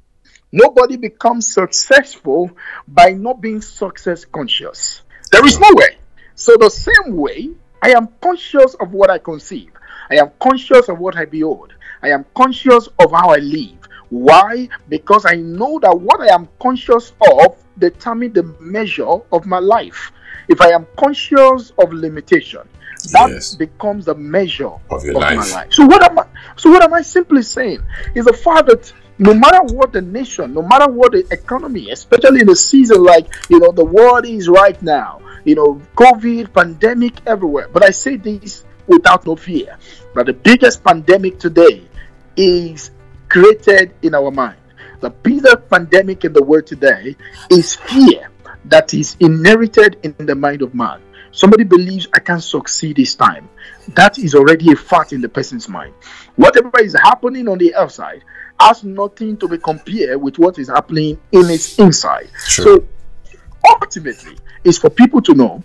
Nobody 0.53 0.97
becomes 0.97 1.53
successful 1.53 2.51
by 2.87 3.11
not 3.11 3.41
being 3.41 3.61
success 3.61 4.25
conscious. 4.25 5.03
There 5.33 5.45
is 5.45 5.59
no 5.59 5.69
way. 5.75 5.97
So, 6.35 6.57
the 6.59 6.71
same 6.71 7.17
way, 7.17 7.51
I 7.83 7.91
am 7.91 8.09
conscious 8.21 8.75
of 8.75 8.93
what 8.93 9.11
I 9.11 9.19
conceive. 9.19 9.71
I 10.11 10.17
am 10.17 10.31
conscious 10.41 10.89
of 10.89 10.99
what 10.99 11.17
I 11.17 11.25
behold. 11.25 11.75
I 12.07 12.11
am 12.11 12.25
conscious 12.37 12.89
of 13.01 13.11
how 13.11 13.31
I 13.31 13.39
live. 13.39 13.79
Why? 14.11 14.69
Because 14.89 15.27
I 15.27 15.35
know 15.35 15.81
that 15.81 15.99
what 15.99 16.21
I 16.21 16.33
am 16.33 16.49
conscious 16.61 17.13
of 17.33 17.57
determine 17.79 18.33
the 18.33 18.45
measure 18.61 19.19
of 19.33 19.45
my 19.45 19.59
life. 19.59 20.13
If 20.47 20.61
I 20.61 20.71
am 20.71 20.87
conscious 20.97 21.73
of 21.77 21.93
limitation, 21.93 22.61
that 23.11 23.31
yes. 23.31 23.57
becomes 23.57 24.05
the 24.05 24.15
measure 24.15 24.71
of, 24.91 25.05
your 25.05 25.17
of 25.17 25.23
life. 25.23 25.37
my 25.37 25.51
life. 25.51 25.73
So 25.73 25.85
what 25.85 26.09
am 26.09 26.21
I? 26.21 26.27
So 26.55 26.71
what 26.71 26.83
am 26.85 26.95
I 26.95 27.03
simply 27.03 27.43
saying? 27.43 27.83
Is 28.15 28.27
the 28.27 28.33
fact 28.33 28.69
that 28.69 28.93
no 29.19 29.35
matter 29.35 29.75
what 29.75 29.93
the 29.93 30.03
nation, 30.03 30.55
no 30.55 30.63
matter 30.63 30.89
what 30.89 31.11
the 31.11 31.27
economy, 31.33 31.91
especially 31.91 32.43
in 32.43 32.51
a 32.51 32.55
season 32.55 33.03
like 33.03 33.27
you 33.49 33.59
know 33.59 33.73
the 33.73 33.85
world 33.85 34.27
is 34.27 34.49
right 34.49 34.81
now, 34.81 35.21
you 35.45 35.57
know, 35.57 35.83
COVID, 35.97 36.55
pandemic 36.55 37.15
everywhere. 37.27 37.67
But 37.67 37.85
I 37.85 37.91
say 37.91 38.15
this 38.17 38.65
without 38.87 39.27
no 39.27 39.35
fear. 39.35 39.77
But 40.15 40.27
the 40.27 40.33
biggest 40.33 40.85
pandemic 40.85 41.41
today 41.41 41.83
is 42.37 42.91
created 43.29 43.95
in 44.03 44.15
our 44.15 44.31
mind. 44.31 44.59
The 45.01 45.11
biggest 45.11 45.69
pandemic 45.69 46.25
in 46.25 46.33
the 46.33 46.43
world 46.43 46.67
today 46.67 47.17
is 47.51 47.75
fear 47.75 48.31
that 48.67 48.95
is 48.95 49.17
inherited 49.21 49.99
in 50.03 50.15
the 50.27 50.35
mind 50.35 50.63
of 50.63 50.75
man. 50.75 51.01
Somebody 51.33 51.65
believes 51.65 52.09
I 52.15 52.21
can 52.21 52.41
succeed 52.41 52.97
this 52.97 53.15
time. 53.15 53.49
That 53.89 54.19
is 54.19 54.35
already 54.35 54.73
a 54.73 54.77
fact 54.77 55.13
in 55.13 55.21
the 55.21 55.29
person's 55.29 55.69
mind. 55.69 55.93
Whatever 56.37 56.81
is 56.81 56.95
happening 56.95 57.47
on 57.49 57.59
the 57.59 57.75
outside 57.75 58.23
has 58.59 58.83
nothing 58.85 59.37
to 59.39 59.49
be 59.49 59.59
compared 59.59 60.21
with 60.21 60.39
what 60.39 60.59
is 60.59 60.69
happening 60.69 61.19
in 61.33 61.51
its 61.51 61.79
inside. 61.79 62.31
Sure. 62.47 62.65
So 62.65 62.89
ultimately, 63.71 64.39
it's 64.65 64.79
for 64.79 64.89
people 64.89 65.21
to 65.23 65.35
know 65.35 65.63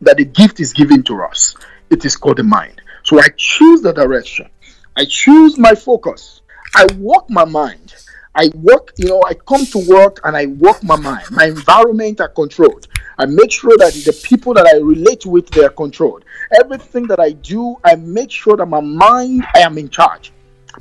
that 0.00 0.16
the 0.16 0.24
gift 0.24 0.58
is 0.58 0.72
given 0.72 1.04
to 1.04 1.22
us. 1.22 1.56
It 1.90 2.04
is 2.04 2.16
called 2.16 2.38
the 2.38 2.44
mind. 2.44 2.80
So 3.04 3.20
I 3.20 3.28
choose 3.36 3.82
the 3.82 3.92
direction. 3.92 4.50
I 4.98 5.04
choose 5.04 5.56
my 5.56 5.76
focus. 5.76 6.40
I 6.74 6.84
work 6.94 7.30
my 7.30 7.44
mind. 7.44 7.94
I 8.34 8.50
work, 8.56 8.94
you 8.96 9.06
know, 9.06 9.22
I 9.24 9.34
come 9.34 9.64
to 9.66 9.78
work 9.88 10.18
and 10.24 10.36
I 10.36 10.46
work 10.46 10.82
my 10.82 10.96
mind. 10.96 11.30
My 11.30 11.44
environment 11.44 12.20
are 12.20 12.28
controlled. 12.28 12.88
I 13.16 13.26
make 13.26 13.52
sure 13.52 13.76
that 13.78 13.92
the 13.92 14.20
people 14.24 14.54
that 14.54 14.66
I 14.66 14.78
relate 14.78 15.24
with 15.24 15.50
they 15.50 15.64
are 15.64 15.70
controlled. 15.70 16.24
Everything 16.60 17.06
that 17.06 17.20
I 17.20 17.30
do, 17.30 17.76
I 17.84 17.94
make 17.94 18.32
sure 18.32 18.56
that 18.56 18.66
my 18.66 18.80
mind 18.80 19.46
I 19.54 19.60
am 19.60 19.78
in 19.78 19.88
charge. 19.88 20.32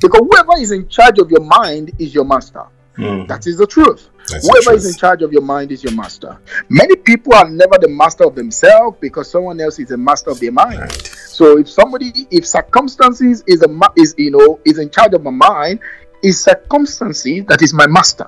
Because 0.01 0.21
whoever 0.27 0.57
is 0.57 0.71
in 0.71 0.89
charge 0.89 1.19
of 1.19 1.29
your 1.29 1.43
mind 1.43 1.91
is 1.99 2.11
your 2.11 2.25
master. 2.25 2.63
Mm. 2.97 3.27
That 3.27 3.45
is 3.45 3.57
the 3.57 3.67
truth. 3.67 4.09
That's 4.27 4.47
Whoever 4.47 4.75
is 4.75 4.85
in 4.85 4.97
charge 4.97 5.21
of 5.21 5.31
your 5.31 5.41
mind 5.41 5.71
is 5.71 5.83
your 5.83 5.93
master. 5.93 6.37
Many 6.69 6.95
people 6.95 7.33
are 7.35 7.47
never 7.47 7.77
the 7.79 7.87
master 7.87 8.25
of 8.25 8.35
themselves 8.35 8.97
because 8.99 9.29
someone 9.29 9.61
else 9.61 9.79
is 9.79 9.89
the 9.89 9.97
master 9.97 10.31
of 10.31 10.39
their 10.39 10.51
mind. 10.51 10.79
Right. 10.79 10.91
So 10.91 11.59
if 11.59 11.69
somebody, 11.69 12.11
if 12.31 12.45
circumstances 12.45 13.43
is 13.47 13.61
a 13.61 13.79
is 13.95 14.15
you 14.17 14.31
know 14.31 14.59
is 14.65 14.79
in 14.79 14.89
charge 14.89 15.13
of 15.13 15.23
my 15.23 15.31
mind, 15.31 15.79
is 16.23 16.43
circumstances 16.43 17.45
that 17.45 17.61
is 17.61 17.73
my 17.73 17.87
master. 17.87 18.27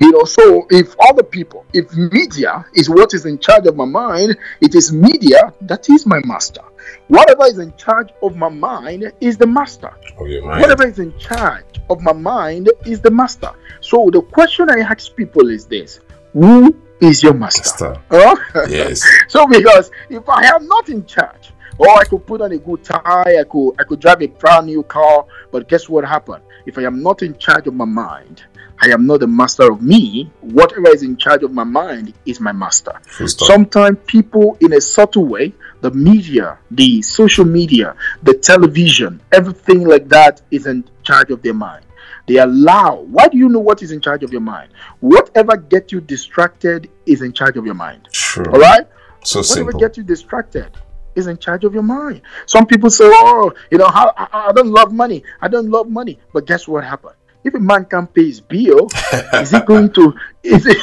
You 0.00 0.10
know, 0.10 0.24
so 0.24 0.66
if 0.70 0.94
other 1.08 1.22
people, 1.22 1.64
if 1.72 1.94
media 1.96 2.64
is 2.74 2.90
what 2.90 3.14
is 3.14 3.26
in 3.26 3.38
charge 3.38 3.66
of 3.66 3.76
my 3.76 3.84
mind, 3.84 4.36
it 4.60 4.74
is 4.74 4.92
media 4.92 5.52
that 5.62 5.88
is 5.88 6.04
my 6.04 6.20
master. 6.24 6.62
Whatever 7.08 7.46
is 7.46 7.58
in 7.58 7.74
charge 7.76 8.10
of 8.22 8.36
my 8.36 8.48
mind 8.48 9.12
is 9.20 9.36
the 9.36 9.46
master. 9.46 9.92
Whatever 10.16 10.86
is 10.86 10.98
in 10.98 11.16
charge 11.18 11.64
of 11.90 12.00
my 12.02 12.12
mind 12.12 12.70
is 12.84 13.00
the 13.00 13.10
master. 13.10 13.50
So 13.80 14.10
the 14.12 14.22
question 14.22 14.68
I 14.70 14.80
ask 14.80 15.14
people 15.14 15.48
is 15.48 15.66
this 15.66 16.00
Who 16.32 16.76
is 17.00 17.22
your 17.22 17.34
master? 17.34 17.90
master. 17.90 18.02
Oh? 18.10 18.66
Yes. 18.68 19.02
so 19.28 19.46
because 19.46 19.90
if 20.10 20.28
I 20.28 20.46
am 20.46 20.66
not 20.66 20.88
in 20.88 21.06
charge, 21.06 21.52
or 21.78 21.88
I 21.88 22.04
could 22.04 22.26
put 22.26 22.40
on 22.40 22.52
a 22.52 22.58
good 22.58 22.82
tie, 22.84 23.38
I 23.40 23.44
could 23.48 23.72
I 23.78 23.84
could 23.84 24.00
drive 24.00 24.20
a 24.22 24.26
brand 24.26 24.66
new 24.66 24.82
car, 24.82 25.24
but 25.50 25.68
guess 25.68 25.88
what 25.88 26.04
happened? 26.04 26.42
If 26.66 26.76
I 26.76 26.82
am 26.82 27.02
not 27.02 27.22
in 27.22 27.38
charge 27.38 27.66
of 27.66 27.74
my 27.74 27.84
mind, 27.84 28.44
I 28.80 28.90
am 28.90 29.06
not 29.06 29.20
the 29.20 29.26
master 29.26 29.70
of 29.70 29.82
me. 29.82 30.30
Whatever 30.40 30.88
is 30.88 31.02
in 31.02 31.16
charge 31.16 31.42
of 31.42 31.52
my 31.52 31.64
mind 31.64 32.14
is 32.26 32.40
my 32.40 32.52
master. 32.52 32.92
Sometimes 33.26 33.98
people, 34.06 34.56
in 34.60 34.72
a 34.72 34.80
subtle 34.80 35.24
way, 35.24 35.52
the 35.80 35.90
media, 35.92 36.58
the 36.70 37.02
social 37.02 37.44
media, 37.44 37.94
the 38.22 38.34
television, 38.34 39.20
everything 39.32 39.84
like 39.86 40.08
that 40.08 40.42
is 40.50 40.66
in 40.66 40.84
charge 41.02 41.30
of 41.30 41.42
their 41.42 41.54
mind. 41.54 41.84
They 42.26 42.36
allow. 42.36 43.02
Why 43.02 43.28
do 43.28 43.38
you 43.38 43.48
know 43.48 43.58
what 43.60 43.82
is 43.82 43.90
in 43.92 44.00
charge 44.00 44.22
of 44.22 44.32
your 44.32 44.40
mind? 44.42 44.70
Whatever 45.00 45.56
gets 45.56 45.92
you 45.92 46.00
distracted 46.00 46.90
is 47.06 47.22
in 47.22 47.32
charge 47.32 47.56
of 47.56 47.64
your 47.64 47.74
mind. 47.74 48.08
True. 48.12 48.44
All 48.52 48.60
right. 48.60 48.86
So 49.24 49.40
Whatever 49.40 49.54
simple. 49.54 49.80
gets 49.80 49.98
you 49.98 50.04
distracted 50.04 50.70
is 51.14 51.26
in 51.26 51.38
charge 51.38 51.64
of 51.64 51.72
your 51.74 51.82
mind. 51.82 52.22
Some 52.46 52.66
people 52.66 52.90
say, 52.90 53.04
"Oh, 53.10 53.52
you 53.70 53.78
know, 53.78 53.88
how 53.88 54.12
I, 54.16 54.48
I 54.48 54.52
don't 54.52 54.68
love 54.70 54.92
money. 54.92 55.24
I 55.40 55.48
don't 55.48 55.68
love 55.70 55.88
money." 55.88 56.18
But 56.32 56.46
guess 56.46 56.68
what 56.68 56.84
happened? 56.84 57.14
If 57.48 57.54
a 57.54 57.60
man 57.60 57.86
can't 57.86 58.12
pay 58.12 58.26
his 58.26 58.42
bill, 58.42 58.88
is 59.32 59.52
he 59.52 59.60
going 59.60 59.90
to? 59.94 60.14
Is 60.42 60.66
it? 60.68 60.76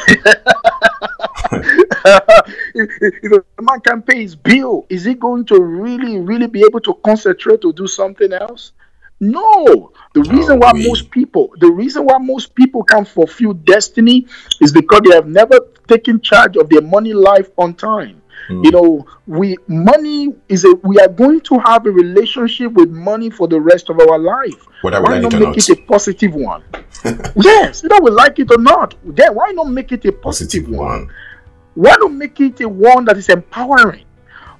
if, 2.74 3.32
a 3.32 3.62
man 3.62 3.82
can 3.82 4.02
pay 4.02 4.24
his 4.24 4.36
bill, 4.36 4.88
is 4.90 5.04
he 5.04 5.14
going 5.14 5.46
to 5.46 5.62
really, 5.62 6.20
really 6.20 6.48
be 6.48 6.62
able 6.62 6.80
to 6.80 6.96
concentrate 7.06 7.62
to 7.62 7.72
do 7.72 7.86
something 7.86 8.34
else? 8.34 8.72
No. 9.20 9.92
The 10.14 10.22
reason 10.22 10.60
why 10.60 10.72
most 10.74 11.10
people, 11.10 11.52
the 11.58 11.72
reason 11.72 12.06
why 12.06 12.18
most 12.18 12.54
people 12.56 12.84
can 12.84 13.06
fulfill 13.06 13.54
destiny 13.54 14.28
is 14.62 14.72
because 14.72 15.02
they 15.08 15.16
have 15.16 15.28
never 15.28 15.60
taken 15.88 16.20
charge 16.22 16.58
of 16.58 16.70
their 16.70 16.82
money 16.82 17.14
life 17.14 17.50
on 17.58 17.74
time. 17.74 18.22
Mm. 18.50 18.66
You 18.66 18.72
know, 18.72 19.06
we 19.26 19.58
money 19.68 20.34
is 20.50 20.66
a 20.66 20.74
we 20.84 21.00
are 21.00 21.08
going 21.08 21.42
to 21.42 21.60
have 21.60 21.86
a 21.86 21.92
relationship 21.92 22.74
with 22.74 22.92
money 22.92 23.30
for 23.30 23.48
the 23.48 23.60
rest 23.60 23.90
of 23.90 24.00
our 24.00 24.20
life. 24.20 24.68
Whether 24.82 25.02
why 25.02 25.20
not 25.20 25.34
make 25.34 25.58
it 25.58 25.70
a 25.70 25.76
positive 25.76 26.36
one? 26.36 26.64
yes, 27.36 27.84
either 27.84 28.00
we 28.02 28.12
like 28.12 28.38
it 28.38 28.52
or 28.52 28.60
not. 28.60 28.96
Then 29.04 29.34
why 29.34 29.52
not 29.52 29.70
make 29.70 29.92
it 29.92 30.06
a 30.06 30.12
positive, 30.12 30.66
positive 30.66 30.70
one? 30.70 30.88
one? 30.88 31.10
Why 31.74 31.96
not 32.00 32.14
make 32.14 32.40
it 32.40 32.62
a 32.62 32.70
one 32.70 33.06
that 33.06 33.18
is 33.18 33.30
empowering? 33.30 34.06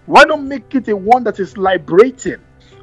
Why 0.06 0.24
not 0.24 0.42
make 0.42 0.74
it 0.74 0.88
a 0.88 0.96
one 0.96 1.24
that 1.26 1.40
is 1.40 1.58
liberating? 1.58 2.38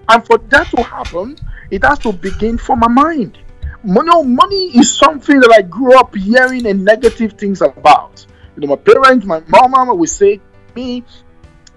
And 0.08 0.26
for 0.26 0.38
that 0.38 0.68
to 0.70 0.82
happen, 0.82 1.36
it 1.70 1.84
has 1.84 1.98
to 2.00 2.12
begin 2.12 2.58
from 2.58 2.80
my 2.80 2.88
mind. 2.88 3.38
Money, 3.84 4.10
oh, 4.12 4.24
money 4.24 4.76
is 4.76 4.96
something 4.96 5.40
that 5.40 5.52
I 5.52 5.62
grew 5.62 5.98
up 5.98 6.14
hearing 6.14 6.66
and 6.66 6.84
negative 6.84 7.32
things 7.32 7.62
about. 7.62 8.24
You 8.56 8.62
know, 8.62 8.68
my 8.68 8.76
parents, 8.76 9.26
my 9.26 9.42
mama 9.48 9.94
would 9.94 10.08
say, 10.08 10.40
me, 10.74 11.04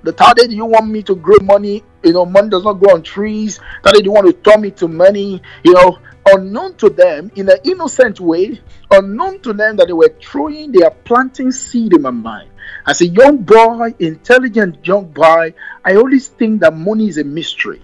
the 0.04 0.12
that 0.12 0.52
you 0.52 0.66
want 0.66 0.88
me 0.88 1.02
to 1.04 1.16
grow 1.16 1.38
money, 1.42 1.84
you 2.04 2.14
know, 2.14 2.26
money 2.26 2.50
does 2.50 2.64
not 2.64 2.74
grow 2.74 2.94
on 2.94 3.02
trees. 3.02 3.60
That 3.84 4.00
you 4.04 4.12
want 4.12 4.28
to 4.28 4.34
turn 4.34 4.62
me 4.62 4.72
to 4.72 4.88
money, 4.88 5.42
you 5.64 5.74
know, 5.74 5.98
unknown 6.28 6.76
to 6.76 6.90
them 6.90 7.32
in 7.36 7.50
an 7.50 7.58
innocent 7.64 8.20
way, 8.20 8.62
unknown 8.92 9.40
to 9.42 9.54
them 9.54 9.78
that 9.78 9.88
they 9.88 9.94
were 9.94 10.14
throwing, 10.22 10.72
they 10.72 10.84
are 10.84 10.92
planting 10.92 11.52
seed 11.52 11.94
in 11.94 12.04
my 12.04 12.12
mind. 12.12 12.50
As 12.86 13.02
a 13.02 13.08
young 13.08 13.38
boy, 13.38 13.96
intelligent 14.00 14.86
young 14.86 15.06
boy, 15.08 15.54
I 15.84 15.96
always 15.96 16.28
think 16.28 16.62
that 16.62 16.76
money 16.76 17.08
is 17.08 17.18
a 17.18 17.24
mystery. 17.24 17.82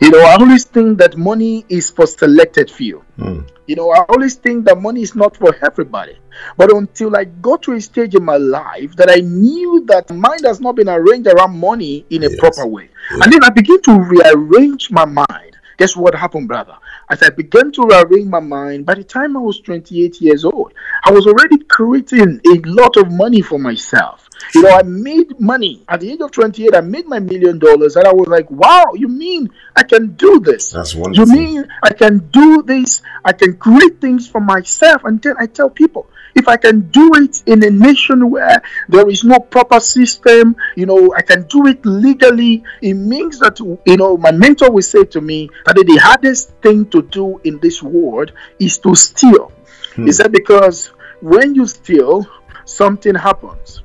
You 0.00 0.10
know, 0.10 0.20
I 0.20 0.34
always 0.34 0.64
think 0.64 0.98
that 0.98 1.16
money 1.16 1.64
is 1.68 1.90
for 1.90 2.06
selected 2.06 2.70
few. 2.70 3.04
Mm. 3.18 3.48
You 3.66 3.76
know, 3.76 3.90
I 3.90 4.04
always 4.08 4.34
think 4.34 4.66
that 4.66 4.80
money 4.80 5.02
is 5.02 5.14
not 5.14 5.36
for 5.36 5.54
everybody. 5.62 6.18
But 6.56 6.72
until 6.72 7.16
I 7.16 7.24
got 7.24 7.62
to 7.62 7.72
a 7.72 7.80
stage 7.80 8.14
in 8.14 8.24
my 8.24 8.36
life 8.36 8.96
that 8.96 9.10
I 9.10 9.20
knew 9.20 9.84
that 9.86 10.10
mind 10.10 10.42
has 10.44 10.60
not 10.60 10.76
been 10.76 10.88
arranged 10.88 11.28
around 11.28 11.58
money 11.58 12.04
in 12.10 12.24
a 12.24 12.28
yes. 12.28 12.38
proper 12.38 12.66
way. 12.66 12.90
Yeah. 13.12 13.24
And 13.24 13.32
then 13.32 13.44
I 13.44 13.50
began 13.50 13.80
to 13.82 13.98
rearrange 13.98 14.90
my 14.90 15.04
mind. 15.04 15.56
Guess 15.76 15.96
what 15.96 16.14
happened, 16.14 16.48
brother? 16.48 16.76
As 17.10 17.22
I 17.22 17.30
began 17.30 17.72
to 17.72 17.82
rearrange 17.82 18.26
my 18.26 18.40
mind, 18.40 18.86
by 18.86 18.94
the 18.94 19.04
time 19.04 19.36
I 19.36 19.40
was 19.40 19.60
28 19.60 20.20
years 20.20 20.44
old, 20.44 20.72
I 21.04 21.10
was 21.10 21.26
already 21.26 21.58
creating 21.64 22.40
a 22.46 22.60
lot 22.68 22.96
of 22.96 23.10
money 23.10 23.42
for 23.42 23.58
myself. 23.58 24.23
You 24.54 24.62
know, 24.62 24.70
I 24.70 24.82
made 24.82 25.38
money 25.40 25.84
at 25.88 26.00
the 26.00 26.12
age 26.12 26.20
of 26.20 26.30
28. 26.30 26.74
I 26.74 26.80
made 26.80 27.06
my 27.06 27.18
million 27.18 27.58
dollars, 27.58 27.96
and 27.96 28.06
I 28.06 28.12
was 28.12 28.28
like, 28.28 28.50
"Wow, 28.50 28.92
you 28.94 29.08
mean 29.08 29.50
I 29.76 29.82
can 29.82 30.14
do 30.14 30.40
this? 30.40 30.70
That's 30.70 30.94
wonderful. 30.94 31.34
You 31.34 31.40
mean 31.40 31.68
I 31.82 31.92
can 31.92 32.18
do 32.30 32.62
this? 32.62 33.02
I 33.24 33.32
can 33.32 33.56
create 33.56 34.00
things 34.00 34.28
for 34.28 34.40
myself?" 34.40 35.04
And 35.04 35.20
then 35.22 35.36
I 35.38 35.46
tell 35.46 35.70
people, 35.70 36.08
if 36.34 36.48
I 36.48 36.56
can 36.56 36.90
do 36.90 37.12
it 37.14 37.42
in 37.46 37.62
a 37.64 37.70
nation 37.70 38.30
where 38.30 38.62
there 38.88 39.08
is 39.08 39.24
no 39.24 39.38
proper 39.38 39.80
system, 39.80 40.56
you 40.76 40.86
know, 40.86 41.14
I 41.16 41.22
can 41.22 41.46
do 41.46 41.66
it 41.66 41.84
legally, 41.86 42.64
it 42.82 42.94
means 42.94 43.38
that, 43.38 43.60
you 43.60 43.96
know, 43.96 44.16
my 44.16 44.32
mentor 44.32 44.70
will 44.70 44.82
say 44.82 45.04
to 45.04 45.20
me 45.20 45.50
that 45.66 45.76
the 45.76 45.96
hardest 45.96 46.50
thing 46.62 46.86
to 46.90 47.02
do 47.02 47.40
in 47.44 47.58
this 47.60 47.82
world 47.82 48.32
is 48.58 48.78
to 48.78 48.94
steal. 48.94 49.52
Hmm. 49.94 50.06
He 50.06 50.12
said, 50.12 50.32
because 50.32 50.90
when 51.20 51.54
you 51.54 51.66
steal, 51.66 52.26
something 52.64 53.14
happens. 53.14 53.82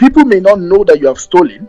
People 0.00 0.24
may 0.24 0.40
not 0.40 0.58
know 0.58 0.82
that 0.84 0.98
you 0.98 1.08
have 1.08 1.20
stolen, 1.20 1.68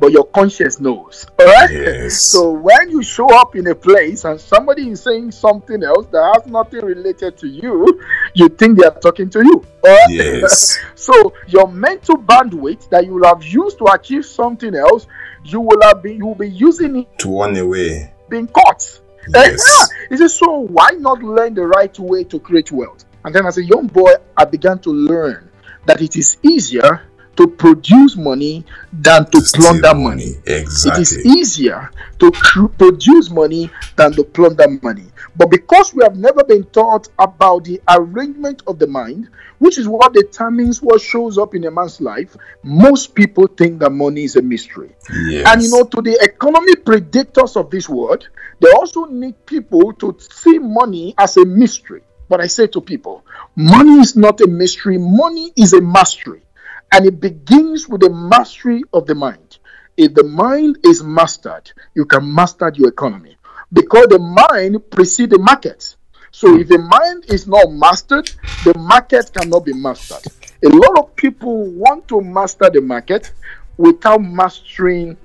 but 0.00 0.10
your 0.10 0.24
conscience 0.24 0.80
knows. 0.80 1.26
All 1.38 1.44
right. 1.44 1.70
Yes. 1.70 2.22
So 2.22 2.50
when 2.50 2.90
you 2.90 3.02
show 3.02 3.28
up 3.38 3.56
in 3.56 3.66
a 3.66 3.74
place 3.74 4.24
and 4.24 4.40
somebody 4.40 4.88
is 4.88 5.02
saying 5.02 5.32
something 5.32 5.84
else 5.84 6.06
that 6.06 6.32
has 6.34 6.50
nothing 6.50 6.82
related 6.82 7.36
to 7.36 7.46
you, 7.46 8.00
you 8.32 8.48
think 8.48 8.78
they 8.78 8.86
are 8.86 8.98
talking 8.98 9.28
to 9.28 9.40
you. 9.40 9.66
All 9.84 9.94
right. 9.94 10.06
Yes. 10.08 10.78
so 10.94 11.34
your 11.46 11.68
mental 11.68 12.16
bandwidth 12.16 12.88
that 12.88 13.04
you 13.04 13.12
will 13.12 13.26
have 13.26 13.44
used 13.44 13.76
to 13.78 13.84
achieve 13.92 14.24
something 14.24 14.74
else, 14.74 15.06
you 15.44 15.60
will 15.60 15.82
have 15.82 16.02
been 16.02 16.16
you 16.16 16.24
will 16.24 16.34
be 16.36 16.48
using 16.48 16.96
it 16.96 17.18
to 17.18 17.38
run 17.38 17.54
away. 17.58 18.14
Being 18.30 18.46
caught. 18.46 18.98
Eh, 19.34 19.42
yes. 19.44 19.62
Ah, 19.68 19.86
he 20.08 20.16
said, 20.16 20.30
so 20.30 20.60
why 20.60 20.92
not 20.92 21.22
learn 21.22 21.52
the 21.52 21.66
right 21.66 21.98
way 21.98 22.24
to 22.24 22.40
create 22.40 22.72
wealth? 22.72 23.04
And 23.26 23.34
then 23.34 23.44
as 23.44 23.58
a 23.58 23.62
young 23.62 23.88
boy, 23.88 24.12
I 24.38 24.46
began 24.46 24.78
to 24.78 24.90
learn 24.90 25.50
that 25.84 26.00
it 26.00 26.16
is 26.16 26.38
easier 26.42 27.02
to 27.38 27.46
produce 27.46 28.16
money 28.16 28.64
than 28.92 29.24
to, 29.26 29.40
to 29.40 29.52
plunder 29.54 29.94
money. 29.94 30.02
money. 30.02 30.32
Exactly. 30.44 31.02
It 31.02 31.02
is 31.02 31.24
easier 31.24 31.88
to 32.18 32.32
cr- 32.32 32.66
produce 32.66 33.30
money 33.30 33.70
than 33.94 34.10
to 34.14 34.24
plunder 34.24 34.66
money. 34.82 35.04
But 35.36 35.52
because 35.52 35.94
we 35.94 36.02
have 36.02 36.16
never 36.16 36.42
been 36.42 36.64
taught 36.64 37.08
about 37.16 37.62
the 37.62 37.80
arrangement 37.88 38.64
of 38.66 38.80
the 38.80 38.88
mind, 38.88 39.28
which 39.60 39.78
is 39.78 39.86
what 39.86 40.14
determines 40.14 40.82
what 40.82 41.00
shows 41.00 41.38
up 41.38 41.54
in 41.54 41.64
a 41.66 41.70
man's 41.70 42.00
life, 42.00 42.36
most 42.64 43.14
people 43.14 43.46
think 43.46 43.78
that 43.78 43.90
money 43.90 44.24
is 44.24 44.34
a 44.34 44.42
mystery. 44.42 44.90
Yes. 45.28 45.46
And 45.46 45.62
you 45.62 45.70
know, 45.70 45.84
to 45.84 46.02
the 46.02 46.18
economy 46.20 46.74
predictors 46.74 47.56
of 47.56 47.70
this 47.70 47.88
world, 47.88 48.28
they 48.60 48.72
also 48.72 49.04
need 49.04 49.46
people 49.46 49.92
to 49.92 50.16
see 50.18 50.58
money 50.58 51.14
as 51.16 51.36
a 51.36 51.44
mystery. 51.44 52.02
But 52.28 52.40
I 52.40 52.48
say 52.48 52.66
to 52.66 52.80
people, 52.80 53.24
money 53.54 54.00
is 54.00 54.16
not 54.16 54.40
a 54.40 54.48
mystery, 54.48 54.98
money 54.98 55.52
is 55.56 55.72
a 55.72 55.80
mastery. 55.80 56.42
And 56.92 57.06
it 57.06 57.20
begins 57.20 57.88
with 57.88 58.00
the 58.00 58.10
mastery 58.10 58.82
of 58.92 59.06
the 59.06 59.14
mind. 59.14 59.58
If 59.96 60.14
the 60.14 60.24
mind 60.24 60.78
is 60.84 61.02
mastered, 61.02 61.72
you 61.94 62.04
can 62.04 62.32
master 62.32 62.72
your 62.74 62.88
economy 62.88 63.36
because 63.72 64.06
the 64.08 64.18
mind 64.18 64.90
precedes 64.90 65.32
the 65.32 65.38
market. 65.38 65.96
So 66.30 66.58
if 66.58 66.68
the 66.68 66.78
mind 66.78 67.24
is 67.28 67.46
not 67.46 67.70
mastered, 67.72 68.30
the 68.64 68.76
market 68.78 69.30
cannot 69.32 69.64
be 69.64 69.72
mastered. 69.72 70.24
A 70.64 70.68
lot 70.68 70.98
of 70.98 71.16
people 71.16 71.66
want 71.70 72.06
to 72.08 72.20
master 72.20 72.70
the 72.72 72.80
market 72.80 73.32
without 73.76 74.22
mastering 74.22 75.16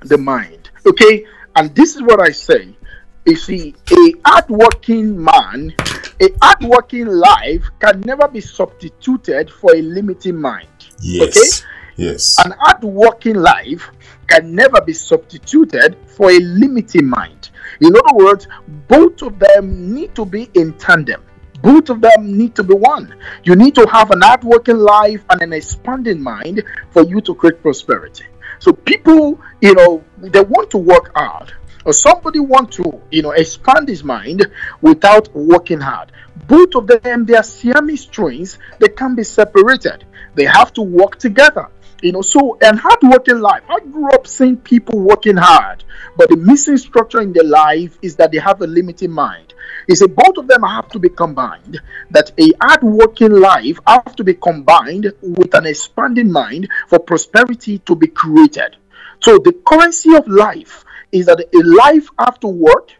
the 0.00 0.18
mind. 0.18 0.70
Okay, 0.86 1.24
and 1.54 1.74
this 1.74 1.96
is 1.96 2.02
what 2.02 2.20
I 2.20 2.30
say. 2.30 2.76
You 3.24 3.36
see, 3.36 3.74
a 3.90 4.14
hardworking 4.24 5.22
man, 5.22 5.74
a 6.20 6.28
hardworking 6.42 7.06
life 7.06 7.64
can 7.80 8.00
never 8.00 8.28
be 8.28 8.40
substituted 8.40 9.50
for 9.50 9.74
a 9.74 9.82
limiting 9.82 10.36
mind. 10.36 10.68
Yes. 11.00 11.28
Okay? 11.36 11.68
Yes. 11.96 12.36
An 12.44 12.54
hard 12.60 12.82
working 12.82 13.36
life 13.36 13.90
can 14.26 14.54
never 14.54 14.80
be 14.80 14.92
substituted 14.92 15.96
for 16.06 16.30
a 16.30 16.38
limiting 16.38 17.06
mind. 17.06 17.50
In 17.80 17.94
other 17.94 18.24
words, 18.24 18.46
both 18.86 19.22
of 19.22 19.38
them 19.38 19.94
need 19.94 20.14
to 20.14 20.24
be 20.24 20.48
in 20.54 20.72
tandem. 20.74 21.22
Both 21.62 21.90
of 21.90 22.00
them 22.00 22.38
need 22.38 22.54
to 22.56 22.62
be 22.62 22.74
one. 22.74 23.14
You 23.42 23.56
need 23.56 23.74
to 23.74 23.86
have 23.88 24.10
an 24.12 24.22
hard 24.22 24.44
working 24.44 24.78
life 24.78 25.24
and 25.30 25.42
an 25.42 25.52
expanding 25.52 26.22
mind 26.22 26.62
for 26.90 27.02
you 27.02 27.20
to 27.22 27.34
create 27.34 27.60
prosperity. 27.62 28.26
So 28.60 28.72
people, 28.72 29.40
you 29.60 29.74
know, 29.74 30.04
they 30.18 30.42
want 30.42 30.70
to 30.70 30.78
work 30.78 31.10
hard, 31.16 31.52
or 31.88 31.94
somebody 31.94 32.38
want 32.38 32.70
to, 32.70 33.00
you 33.10 33.22
know, 33.22 33.30
expand 33.30 33.88
his 33.88 34.04
mind 34.04 34.46
without 34.82 35.34
working 35.34 35.80
hard. 35.80 36.12
Both 36.46 36.74
of 36.74 36.86
them, 36.86 37.24
they 37.24 37.34
are 37.34 37.42
Siamese 37.42 38.04
twins. 38.04 38.58
They 38.78 38.88
can 38.88 39.14
be 39.14 39.24
separated. 39.24 40.04
They 40.34 40.44
have 40.44 40.70
to 40.74 40.82
work 40.82 41.18
together. 41.18 41.68
You 42.02 42.12
know, 42.12 42.20
so 42.20 42.58
and 42.60 42.78
hard 42.78 42.98
working 43.02 43.40
life. 43.40 43.62
I 43.70 43.80
grew 43.80 44.10
up 44.10 44.26
seeing 44.26 44.58
people 44.58 45.00
working 45.00 45.38
hard, 45.38 45.82
but 46.18 46.28
the 46.28 46.36
missing 46.36 46.76
structure 46.76 47.22
in 47.22 47.32
their 47.32 47.50
life 47.62 47.98
is 48.02 48.16
that 48.16 48.32
they 48.32 48.38
have 48.38 48.60
a 48.60 48.66
limited 48.66 49.08
mind. 49.08 49.54
He 49.86 49.94
said 49.94 50.14
both 50.14 50.36
of 50.36 50.46
them 50.46 50.62
have 50.64 50.88
to 50.90 50.98
be 50.98 51.08
combined. 51.08 51.80
That 52.10 52.32
a 52.38 52.52
hard 52.60 52.82
working 52.82 53.32
life 53.32 53.80
have 53.86 54.14
to 54.16 54.24
be 54.24 54.34
combined 54.34 55.10
with 55.22 55.54
an 55.54 55.64
expanding 55.64 56.30
mind 56.30 56.68
for 56.86 56.98
prosperity 56.98 57.78
to 57.78 57.96
be 57.96 58.08
created. 58.08 58.76
So 59.20 59.38
the 59.38 59.54
currency 59.66 60.14
of 60.14 60.28
life 60.28 60.84
is 61.12 61.26
that 61.26 61.40
a 61.40 61.58
life 61.66 62.08
have 62.18 62.38
to 62.40 62.48
work 62.48 62.92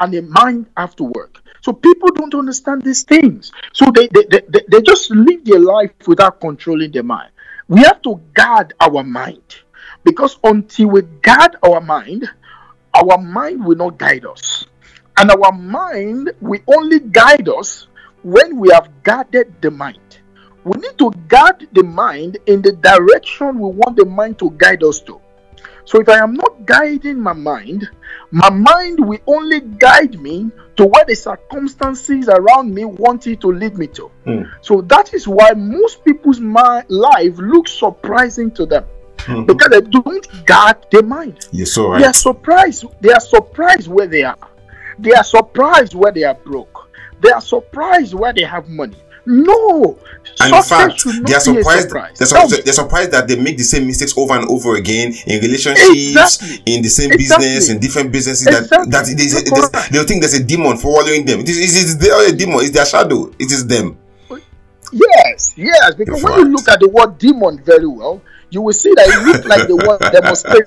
and 0.00 0.14
a 0.14 0.22
mind 0.22 0.66
have 0.76 0.96
to 0.96 1.04
work. 1.04 1.42
So 1.60 1.72
people 1.72 2.10
don't 2.10 2.34
understand 2.34 2.82
these 2.82 3.04
things. 3.04 3.52
So 3.72 3.86
they, 3.94 4.08
they, 4.08 4.42
they, 4.48 4.60
they 4.68 4.82
just 4.82 5.10
live 5.10 5.44
their 5.44 5.60
life 5.60 5.92
without 6.06 6.40
controlling 6.40 6.92
their 6.92 7.02
mind. 7.02 7.30
We 7.68 7.80
have 7.80 8.02
to 8.02 8.20
guard 8.34 8.74
our 8.80 9.02
mind. 9.02 9.42
Because 10.04 10.38
until 10.44 10.88
we 10.88 11.02
guard 11.22 11.56
our 11.62 11.80
mind, 11.80 12.28
our 12.92 13.16
mind 13.18 13.64
will 13.64 13.76
not 13.76 13.98
guide 13.98 14.26
us. 14.26 14.66
And 15.16 15.30
our 15.30 15.52
mind 15.52 16.32
will 16.40 16.60
only 16.66 17.00
guide 17.00 17.48
us 17.48 17.86
when 18.22 18.58
we 18.58 18.70
have 18.70 18.90
guarded 19.02 19.54
the 19.62 19.70
mind. 19.70 20.18
We 20.64 20.78
need 20.80 20.98
to 20.98 21.10
guard 21.28 21.68
the 21.72 21.82
mind 21.82 22.38
in 22.46 22.62
the 22.62 22.72
direction 22.72 23.58
we 23.58 23.70
want 23.70 23.96
the 23.96 24.04
mind 24.04 24.38
to 24.40 24.50
guide 24.58 24.82
us 24.82 25.00
to. 25.02 25.20
So 25.84 26.00
if 26.00 26.08
I 26.08 26.18
am 26.18 26.34
not 26.34 26.64
guiding 26.64 27.20
my 27.20 27.34
mind, 27.34 27.88
my 28.30 28.50
mind 28.50 29.06
will 29.06 29.18
only 29.26 29.60
guide 29.60 30.20
me 30.20 30.50
to 30.76 30.86
where 30.86 31.04
the 31.04 31.14
circumstances 31.14 32.28
around 32.28 32.74
me 32.74 32.84
want 32.84 33.26
it 33.26 33.40
to 33.42 33.48
lead 33.48 33.78
me 33.78 33.86
to. 33.88 34.10
Mm. 34.26 34.50
So 34.60 34.80
that 34.82 35.14
is 35.14 35.28
why 35.28 35.52
most 35.52 36.04
people's 36.04 36.40
mind, 36.40 36.86
life 36.88 37.36
looks 37.38 37.72
surprising 37.72 38.50
to 38.52 38.66
them. 38.66 38.84
Mm-hmm. 39.18 39.44
Because 39.44 39.68
they 39.68 39.80
don't 39.80 40.46
guard 40.46 40.86
their 40.90 41.02
mind. 41.02 41.48
You're 41.50 41.66
so 41.66 41.90
right. 41.90 42.00
They 42.00 42.06
are 42.06 42.12
surprised. 42.12 42.84
They 43.00 43.12
are 43.12 43.20
surprised 43.20 43.88
where 43.88 44.06
they 44.06 44.22
are. 44.22 44.36
They 44.98 45.12
are 45.12 45.24
surprised 45.24 45.94
where 45.94 46.12
they 46.12 46.24
are 46.24 46.34
broke. 46.34 46.90
They 47.20 47.30
are 47.30 47.40
surprised 47.40 48.14
where 48.14 48.32
they 48.32 48.42
have 48.42 48.68
money. 48.68 48.96
No. 49.26 49.98
And 50.40 50.54
in 50.54 50.62
fact, 50.62 51.04
they 51.26 51.34
are 51.34 51.40
surprised. 51.40 51.90
They're, 52.18 52.26
su- 52.26 52.62
they're, 52.62 52.72
surprised 52.72 53.12
that 53.12 53.28
they 53.28 53.36
make 53.40 53.56
the 53.56 53.62
same 53.64 53.86
mistakes 53.86 54.16
over 54.18 54.34
and 54.34 54.48
over 54.50 54.74
again 54.76 55.14
in 55.26 55.40
relationships, 55.40 55.88
exactly. 55.90 56.74
in 56.74 56.82
the 56.82 56.88
same 56.88 57.12
exactly. 57.12 57.46
business, 57.46 57.68
in 57.70 57.78
different 57.78 58.12
businesses. 58.12 58.46
Exactly. 58.46 58.90
That 58.90 59.06
that 59.06 59.88
they'll 59.92 60.04
think 60.04 60.22
there's 60.22 60.34
a 60.34 60.42
demon 60.42 60.76
for 60.76 61.00
following 61.00 61.24
them. 61.24 61.40
It 61.40 61.48
is, 61.48 61.58
it 61.58 61.86
is 61.86 61.98
their 61.98 62.32
demon. 62.36 62.60
It's 62.60 62.70
their 62.70 62.84
shadow. 62.84 63.30
It 63.38 63.52
is 63.52 63.66
them. 63.66 63.96
Yes, 64.92 65.54
yes. 65.56 65.94
Because 65.94 66.22
in 66.22 66.24
when 66.24 66.32
fact. 66.32 66.38
you 66.38 66.52
look 66.52 66.68
at 66.68 66.80
the 66.80 66.88
word 66.88 67.18
demon 67.18 67.58
very 67.62 67.86
well, 67.86 68.20
you 68.54 68.62
will 68.62 68.72
see 68.72 68.94
that 68.94 69.08
it 69.08 69.26
looked 69.26 69.46
like 69.46 69.66
the 69.66 69.74
word 69.74 69.98
demonstrating. 70.14 70.62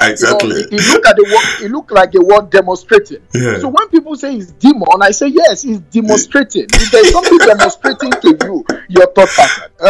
exactly. 0.00 0.48
You 0.48 0.54
know, 0.54 0.60
it, 0.64 0.72
it 0.72 0.80
looked 0.88 1.06
at 1.06 1.16
the 1.16 1.24
word. 1.28 1.66
It 1.66 1.70
looked 1.70 1.90
like 1.92 2.12
the 2.12 2.24
word 2.24 2.48
demonstrating. 2.50 3.20
Yeah. 3.34 3.58
So 3.58 3.68
when 3.68 3.88
people 3.90 4.16
say 4.16 4.36
it's 4.36 4.52
demon, 4.52 5.02
I 5.02 5.10
say 5.10 5.26
yes, 5.28 5.64
it's 5.64 5.80
demonstrating. 5.92 6.66
if 6.72 6.90
there's 6.90 7.12
something 7.12 7.36
demonstrating 7.38 8.10
to 8.12 8.36
you, 8.46 8.64
your 8.88 9.06
thought 9.12 9.28
pattern. 9.28 9.70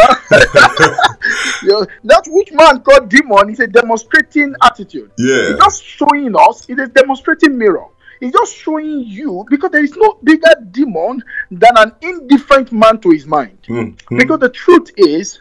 that 2.04 2.24
which 2.26 2.50
man 2.52 2.80
called 2.80 3.08
demon 3.08 3.50
is 3.50 3.60
a 3.60 3.68
demonstrating 3.68 4.54
attitude. 4.62 5.12
Yeah. 5.16 5.54
It's 5.54 5.64
just 5.64 5.84
showing 5.84 6.34
us. 6.36 6.68
It 6.68 6.80
is 6.80 6.88
demonstrating 6.90 7.56
mirror. 7.56 7.86
It's 8.20 8.32
just 8.32 8.56
showing 8.56 9.04
you 9.04 9.44
because 9.50 9.70
there 9.70 9.84
is 9.84 9.96
no 9.96 10.18
bigger 10.22 10.54
demon 10.70 11.22
than 11.50 11.72
an 11.76 11.92
indifferent 12.00 12.70
man 12.70 13.00
to 13.00 13.10
his 13.10 13.26
mind. 13.26 13.58
Mm-hmm. 13.68 14.16
Because 14.16 14.38
the 14.38 14.48
truth 14.48 14.92
is, 14.96 15.40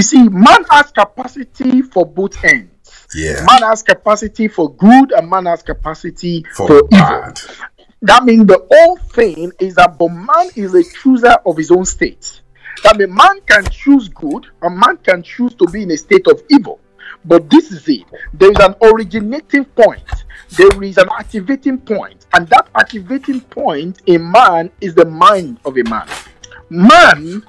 you 0.00 0.04
see, 0.04 0.28
man 0.30 0.64
has 0.70 0.90
capacity 0.92 1.82
for 1.82 2.06
both 2.06 2.42
ends. 2.42 3.06
Yeah. 3.14 3.44
Man 3.44 3.62
has 3.68 3.82
capacity 3.82 4.48
for 4.48 4.74
good 4.74 5.12
and 5.12 5.28
man 5.28 5.44
has 5.44 5.62
capacity 5.62 6.42
for, 6.54 6.68
for 6.68 6.88
bad. 6.88 7.38
evil. 7.38 7.66
That 8.00 8.24
means 8.24 8.46
the 8.46 8.66
whole 8.72 8.96
thing 8.96 9.52
is 9.60 9.74
that 9.74 9.98
but 9.98 10.08
man 10.08 10.48
is 10.56 10.74
a 10.74 10.82
chooser 10.82 11.36
of 11.44 11.58
his 11.58 11.70
own 11.70 11.84
state. 11.84 12.40
That 12.82 12.96
means 12.96 13.12
man 13.12 13.42
can 13.46 13.64
choose 13.70 14.08
good 14.08 14.46
and 14.62 14.78
man 14.78 14.96
can 14.96 15.22
choose 15.22 15.52
to 15.56 15.66
be 15.66 15.82
in 15.82 15.90
a 15.90 15.98
state 15.98 16.26
of 16.28 16.42
evil. 16.48 16.80
But 17.22 17.50
this 17.50 17.70
is 17.70 17.86
it. 17.86 18.06
There 18.32 18.50
is 18.50 18.58
an 18.58 18.76
originating 18.80 19.66
point. 19.66 20.24
There 20.52 20.82
is 20.82 20.96
an 20.96 21.10
activating 21.18 21.78
point, 21.78 22.26
and 22.32 22.48
that 22.48 22.70
activating 22.74 23.42
point 23.42 24.00
in 24.06 24.30
man 24.30 24.70
is 24.80 24.94
the 24.94 25.04
mind 25.04 25.60
of 25.66 25.76
a 25.76 25.82
man. 25.82 26.08
Man 26.70 27.44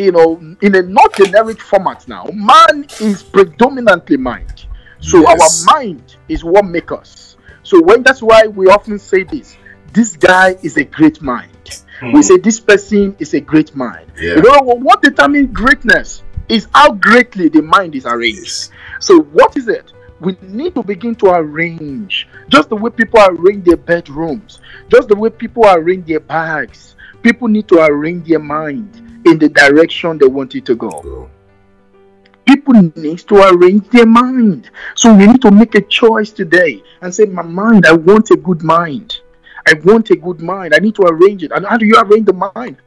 you 0.00 0.12
know, 0.12 0.56
in 0.62 0.74
a 0.74 0.82
not 0.82 1.14
generic 1.14 1.60
format 1.60 2.08
now, 2.08 2.24
man 2.32 2.86
is 3.00 3.22
predominantly 3.22 4.16
mind. 4.16 4.66
So 5.00 5.20
yes. 5.20 5.66
our 5.66 5.74
mind 5.74 6.16
is 6.28 6.42
what 6.42 6.64
makes 6.64 6.92
us. 6.92 7.36
So 7.62 7.80
when 7.82 8.02
that's 8.02 8.22
why 8.22 8.46
we 8.46 8.66
often 8.68 8.98
say 8.98 9.24
this, 9.24 9.56
this 9.92 10.16
guy 10.16 10.56
is 10.62 10.76
a 10.76 10.84
great 10.84 11.20
mind. 11.20 11.82
Mm. 12.00 12.14
We 12.14 12.22
say 12.22 12.38
this 12.38 12.58
person 12.58 13.14
is 13.18 13.34
a 13.34 13.40
great 13.40 13.74
mind. 13.74 14.10
Yeah. 14.16 14.36
You 14.36 14.42
know 14.42 14.60
what 14.62 15.02
determines 15.02 15.50
greatness 15.52 16.22
is 16.48 16.66
how 16.74 16.92
greatly 16.92 17.48
the 17.48 17.62
mind 17.62 17.94
is 17.94 18.06
arranged. 18.06 18.40
Yes. 18.40 18.70
So 19.00 19.20
what 19.20 19.56
is 19.56 19.68
it? 19.68 19.92
We 20.20 20.36
need 20.42 20.74
to 20.74 20.82
begin 20.82 21.14
to 21.16 21.30
arrange 21.30 22.28
just 22.48 22.68
the 22.68 22.76
way 22.76 22.90
people 22.90 23.20
arrange 23.20 23.64
their 23.64 23.76
bedrooms, 23.76 24.60
just 24.88 25.08
the 25.08 25.16
way 25.16 25.30
people 25.30 25.64
arrange 25.66 26.06
their 26.06 26.20
bags. 26.20 26.96
People 27.22 27.48
need 27.48 27.68
to 27.68 27.80
arrange 27.80 28.26
their 28.28 28.38
mind 28.38 29.09
in 29.24 29.38
the 29.38 29.48
direction 29.48 30.18
they 30.18 30.26
want 30.26 30.54
it 30.54 30.64
to 30.66 30.74
go. 30.74 31.28
People 32.46 32.74
need 32.96 33.18
to 33.20 33.36
arrange 33.36 33.88
their 33.90 34.06
mind. 34.06 34.70
So 34.96 35.14
we 35.14 35.26
need 35.26 35.42
to 35.42 35.50
make 35.50 35.74
a 35.74 35.82
choice 35.82 36.30
today 36.30 36.82
and 37.00 37.14
say, 37.14 37.26
My 37.26 37.42
mind, 37.42 37.86
I 37.86 37.92
want 37.92 38.30
a 38.30 38.36
good 38.36 38.62
mind. 38.62 39.20
I 39.66 39.74
want 39.84 40.10
a 40.10 40.16
good 40.16 40.40
mind. 40.40 40.74
I 40.74 40.78
need 40.78 40.94
to 40.96 41.02
arrange 41.02 41.44
it. 41.44 41.52
And 41.52 41.66
how 41.66 41.76
do 41.76 41.86
you 41.86 41.94
arrange 41.98 42.26
the 42.26 42.32
mind? 42.54 42.78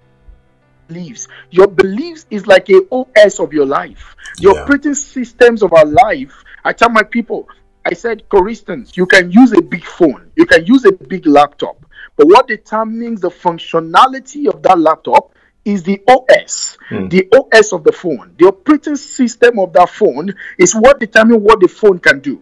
Beliefs. 0.87 1.27
Your 1.49 1.67
beliefs 1.67 2.25
is 2.29 2.45
like 2.45 2.69
a 2.69 2.81
OS 2.91 3.39
of 3.39 3.53
your 3.53 3.65
life. 3.65 4.15
Your 4.39 4.55
Yeah. 4.55 4.61
operating 4.63 4.95
systems 4.95 5.63
of 5.63 5.71
our 5.73 5.85
life. 5.85 6.43
I 6.65 6.73
tell 6.73 6.89
my 6.89 7.03
people, 7.03 7.47
I 7.85 7.93
said, 7.93 8.23
for 8.29 8.47
instance, 8.49 8.97
you 8.97 9.05
can 9.05 9.31
use 9.31 9.53
a 9.53 9.61
big 9.61 9.83
phone, 9.83 10.31
you 10.35 10.45
can 10.45 10.65
use 10.65 10.85
a 10.85 10.91
big 10.91 11.25
laptop, 11.25 11.85
but 12.15 12.27
what 12.27 12.47
determines 12.47 13.19
the 13.21 13.29
functionality 13.29 14.47
of 14.47 14.61
that 14.63 14.79
laptop 14.79 15.33
is 15.65 15.83
the 15.83 16.01
OS, 16.07 16.77
Hmm. 16.89 17.07
the 17.07 17.27
OS 17.33 17.71
of 17.73 17.83
the 17.83 17.91
phone. 17.91 18.31
The 18.37 18.47
operating 18.47 18.95
system 18.95 19.59
of 19.59 19.73
that 19.73 19.89
phone 19.89 20.33
is 20.57 20.73
what 20.75 20.99
determines 20.99 21.41
what 21.41 21.59
the 21.59 21.67
phone 21.67 21.99
can 21.99 22.19
do. 22.19 22.41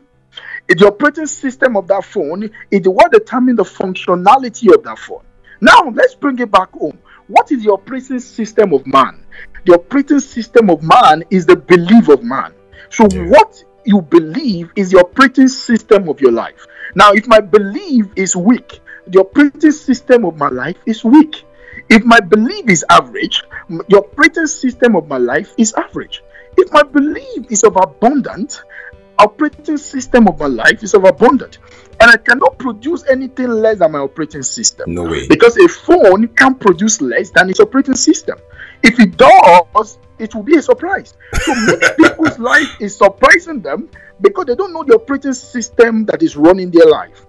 The 0.67 0.87
operating 0.87 1.27
system 1.27 1.75
of 1.75 1.87
that 1.87 2.05
phone 2.05 2.49
is 2.71 2.87
what 2.87 3.11
determines 3.11 3.57
the 3.57 3.63
functionality 3.63 4.73
of 4.73 4.83
that 4.83 4.97
phone. 4.97 5.23
Now 5.59 5.91
let's 5.93 6.15
bring 6.15 6.39
it 6.39 6.49
back 6.51 6.71
home. 6.71 6.97
What 7.27 7.51
is 7.51 7.63
the 7.63 7.71
operating 7.71 8.19
system 8.19 8.73
of 8.73 8.85
man? 8.87 9.23
The 9.65 9.73
operating 9.73 10.19
system 10.19 10.69
of 10.69 10.81
man 10.81 11.23
is 11.29 11.45
the 11.45 11.55
belief 11.55 12.07
of 12.09 12.23
man. 12.23 12.53
So 12.89 13.07
Yeah. 13.11 13.27
what 13.27 13.63
you 13.85 14.01
believe 14.01 14.71
is 14.75 14.91
the 14.91 14.99
operating 14.99 15.47
system 15.47 16.09
of 16.09 16.19
your 16.21 16.31
life. 16.31 16.65
Now, 16.95 17.11
if 17.13 17.27
my 17.27 17.39
belief 17.39 18.07
is 18.15 18.35
weak, 18.35 18.79
the 19.07 19.19
operating 19.19 19.71
system 19.71 20.25
of 20.25 20.37
my 20.37 20.49
life 20.49 20.77
is 20.85 21.03
weak. 21.03 21.43
If 21.91 22.05
my 22.05 22.21
belief 22.21 22.69
is 22.69 22.85
average, 22.89 23.43
the 23.67 23.97
operating 23.97 24.47
system 24.47 24.95
of 24.95 25.09
my 25.09 25.17
life 25.17 25.53
is 25.57 25.73
average. 25.73 26.23
If 26.57 26.71
my 26.71 26.83
belief 26.83 27.47
is 27.49 27.65
of 27.65 27.75
abundant, 27.75 28.63
operating 29.19 29.75
system 29.75 30.29
of 30.29 30.39
my 30.39 30.47
life 30.47 30.83
is 30.83 30.93
of 30.93 31.03
abundant. 31.03 31.57
And 31.99 32.09
I 32.09 32.15
cannot 32.15 32.57
produce 32.57 33.03
anything 33.09 33.49
less 33.49 33.79
than 33.79 33.91
my 33.91 33.99
operating 33.99 34.41
system. 34.41 34.93
No 34.93 35.03
way. 35.03 35.27
Because 35.27 35.57
a 35.57 35.67
phone 35.67 36.29
can 36.29 36.55
produce 36.55 37.01
less 37.01 37.29
than 37.31 37.49
its 37.49 37.59
operating 37.59 37.95
system. 37.95 38.39
If 38.81 38.97
it 38.97 39.17
does, 39.17 39.99
it 40.17 40.33
will 40.33 40.43
be 40.43 40.57
a 40.57 40.61
surprise. 40.61 41.13
So 41.41 41.53
many 41.53 41.77
people's 41.97 42.39
life 42.39 42.69
is 42.79 42.95
surprising 42.95 43.59
them 43.59 43.89
because 44.21 44.45
they 44.45 44.55
don't 44.55 44.71
know 44.71 44.83
the 44.83 44.95
operating 44.95 45.33
system 45.33 46.05
that 46.05 46.23
is 46.23 46.37
running 46.37 46.71
their 46.71 46.85
life. 46.85 47.25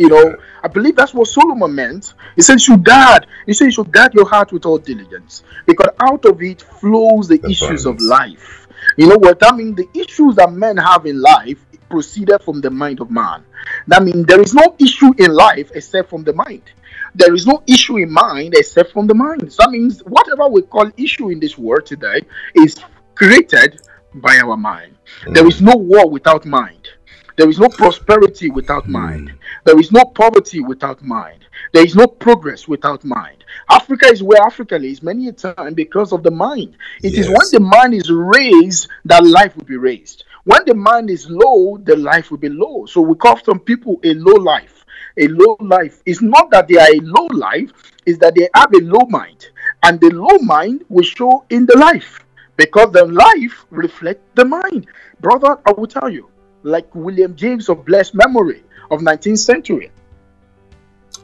You 0.00 0.08
know, 0.08 0.34
I 0.64 0.68
believe 0.68 0.96
that's 0.96 1.12
what 1.12 1.28
Solomon 1.28 1.74
meant. 1.74 2.14
He 2.34 2.40
said, 2.40 2.54
"You 2.54 2.60
should 2.60 2.84
guard." 2.84 3.26
He 3.44 3.52
said, 3.52 3.66
"You 3.66 3.70
should 3.72 3.92
guard 3.92 4.14
your 4.14 4.26
heart 4.26 4.50
with 4.50 4.64
all 4.64 4.78
diligence, 4.78 5.42
because 5.66 5.90
out 6.00 6.24
of 6.24 6.40
it 6.40 6.62
flows 6.62 7.28
the, 7.28 7.36
The 7.36 7.50
issues 7.50 7.84
of 7.84 8.00
life." 8.00 8.66
You 8.96 9.08
know 9.08 9.18
what 9.18 9.38
I 9.46 9.54
mean, 9.54 9.74
The 9.74 9.86
issues 9.92 10.36
that 10.36 10.50
men 10.54 10.78
have 10.78 11.04
in 11.04 11.20
life 11.20 11.58
proceeded 11.90 12.40
from 12.40 12.62
the 12.62 12.70
mind 12.70 13.02
of 13.02 13.10
man. 13.10 13.44
That 13.88 14.02
means 14.02 14.24
there 14.24 14.40
is 14.40 14.54
no 14.54 14.74
issue 14.78 15.12
in 15.18 15.34
life 15.34 15.70
except 15.74 16.08
from 16.08 16.24
the 16.24 16.32
mind. 16.32 16.62
There 17.14 17.34
is 17.34 17.46
no 17.46 17.62
issue 17.66 17.98
in 17.98 18.10
mind 18.10 18.54
except 18.56 18.92
from 18.92 19.06
the 19.06 19.14
mind. 19.14 19.52
So 19.52 19.64
that 19.64 19.70
means 19.70 20.00
whatever 20.00 20.48
we 20.48 20.62
call 20.62 20.90
issue 20.96 21.28
in 21.28 21.40
this 21.40 21.58
world 21.58 21.84
today 21.84 22.22
is 22.54 22.76
created 23.14 23.82
by 24.14 24.38
our 24.38 24.56
mind. 24.56 24.96
There 25.26 25.44
mm. 25.44 25.48
is 25.48 25.60
no 25.60 25.74
war 25.76 26.08
without 26.08 26.46
mind. 26.46 26.79
There 27.36 27.48
is 27.48 27.58
no 27.58 27.68
prosperity 27.68 28.50
without 28.50 28.84
hmm. 28.84 28.92
mind. 28.92 29.32
There 29.64 29.78
is 29.78 29.92
no 29.92 30.04
poverty 30.04 30.60
without 30.60 31.02
mind. 31.02 31.44
There 31.72 31.84
is 31.84 31.94
no 31.94 32.06
progress 32.06 32.66
without 32.66 33.04
mind. 33.04 33.44
Africa 33.68 34.06
is 34.06 34.22
where 34.22 34.40
Africa 34.42 34.76
is 34.76 35.02
many 35.02 35.28
a 35.28 35.32
time 35.32 35.74
because 35.74 36.12
of 36.12 36.22
the 36.22 36.30
mind. 36.30 36.76
It 37.02 37.14
is 37.14 37.28
Yes. 37.28 37.28
when 37.28 37.48
the 37.52 37.68
mind 37.68 37.94
is 37.94 38.10
raised 38.10 38.88
that 39.04 39.24
life 39.24 39.56
will 39.56 39.64
be 39.64 39.76
raised. 39.76 40.24
When 40.44 40.64
the 40.66 40.74
mind 40.74 41.10
is 41.10 41.28
low, 41.28 41.78
the 41.78 41.96
life 41.96 42.30
will 42.30 42.38
be 42.38 42.48
low. 42.48 42.86
So 42.86 43.00
we 43.00 43.14
call 43.14 43.38
some 43.38 43.60
people 43.60 44.00
a 44.02 44.14
low 44.14 44.36
life. 44.42 44.84
A 45.16 45.28
low 45.28 45.56
life 45.60 46.02
is 46.06 46.22
not 46.22 46.50
that 46.50 46.68
they 46.68 46.76
are 46.78 46.88
a 46.88 47.00
low 47.00 47.26
life, 47.32 47.72
is 48.06 48.18
that 48.18 48.34
they 48.34 48.48
have 48.54 48.72
a 48.74 48.80
low 48.80 49.06
mind. 49.08 49.50
And 49.82 50.00
the 50.00 50.10
low 50.10 50.38
mind 50.38 50.84
will 50.88 51.04
show 51.04 51.44
in 51.50 51.66
the 51.66 51.76
life 51.76 52.24
because 52.56 52.92
the 52.92 53.04
life 53.06 53.66
reflects 53.70 54.24
the 54.34 54.44
mind. 54.44 54.86
Brother, 55.20 55.58
I 55.66 55.72
will 55.72 55.86
tell 55.86 56.08
you, 56.08 56.28
like 56.62 56.92
William 56.94 57.34
James 57.36 57.68
of 57.68 57.84
blessed 57.84 58.14
memory 58.14 58.62
of 58.90 59.00
19th 59.00 59.38
century, 59.38 59.90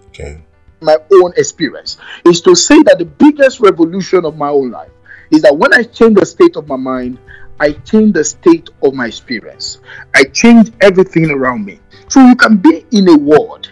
Okay. 0.09 0.43
my 0.81 0.97
own 1.13 1.33
experience 1.37 1.99
is 2.25 2.41
to 2.43 2.55
say 2.55 2.83
that 2.85 2.99
the 2.99 3.05
biggest 3.05 3.61
revolution 3.61 4.25
of 4.25 4.37
my 4.37 4.49
own 4.49 4.71
life 4.71 4.91
is 5.31 5.43
that 5.43 5.57
when 5.57 5.75
I 5.75 5.83
change 5.83 6.19
the 6.19 6.27
state 6.27 6.57
of 6.57 6.69
my 6.69 6.77
mind, 6.77 7.19
I 7.59 7.73
change 7.73 8.13
the 8.13 8.25
state 8.25 8.71
of 8.83 8.95
my 8.95 9.07
experience. 9.07 9.79
I 10.15 10.25
change 10.25 10.73
everything 10.81 11.31
around 11.31 11.65
me. 11.65 11.81
So 12.09 12.25
you 12.25 12.37
can 12.37 12.59
be 12.59 12.85
in 12.93 13.09
a 13.09 13.17
world 13.17 13.71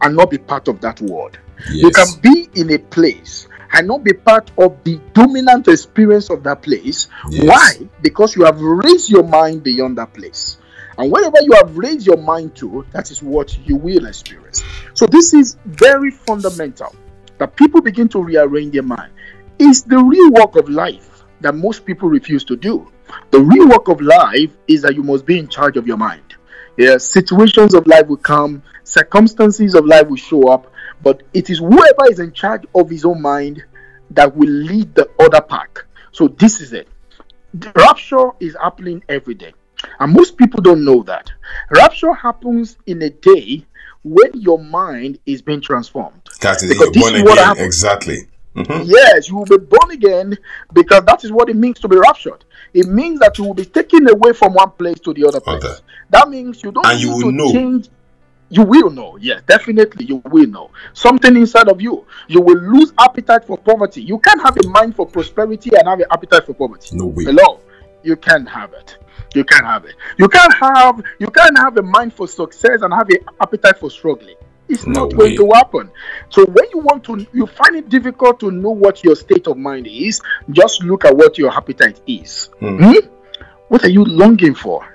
and 0.00 0.16
not 0.16 0.30
be 0.30 0.38
part 0.38 0.68
of 0.68 0.80
that 0.80 1.00
world. 1.00 1.38
You 1.70 1.90
can 1.90 2.06
be 2.20 2.48
in 2.54 2.72
a 2.72 2.78
place 2.78 3.46
and 3.72 3.86
not 3.86 4.04
be 4.04 4.12
part 4.12 4.50
of 4.58 4.82
the 4.84 5.00
dominant 5.12 5.68
experience 5.68 6.30
of 6.30 6.42
that 6.44 6.62
place. 6.62 7.08
Yes. 7.30 7.44
Why? 7.46 7.88
Because 8.02 8.36
you 8.36 8.44
have 8.44 8.60
raised 8.60 9.10
your 9.10 9.24
mind 9.24 9.62
beyond 9.62 9.98
that 9.98 10.12
place. 10.12 10.58
And 10.98 11.12
wherever 11.12 11.36
you 11.42 11.52
have 11.52 11.76
raised 11.76 12.06
your 12.06 12.16
mind 12.16 12.54
to, 12.56 12.86
that 12.92 13.10
is 13.10 13.22
what 13.22 13.56
you 13.66 13.76
will 13.76 14.06
experience. 14.06 14.62
So 14.94 15.06
this 15.06 15.34
is 15.34 15.56
very 15.66 16.10
fundamental 16.10 16.94
that 17.38 17.54
people 17.56 17.80
begin 17.82 18.08
to 18.08 18.22
rearrange 18.22 18.72
their 18.72 18.82
mind. 18.82 19.12
It's 19.58 19.82
the 19.82 19.98
real 19.98 20.32
work 20.32 20.56
of 20.56 20.68
life 20.68 21.22
that 21.40 21.54
most 21.54 21.84
people 21.84 22.08
refuse 22.08 22.44
to 22.44 22.56
do. 22.56 22.90
The 23.30 23.40
real 23.40 23.68
work 23.68 23.88
of 23.88 24.00
life 24.00 24.50
is 24.66 24.82
that 24.82 24.94
you 24.94 25.02
must 25.02 25.26
be 25.26 25.38
in 25.38 25.48
charge 25.48 25.76
of 25.76 25.86
your 25.86 25.96
mind. 25.96 26.34
Yeah, 26.76 26.98
situations 26.98 27.74
of 27.74 27.86
life 27.86 28.06
will 28.06 28.16
come, 28.16 28.62
circumstances 28.84 29.74
of 29.74 29.86
life 29.86 30.08
will 30.08 30.16
show 30.16 30.48
up, 30.48 30.72
but 31.02 31.22
it 31.32 31.50
is 31.50 31.58
whoever 31.58 32.10
is 32.10 32.20
in 32.20 32.32
charge 32.32 32.64
of 32.74 32.90
his 32.90 33.04
own 33.04 33.20
mind 33.22 33.64
that 34.10 34.34
will 34.34 34.48
lead 34.48 34.94
the 34.94 35.08
other 35.18 35.40
pack. 35.40 35.84
So 36.12 36.28
this 36.28 36.60
is 36.60 36.72
it. 36.72 36.88
The 37.54 37.72
rapture 37.76 38.30
is 38.40 38.56
happening 38.60 39.02
every 39.08 39.34
day. 39.34 39.54
And 40.00 40.12
most 40.12 40.36
people 40.36 40.60
don't 40.62 40.84
know 40.84 41.02
that. 41.04 41.30
Rapture 41.70 42.12
happens 42.12 42.76
in 42.86 43.02
a 43.02 43.10
day 43.10 43.64
when 44.04 44.30
your 44.34 44.58
mind 44.58 45.18
is 45.26 45.42
being 45.42 45.60
transformed. 45.60 46.20
That 46.40 46.62
is 46.62 46.68
Because 46.68 46.94
you're 46.94 47.02
born 47.04 47.14
again. 47.22 47.36
happens. 47.36 47.66
Exactly. 47.66 48.28
Mhm. 48.54 48.84
Yes, 48.86 49.28
you 49.28 49.36
will 49.36 49.44
be 49.44 49.58
born 49.58 49.90
again 49.90 50.36
because 50.72 51.04
that 51.04 51.24
is 51.24 51.30
what 51.32 51.50
it 51.50 51.56
means 51.56 51.78
to 51.80 51.88
be 51.88 51.96
raptured. 51.96 52.44
It 52.72 52.86
means 52.86 53.20
that 53.20 53.36
you 53.36 53.44
will 53.44 53.54
be 53.54 53.66
taken 53.66 54.08
away 54.08 54.32
from 54.32 54.54
one 54.54 54.70
place 54.70 54.98
to 55.00 55.12
the 55.12 55.26
other 55.26 55.40
place. 55.40 55.82
That 56.10 56.28
means 56.30 56.62
you 56.62 56.72
don't 56.72 56.86
And 56.86 56.98
you 57.00 57.08
need 57.10 57.14
will 57.16 57.30
to 57.32 57.32
know. 57.32 57.52
change. 57.52 57.88
You 58.48 58.62
will 58.62 58.90
know, 58.90 59.18
yes, 59.20 59.42
definitely 59.48 60.04
you 60.04 60.22
will 60.30 60.46
know. 60.46 60.70
Something 60.94 61.34
inside 61.36 61.68
of 61.68 61.80
you. 61.80 62.06
You 62.28 62.40
will 62.40 62.56
lose 62.58 62.92
appetite 62.98 63.44
for 63.44 63.58
poverty. 63.58 64.02
You 64.02 64.18
can't 64.20 64.40
have 64.40 64.56
a 64.56 64.68
mind 64.68 64.94
for 64.94 65.04
prosperity 65.04 65.70
and 65.76 65.88
have 65.88 65.98
an 65.98 66.06
appetite 66.12 66.46
for 66.46 66.54
poverty. 66.54 66.96
No 66.96 67.06
way. 67.06 67.24
Hello, 67.24 67.58
you 68.04 68.14
can't 68.14 68.48
have 68.48 68.72
it. 68.72 68.98
You 69.36 69.44
can't 69.44 69.66
have 69.66 69.84
it. 69.84 69.94
You 70.16 70.28
can't 70.28 70.54
have 70.54 71.02
you 71.18 71.28
can't 71.28 71.58
have 71.58 71.76
a 71.76 71.82
mind 71.82 72.14
for 72.14 72.26
success 72.26 72.80
and 72.80 72.92
have 72.92 73.08
an 73.10 73.18
appetite 73.38 73.78
for 73.78 73.90
struggling. 73.90 74.36
It's 74.66 74.86
No 74.86 75.04
not 75.04 75.14
going 75.14 75.36
to 75.36 75.50
happen. 75.54 75.90
So 76.30 76.46
when 76.46 76.64
you 76.72 76.80
want 76.80 77.04
to, 77.04 77.26
you 77.32 77.46
find 77.46 77.76
it 77.76 77.88
difficult 77.90 78.40
to 78.40 78.50
know 78.50 78.70
what 78.70 79.04
your 79.04 79.14
state 79.14 79.46
of 79.46 79.58
mind 79.58 79.86
is. 79.86 80.22
Just 80.50 80.82
look 80.82 81.04
at 81.04 81.14
what 81.14 81.36
your 81.36 81.52
appetite 81.52 82.00
is. 82.06 82.46
Hmm. 82.60 82.82
Hmm? 82.82 83.06
What 83.68 83.84
are 83.84 83.90
you 83.90 84.04
longing 84.04 84.54
for? 84.54 84.88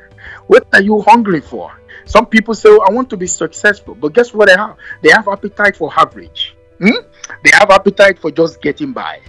What 0.47 0.67
are 0.73 0.81
you 0.81 1.01
hungry 1.01 1.41
for? 1.41 1.71
Some 2.05 2.25
people 2.25 2.55
say, 2.55 2.69
oh, 2.69 2.83
"I 2.89 2.91
want 2.91 3.11
to 3.11 3.17
be 3.17 3.27
successful," 3.27 3.93
but 3.93 4.13
guess 4.13 4.33
what 4.33 4.47
they 4.47 4.55
have? 4.55 4.75
They 5.03 5.11
have 5.11 5.27
appetite 5.27 5.77
for 5.77 5.93
average. 5.95 6.55
Hmm? 6.79 6.99
They 7.43 7.51
have 7.51 7.69
appetite 7.69 8.17
for 8.17 8.31
just 8.31 8.59
getting 8.61 8.91
by. 8.91 9.21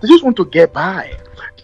They 0.00 0.08
just 0.08 0.22
want 0.22 0.36
to 0.36 0.44
get 0.44 0.74
by. 0.74 1.16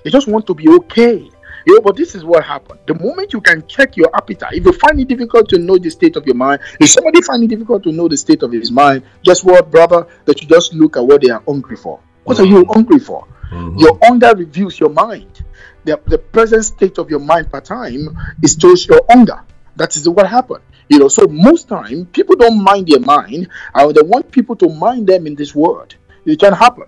They 0.03 0.11
just 0.11 0.27
want 0.27 0.47
to 0.47 0.55
be 0.55 0.69
okay. 0.69 1.31
You 1.67 1.75
know, 1.75 1.81
but 1.81 1.97
this 1.97 2.15
is 2.15 2.25
what 2.25 2.45
happened. 2.45 2.81
The 2.87 2.95
moment 2.95 3.33
you 3.33 3.41
can 3.41 3.67
check 3.67 3.97
your 3.97 4.15
appetite, 4.15 4.53
if 4.55 4.65
you 4.65 4.73
find 4.73 5.01
it 5.01 5.09
difficult 5.09 5.49
to 5.51 5.59
know 5.59 5.79
the 5.79 5.91
state 5.91 6.17
of 6.17 6.27
your 6.27 6.35
mind, 6.35 6.61
if 6.81 6.91
somebody 6.91 7.23
find 7.23 7.43
it 7.45 7.49
difficult 7.49 7.83
to 7.85 7.93
know 7.93 8.07
the 8.09 8.17
state 8.17 8.43
of 8.43 8.53
his 8.53 8.71
mind, 8.71 9.03
guess 9.23 9.43
what, 9.43 9.71
brother? 9.71 10.07
That 10.27 10.41
you 10.43 10.49
just 10.49 10.75
look 10.75 10.97
at 10.97 11.07
what 11.07 11.23
they 11.23 11.31
are 11.31 11.43
hungry 11.47 11.77
for. 11.77 12.01
What 12.25 12.39
are 12.41 12.45
you 12.47 12.65
hungry 12.71 12.99
for? 12.99 13.27
Mhm. 13.51 13.79
Your 13.81 13.99
hunger 14.03 14.33
reveals 14.37 14.79
your 14.81 14.91
mind. 14.91 15.43
The, 15.85 16.01
the 16.07 16.19
present 16.19 16.65
state 16.65 16.99
of 16.99 17.11
your 17.11 17.21
mind 17.21 17.51
per 17.53 17.61
time 17.61 18.17
is 18.43 18.57
just 18.57 18.89
your 18.89 19.01
hunger. 19.11 19.41
That 19.77 19.97
is 19.97 20.09
what 20.09 20.27
happened. 20.29 20.63
You 20.89 20.99
know, 20.99 21.09
so 21.09 21.27
most 21.27 21.69
time 21.69 22.07
people 22.07 22.37
don't 22.37 22.63
mind 22.63 22.89
their 22.89 23.01
mind, 23.01 23.49
and 23.75 23.95
they 23.95 24.03
want 24.03 24.31
people 24.31 24.57
to 24.57 24.69
mind 24.69 25.07
them 25.07 25.27
in 25.27 25.35
this 25.35 25.55
world. 25.55 25.95
It 26.27 26.39
can 26.39 26.53
happen. 26.53 26.85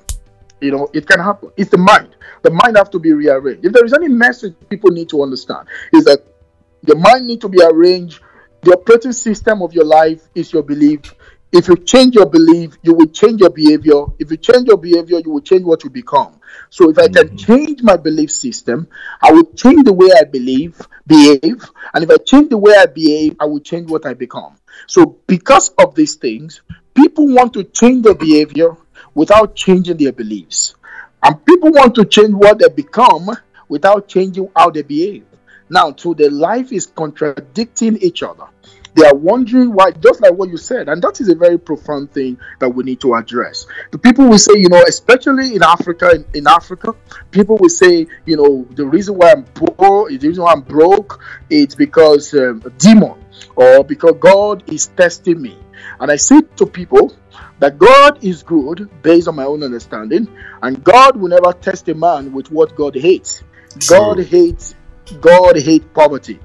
You 0.61 0.71
know, 0.71 0.89
it 0.93 1.07
can 1.07 1.21
happen. 1.21 1.51
It's 1.57 1.71
the 1.71 1.79
mind. 1.79 2.17
The 2.43 2.51
mind 2.51 2.77
have 2.77 2.91
to 2.91 2.99
be 2.99 3.13
rearranged. 3.13 3.65
If 3.65 3.73
there 3.73 3.85
is 3.85 3.93
any 3.93 4.09
message 4.09 4.55
people 4.69 4.91
need 4.91 5.09
to 5.11 5.23
understand, 5.23 5.69
is 5.93 6.05
that 6.05 6.25
the 6.83 6.97
mind 6.97 7.27
need 7.27 7.41
to 7.43 7.49
be 7.49 7.61
arranged. 7.63 8.21
The 8.63 8.73
operating 8.73 9.13
system 9.13 9.63
of 9.63 9.73
your 9.75 9.85
life 9.85 10.23
is 10.35 10.53
your 10.53 10.63
belief. 10.63 11.15
If 11.53 11.69
you 11.69 11.77
change 11.77 12.15
your 12.15 12.27
belief, 12.27 12.77
you 12.83 12.95
will 12.95 13.07
change 13.07 13.41
your 13.41 13.51
behavior. 13.51 14.05
If 14.19 14.31
you 14.31 14.37
change 14.37 14.67
your 14.67 14.77
behavior, 14.77 15.21
you 15.25 15.31
will 15.31 15.41
change 15.41 15.63
what 15.63 15.85
you 15.85 15.91
become. 15.91 16.41
So 16.71 16.91
if 16.91 16.99
I 16.99 17.09
can 17.09 17.29
mm-hmm. 17.29 17.37
change 17.37 17.83
my 17.83 17.97
belief 17.97 18.31
system, 18.31 18.89
I 19.23 19.33
will 19.33 19.45
change 19.53 19.85
the 19.85 19.93
way 19.93 20.09
I 20.19 20.25
believe, 20.25 20.81
behave. 21.07 21.65
And 21.95 22.03
if 22.03 22.11
I 22.11 22.17
change 22.17 22.51
the 22.51 22.59
way 22.59 22.75
I 22.77 22.87
behave, 22.87 23.37
I 23.39 23.45
will 23.45 23.61
change 23.61 23.89
what 23.89 24.07
I 24.07 24.15
become. 24.15 24.57
So 24.87 25.19
because 25.27 25.71
of 25.79 25.95
these 25.95 26.17
things, 26.17 26.63
people 26.95 27.27
want 27.29 27.53
to 27.55 27.65
change 27.65 28.05
their 28.05 28.15
behavior 28.15 28.77
without 29.17 29.57
changing 29.57 29.97
their 29.97 30.13
beliefs. 30.13 30.77
And 31.23 31.45
people 31.45 31.73
want 31.73 31.95
to 31.97 32.05
change 32.05 32.35
what 32.35 32.61
they 32.61 32.69
become 32.69 33.31
without 33.69 34.07
changing 34.07 34.49
how 34.55 34.71
they 34.71 34.83
behave. 34.83 35.25
Now, 35.69 35.97
so 35.97 36.15
their 36.15 36.31
life 36.31 36.71
is 36.71 36.87
contradicting 36.87 37.97
each 37.97 38.23
other. 38.23 38.45
They 38.95 39.05
are 39.05 39.15
wondering 39.15 39.73
why, 39.73 39.91
just 39.91 40.21
like 40.21 40.33
what 40.35 40.49
you 40.51 40.57
said, 40.57 40.89
and 40.89 41.03
that 41.03 41.21
is 41.21 41.29
a 41.29 41.35
very 41.35 41.59
profound 41.59 42.13
thing 42.13 42.39
that 42.61 42.69
we 42.69 42.85
need 42.85 43.01
to 43.01 43.15
address. 43.15 43.67
The 43.91 43.99
people 43.99 44.27
will 44.27 44.39
say, 44.39 44.53
you 44.57 44.69
know, 44.69 44.83
especially 44.87 45.55
in 45.55 45.63
Africa, 45.63 46.13
in, 46.15 46.25
in 46.33 46.47
Africa, 46.47 46.95
people 47.31 47.57
will 47.59 47.69
say, 47.69 48.07
you 48.27 48.37
know, 48.37 48.67
the 48.75 48.87
reason 48.87 49.17
why 49.17 49.33
I'm 49.33 49.45
poor, 49.45 50.11
the 50.11 50.29
reason 50.29 50.45
why 50.45 50.53
I'm 50.53 50.63
broke, 50.63 51.21
it's 51.51 51.75
because 51.75 52.33
um, 52.35 52.63
a 52.65 52.71
demon 52.71 53.23
or 53.55 53.83
because 53.83 54.15
God 54.21 54.63
is 54.71 54.87
testing 54.89 55.43
me. 55.43 55.59
And 56.01 56.11
I 56.11 56.17
say 56.17 56.41
to 56.57 56.67
people 56.67 57.15
that 57.59 57.79
God 57.79 58.23
is 58.23 58.43
good 58.43 58.89
based 59.03 59.29
on 59.29 59.37
my 59.37 59.45
own 59.45 59.63
understanding, 59.63 60.29
and 60.63 60.83
God 60.83 61.17
will 61.17 61.29
never 61.29 61.53
test 61.53 61.89
a 61.89 61.95
man 61.95 62.33
with 62.33 62.51
what 62.51 62.77
God 62.77 62.95
hates. 62.95 63.43
God 63.89 64.19
hates 64.19 64.75
God 65.21 65.57
hates 65.57 65.87
poverty. 65.95 66.41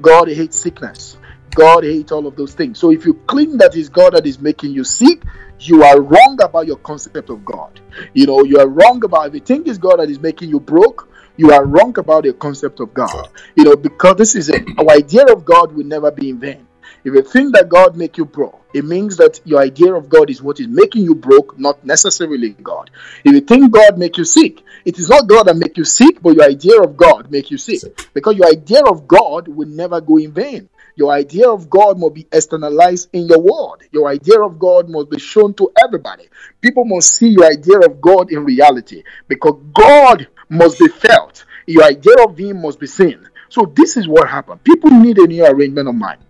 God 0.00 0.28
hates 0.28 0.58
sickness. 0.58 1.18
God 1.54 1.84
hates 1.84 2.12
all 2.12 2.26
of 2.26 2.36
those 2.36 2.54
things. 2.54 2.78
So 2.78 2.90
if 2.90 3.04
you 3.04 3.14
claim 3.26 3.58
that 3.58 3.76
is 3.76 3.88
God 3.88 4.14
that 4.14 4.26
is 4.26 4.40
making 4.40 4.72
you 4.72 4.84
sick, 4.84 5.22
you 5.60 5.82
are 5.84 6.00
wrong 6.00 6.38
about 6.42 6.66
your 6.66 6.76
concept 6.78 7.30
of 7.30 7.44
God. 7.44 7.80
You 8.12 8.26
know, 8.26 8.44
you 8.44 8.58
are 8.58 8.68
wrong 8.68 9.04
about 9.04 9.28
if 9.28 9.34
you 9.34 9.40
think 9.40 9.68
it's 9.68 9.78
God 9.78 9.98
that 9.98 10.10
is 10.10 10.20
making 10.20 10.50
you 10.50 10.60
broke, 10.60 11.08
you 11.36 11.52
are 11.52 11.64
wrong 11.64 11.96
about 11.98 12.24
your 12.24 12.34
concept 12.34 12.80
of 12.80 12.92
God. 12.92 13.28
You 13.56 13.64
know, 13.64 13.76
because 13.76 14.16
this 14.16 14.34
is 14.34 14.48
it. 14.48 14.62
Our 14.78 14.90
idea 14.90 15.24
of 15.26 15.44
God 15.44 15.72
will 15.72 15.84
never 15.84 16.10
be 16.10 16.30
in 16.30 16.38
vain. 16.38 16.66
If 17.04 17.12
you 17.12 17.22
think 17.22 17.54
that 17.54 17.68
God 17.68 17.96
make 17.96 18.16
you 18.16 18.24
broke, 18.24 18.64
it 18.72 18.82
means 18.82 19.18
that 19.18 19.38
your 19.44 19.60
idea 19.60 19.92
of 19.92 20.08
God 20.08 20.30
is 20.30 20.42
what 20.42 20.58
is 20.58 20.68
making 20.68 21.04
you 21.04 21.14
broke, 21.14 21.58
not 21.58 21.84
necessarily 21.84 22.50
God. 22.50 22.90
If 23.24 23.32
you 23.34 23.40
think 23.42 23.70
God 23.72 23.98
make 23.98 24.16
you 24.16 24.24
sick, 24.24 24.62
it 24.86 24.98
is 24.98 25.10
not 25.10 25.28
God 25.28 25.44
that 25.44 25.56
make 25.56 25.76
you 25.76 25.84
sick, 25.84 26.22
but 26.22 26.34
your 26.34 26.46
idea 26.46 26.80
of 26.80 26.96
God 26.96 27.30
make 27.30 27.50
you 27.50 27.58
sick. 27.58 28.08
Because 28.14 28.36
your 28.36 28.48
idea 28.48 28.82
of 28.84 29.06
God 29.06 29.48
will 29.48 29.68
never 29.68 30.00
go 30.00 30.16
in 30.16 30.32
vain. 30.32 30.70
Your 30.96 31.12
idea 31.12 31.50
of 31.50 31.68
God 31.68 31.98
must 31.98 32.14
be 32.14 32.26
externalized 32.32 33.10
in 33.12 33.26
your 33.26 33.40
world. 33.40 33.82
Your 33.90 34.08
idea 34.08 34.40
of 34.40 34.58
God 34.58 34.88
must 34.88 35.10
be 35.10 35.18
shown 35.18 35.52
to 35.54 35.70
everybody. 35.84 36.28
People 36.62 36.86
must 36.86 37.14
see 37.14 37.28
your 37.28 37.44
idea 37.44 37.80
of 37.80 38.00
God 38.00 38.30
in 38.30 38.44
reality 38.44 39.02
because 39.28 39.60
God 39.74 40.26
must 40.48 40.78
be 40.78 40.88
felt. 40.88 41.44
Your 41.66 41.84
idea 41.84 42.14
of 42.24 42.38
Him 42.38 42.62
must 42.62 42.80
be 42.80 42.86
seen. 42.86 43.28
So, 43.50 43.72
this 43.76 43.96
is 43.96 44.08
what 44.08 44.28
happened. 44.28 44.64
People 44.64 44.90
need 44.90 45.18
a 45.18 45.26
new 45.26 45.44
arrangement 45.44 45.88
of 45.88 45.94
mind. 45.96 46.20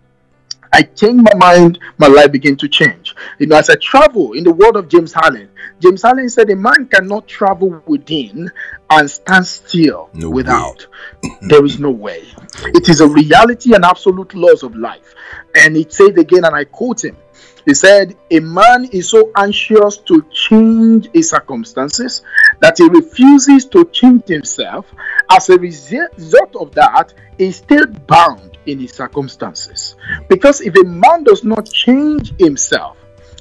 I 0.75 0.83
changed 0.83 1.23
my 1.23 1.35
mind, 1.37 1.79
my 1.99 2.09
life 2.09 2.33
began 2.33 2.57
to 2.57 2.67
change. 2.67 3.15
You 3.39 3.47
know, 3.47 3.57
as 3.57 3.71
I 3.71 3.77
travel 3.77 4.33
in 4.33 4.43
the 4.43 4.53
world 4.53 4.77
of 4.77 4.89
James 4.89 5.15
Allen, 5.15 5.49
James 5.79 6.05
Allen 6.05 6.29
said 6.29 6.51
a 6.51 6.57
man 6.57 6.89
cannot 6.89 7.29
travel 7.29 7.81
within 7.87 8.51
and 8.91 9.09
stand 9.09 9.47
still 9.47 10.11
no 10.15 10.31
without. 10.31 10.85
there 11.43 11.65
is 11.65 11.79
no 11.79 11.93
way. 11.93 12.25
It 12.65 12.89
is 12.89 13.01
a 13.01 13.07
reality 13.07 13.75
and 13.75 13.85
absolute 13.85 14.35
laws 14.35 14.65
of 14.65 14.75
life. 14.75 15.15
And 15.55 15.77
it 15.77 15.93
said 15.93 16.19
again, 16.19 16.45
and 16.45 16.57
I 16.57 16.65
quote 16.65 17.05
him. 17.05 17.17
He 17.65 17.75
said, 17.75 18.17
A 18.33 18.41
man 18.41 18.87
is 18.87 19.09
so 19.09 19.31
anxious 19.37 19.99
to 19.99 20.27
change 20.33 21.09
his 21.15 21.31
circumstances 21.31 22.23
that 22.59 22.79
he 22.79 22.89
refuses 22.89 23.67
to 23.67 23.85
change 23.87 24.27
himself. 24.27 24.87
As 25.31 25.49
a 25.51 25.57
result 25.57 26.57
of 26.57 26.75
that, 26.75 27.15
he's 27.39 27.59
still 27.59 27.87
bound 27.87 28.54
in 28.67 28.79
his 28.79 28.93
circumstances. 28.93 29.97
Because 30.29 30.61
if 30.61 30.77
a 30.77 30.85
man 30.85 31.25
does 31.25 31.45
not 31.45 31.67
change 31.67 32.33
himself, 32.39 32.97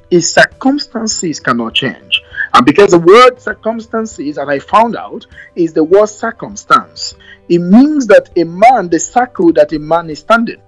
his 0.10 0.32
circumstances 0.32 1.40
cannot 1.40 1.74
change. 1.74 2.22
And 2.54 2.66
because 2.66 2.92
the 2.92 3.00
word 3.00 3.42
circumstances, 3.42 4.38
and 4.38 4.50
I 4.50 4.60
found 4.60 4.96
out, 4.96 5.26
is 5.56 5.74
the 5.74 5.84
word 5.84 6.06
circumstance, 6.06 7.16
it 7.50 7.60
means 7.60 8.06
that 8.08 8.30
a 8.38 8.44
man, 8.44 8.90
the 8.90 9.00
circle 9.00 9.52
that 9.54 9.74
a 9.74 9.80
man 9.80 10.10
is 10.10 10.20
standing. 10.20 10.62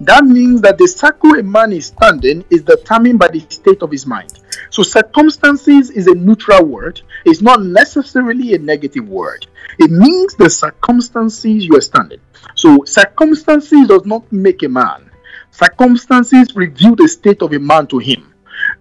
That 0.00 0.24
means 0.24 0.60
that 0.62 0.78
the 0.78 0.86
circle 0.86 1.34
a 1.34 1.42
man 1.42 1.72
is 1.72 1.86
standing 1.86 2.44
is 2.50 2.62
determined 2.62 3.18
by 3.18 3.28
the 3.28 3.40
state 3.48 3.82
of 3.82 3.90
his 3.90 4.06
mind. 4.06 4.32
So, 4.70 4.82
circumstances 4.82 5.90
is 5.90 6.06
a 6.06 6.14
neutral 6.14 6.64
word, 6.64 7.00
it's 7.24 7.40
not 7.40 7.62
necessarily 7.62 8.54
a 8.54 8.58
negative 8.58 9.08
word. 9.08 9.46
It 9.78 9.90
means 9.90 10.34
the 10.34 10.50
circumstances 10.50 11.64
you 11.64 11.76
are 11.76 11.80
standing. 11.80 12.20
So, 12.54 12.84
circumstances 12.84 13.88
does 13.88 14.04
not 14.04 14.30
make 14.32 14.62
a 14.62 14.68
man, 14.68 15.10
circumstances 15.50 16.54
reveal 16.54 16.96
the 16.96 17.08
state 17.08 17.42
of 17.42 17.52
a 17.52 17.58
man 17.58 17.86
to 17.88 17.98
him. 17.98 18.34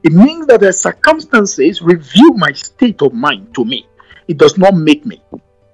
It 0.03 0.13
means 0.13 0.47
that 0.47 0.59
the 0.59 0.73
circumstances 0.73 1.81
reveal 1.81 2.33
my 2.33 2.51
state 2.53 3.01
of 3.01 3.13
mind 3.13 3.53
to 3.55 3.65
me, 3.65 3.87
it 4.27 4.37
does 4.37 4.57
not 4.57 4.75
make 4.75 5.05
me. 5.05 5.21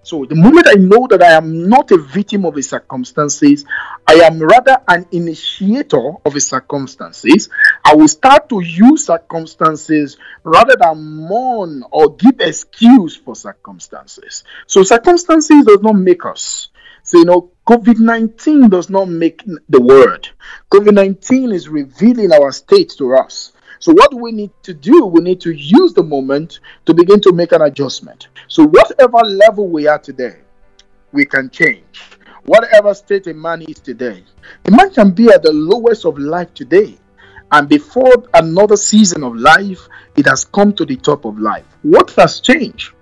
So 0.01 0.25
the 0.25 0.35
moment 0.35 0.67
I 0.67 0.75
know 0.75 1.07
that 1.09 1.21
I 1.21 1.31
am 1.31 1.67
not 1.67 1.91
a 1.91 1.97
victim 1.97 2.45
of 2.45 2.55
the 2.55 2.61
circumstances, 2.61 3.65
I 4.07 4.13
am 4.15 4.39
rather 4.39 4.77
an 4.87 5.05
initiator 5.11 6.13
of 6.25 6.33
the 6.33 6.39
circumstances, 6.39 7.49
I 7.83 7.95
will 7.95 8.07
start 8.07 8.49
to 8.49 8.61
use 8.61 9.05
circumstances 9.05 10.17
rather 10.43 10.75
than 10.79 11.03
mourn 11.03 11.83
or 11.91 12.15
give 12.15 12.39
excuse 12.39 13.15
for 13.17 13.35
circumstances. 13.35 14.43
So 14.67 14.83
circumstances 14.83 15.65
does 15.65 15.81
not 15.81 15.95
make 15.95 16.25
us. 16.25 16.69
So 17.03 17.17
you 17.17 17.25
know, 17.25 17.51
COVID 17.67 17.99
19 17.99 18.69
does 18.69 18.89
not 18.89 19.09
make 19.09 19.43
the 19.67 19.81
world. 19.81 20.29
COVID 20.71 20.93
19 20.93 21.51
is 21.51 21.67
revealing 21.67 22.31
our 22.31 22.51
state 22.51 22.93
to 22.97 23.15
us. 23.15 23.51
So, 23.79 23.93
what 23.93 24.13
we 24.13 24.31
need 24.31 24.51
to 24.63 24.73
do, 24.73 25.05
we 25.05 25.21
need 25.21 25.39
to 25.41 25.51
use 25.51 25.93
the 25.93 26.03
moment 26.03 26.59
to 26.85 26.93
begin 26.93 27.21
to 27.21 27.31
make 27.31 27.53
an 27.53 27.61
adjustment. 27.61 28.27
So, 28.47 28.67
whatever 28.67 29.17
level 29.19 29.67
we 29.67 29.87
are 29.87 29.99
today, 29.99 30.37
we 31.11 31.25
can 31.25 31.49
change. 31.49 32.01
Whatever 32.43 32.93
state 32.93 33.27
a 33.27 33.33
man 33.33 33.61
is 33.61 33.79
today, 33.79 34.23
a 34.65 34.71
man 34.71 34.91
can 34.91 35.11
be 35.11 35.29
at 35.29 35.43
the 35.43 35.53
lowest 35.53 36.05
of 36.05 36.17
life 36.17 36.53
today. 36.53 36.97
And 37.51 37.67
before 37.67 38.25
another 38.33 38.75
season 38.75 39.23
of 39.23 39.35
life, 39.35 39.87
it 40.15 40.27
has 40.27 40.45
come 40.45 40.73
to 40.73 40.85
the 40.85 40.97
top 40.97 41.25
of 41.25 41.39
life. 41.39 41.65
What 41.81 42.11
has 42.11 42.41
changed? 42.41 42.93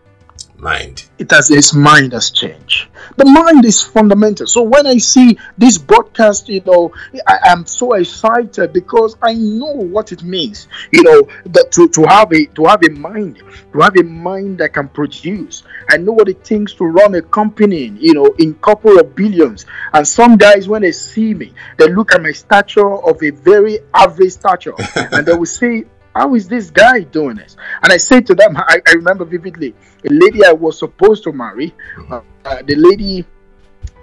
Mind. 0.58 1.08
It 1.18 1.32
has 1.32 1.48
his 1.48 1.74
mind 1.74 2.14
has 2.14 2.32
changed. 2.32 2.88
The 3.16 3.26
mind 3.26 3.66
is 3.66 3.82
fundamental. 3.82 4.48
So 4.48 4.62
when 4.64 4.86
I 4.86 4.98
see 4.98 5.38
this 5.58 5.78
broadcast, 5.78 6.50
you 6.50 6.62
know, 6.66 6.94
I 7.28 7.40
am 7.46 7.66
so 7.66 7.94
excited 7.94 8.74
because 8.74 9.16
I 9.22 9.34
know 9.34 9.74
what 9.74 10.12
it 10.12 10.24
means. 10.24 10.68
You 10.92 11.04
know, 11.04 11.28
that 11.46 11.72
to, 11.72 11.88
to 11.90 12.04
have 12.04 12.32
a 12.34 12.46
to 12.46 12.66
have 12.66 12.84
a 12.84 12.92
mind, 12.92 13.42
to 13.74 13.80
have 13.80 13.96
a 13.98 14.04
mind 14.04 14.60
that 14.60 14.74
can 14.74 14.90
produce. 14.90 15.64
I 15.90 15.98
know 15.98 16.12
what 16.12 16.30
it 16.30 16.44
takes 16.44 16.74
to 16.74 16.86
run 16.86 17.16
a 17.16 17.22
company, 17.22 17.94
you 18.00 18.14
know, 18.14 18.28
in 18.38 18.54
couple 18.56 19.00
of 19.00 19.16
billions. 19.16 19.66
And 19.94 20.08
some 20.08 20.38
guys 20.38 20.68
when 20.68 20.82
they 20.82 20.92
see 20.92 21.34
me, 21.34 21.54
they 21.78 21.88
look 21.88 22.14
at 22.14 22.22
my 22.22 22.32
stature 22.32 22.96
of 22.96 23.22
a 23.24 23.30
very 23.30 23.80
average 23.94 24.34
stature 24.34 24.74
and 24.96 25.26
they 25.26 25.34
will 25.34 25.46
say, 25.46 25.86
how 26.18 26.34
is 26.36 26.48
this 26.48 26.72
guy 26.72 27.02
doing 27.02 27.38
this? 27.38 27.56
And 27.84 27.94
I 27.94 27.98
said 27.98 28.26
to 28.28 28.36
them, 28.36 28.58
I, 28.58 28.82
I 28.86 28.92
remember 28.94 29.24
vividly, 29.24 29.76
a 30.04 30.12
lady 30.12 30.44
I 30.44 30.52
was 30.52 30.80
supposed 30.80 31.24
to 31.26 31.32
marry, 31.32 31.74
uh, 32.10 32.22
uh, 32.44 32.62
the 32.64 32.76
lady 32.76 33.26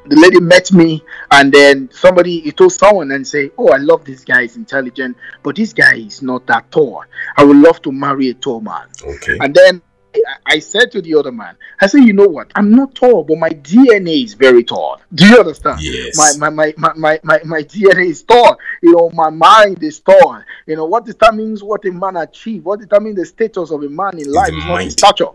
the 0.06 0.16
lady 0.16 0.38
met 0.38 0.70
me 0.70 1.02
and 1.30 1.50
then 1.50 1.90
somebody 1.90 2.40
he 2.40 2.52
told 2.52 2.70
someone 2.70 3.10
and 3.12 3.26
say 3.26 3.50
oh 3.56 3.68
i 3.68 3.78
love 3.78 4.04
this 4.04 4.22
guy 4.22 4.42
he's 4.42 4.54
intelligent 4.54 5.16
but 5.42 5.56
this 5.56 5.72
guy 5.72 5.94
is 5.94 6.20
not 6.20 6.46
that 6.46 6.70
tall 6.70 7.02
i 7.38 7.42
would 7.42 7.56
love 7.56 7.80
to 7.80 7.90
marry 7.90 8.28
a 8.28 8.34
tall 8.34 8.60
man. 8.60 8.86
Okay. 9.02 9.38
And 9.40 9.54
then 9.54 9.80
I 10.46 10.58
said 10.60 10.92
to 10.92 11.02
the 11.02 11.14
other 11.14 11.32
man, 11.32 11.56
I 11.80 11.86
said, 11.86 11.98
you 12.04 12.12
know 12.12 12.28
what? 12.28 12.50
I'm 12.54 12.70
not 12.70 12.94
tall, 12.94 13.24
but 13.24 13.38
my 13.38 13.50
DNA 13.50 14.24
is 14.24 14.34
very 14.34 14.62
tall. 14.62 15.00
Do 15.12 15.26
you 15.26 15.38
understand? 15.38 15.80
Yes. 15.80 16.16
My 16.38 16.50
my, 16.50 16.50
my, 16.50 16.74
my, 16.76 16.92
my, 16.96 17.20
my, 17.22 17.40
my 17.44 17.62
DNA 17.62 18.06
is 18.10 18.22
tall. 18.22 18.58
You 18.82 18.92
know, 18.92 19.10
my 19.14 19.30
mind 19.30 19.82
is 19.82 20.00
tall. 20.00 20.42
You 20.66 20.76
know, 20.76 20.84
what 20.86 21.04
determines 21.04 21.62
what 21.62 21.84
a 21.84 21.90
man 21.90 22.16
achieves, 22.16 22.64
what 22.64 22.80
determines 22.80 23.16
the 23.16 23.26
status 23.26 23.70
of 23.70 23.82
a 23.82 23.88
man 23.88 24.18
in 24.18 24.30
life 24.30 24.52
is 24.52 24.64
not 24.64 24.82
his 24.82 24.92
stature. 24.92 25.30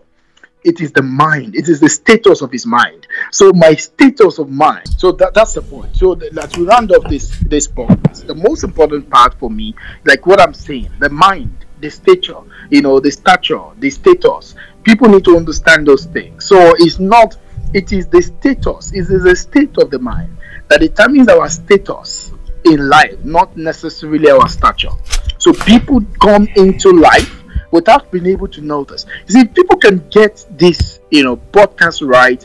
It 0.62 0.80
is 0.80 0.92
the 0.92 1.02
mind. 1.02 1.56
It 1.56 1.68
is 1.68 1.80
the 1.80 1.88
status 1.88 2.42
of 2.42 2.52
his 2.52 2.66
mind. 2.66 3.06
So 3.30 3.50
my 3.52 3.74
status 3.74 4.38
of 4.38 4.50
mind. 4.50 4.88
So 4.98 5.12
that, 5.12 5.32
that's 5.32 5.54
the 5.54 5.62
point. 5.62 5.96
So 5.96 6.14
the, 6.14 6.38
as 6.42 6.56
we 6.56 6.64
round 6.64 6.92
off 6.92 7.08
this 7.08 7.38
this 7.40 7.66
podcast, 7.66 8.26
the 8.26 8.34
most 8.34 8.62
important 8.62 9.08
part 9.08 9.38
for 9.38 9.50
me, 9.50 9.74
like 10.04 10.26
what 10.26 10.40
I'm 10.40 10.52
saying, 10.52 10.90
the 10.98 11.08
mind 11.08 11.64
the 11.80 11.90
stature, 11.90 12.38
you 12.70 12.82
know, 12.82 13.00
the 13.00 13.10
stature, 13.10 13.62
the 13.78 13.90
status. 13.90 14.54
People 14.82 15.08
need 15.08 15.24
to 15.24 15.36
understand 15.36 15.86
those 15.86 16.06
things. 16.06 16.46
So 16.46 16.74
it's 16.78 16.98
not, 16.98 17.36
it 17.74 17.92
is 17.92 18.06
the 18.08 18.22
status, 18.22 18.92
it 18.92 19.10
is 19.10 19.22
the 19.22 19.36
state 19.36 19.76
of 19.78 19.90
the 19.90 19.98
mind 19.98 20.36
that 20.68 20.80
determines 20.80 21.28
our 21.28 21.48
status 21.48 22.32
in 22.64 22.88
life, 22.88 23.22
not 23.24 23.56
necessarily 23.56 24.30
our 24.30 24.48
stature. 24.48 24.90
So 25.38 25.52
people 25.52 26.00
come 26.20 26.46
into 26.56 26.92
life 26.92 27.42
without 27.70 28.10
being 28.10 28.26
able 28.26 28.48
to 28.48 28.60
notice. 28.60 29.06
You 29.26 29.40
see, 29.40 29.44
people 29.46 29.76
can 29.76 30.06
get 30.10 30.44
this, 30.50 31.00
you 31.10 31.24
know, 31.24 31.36
podcast 31.36 32.06
right, 32.06 32.44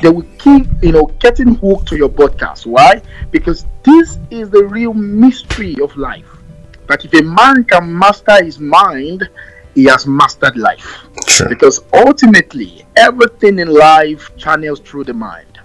they 0.00 0.08
will 0.08 0.26
keep, 0.38 0.66
you 0.82 0.92
know, 0.92 1.06
getting 1.20 1.54
hooked 1.54 1.88
to 1.88 1.96
your 1.96 2.08
podcast. 2.08 2.66
Why? 2.66 3.02
Because 3.30 3.66
this 3.84 4.18
is 4.30 4.50
the 4.50 4.64
real 4.64 4.94
mystery 4.94 5.76
of 5.80 5.96
life. 5.96 6.41
That 6.88 7.04
if 7.04 7.14
a 7.14 7.22
man 7.22 7.64
can 7.64 7.96
master 7.96 8.42
his 8.44 8.58
mind, 8.58 9.28
he 9.74 9.84
has 9.84 10.06
mastered 10.06 10.56
life. 10.56 11.06
Sure. 11.26 11.48
Because 11.48 11.80
ultimately, 11.92 12.84
everything 12.96 13.58
in 13.58 13.68
life 13.68 14.36
channels 14.36 14.80
through 14.80 15.04
the 15.04 15.14
mind. 15.14 15.60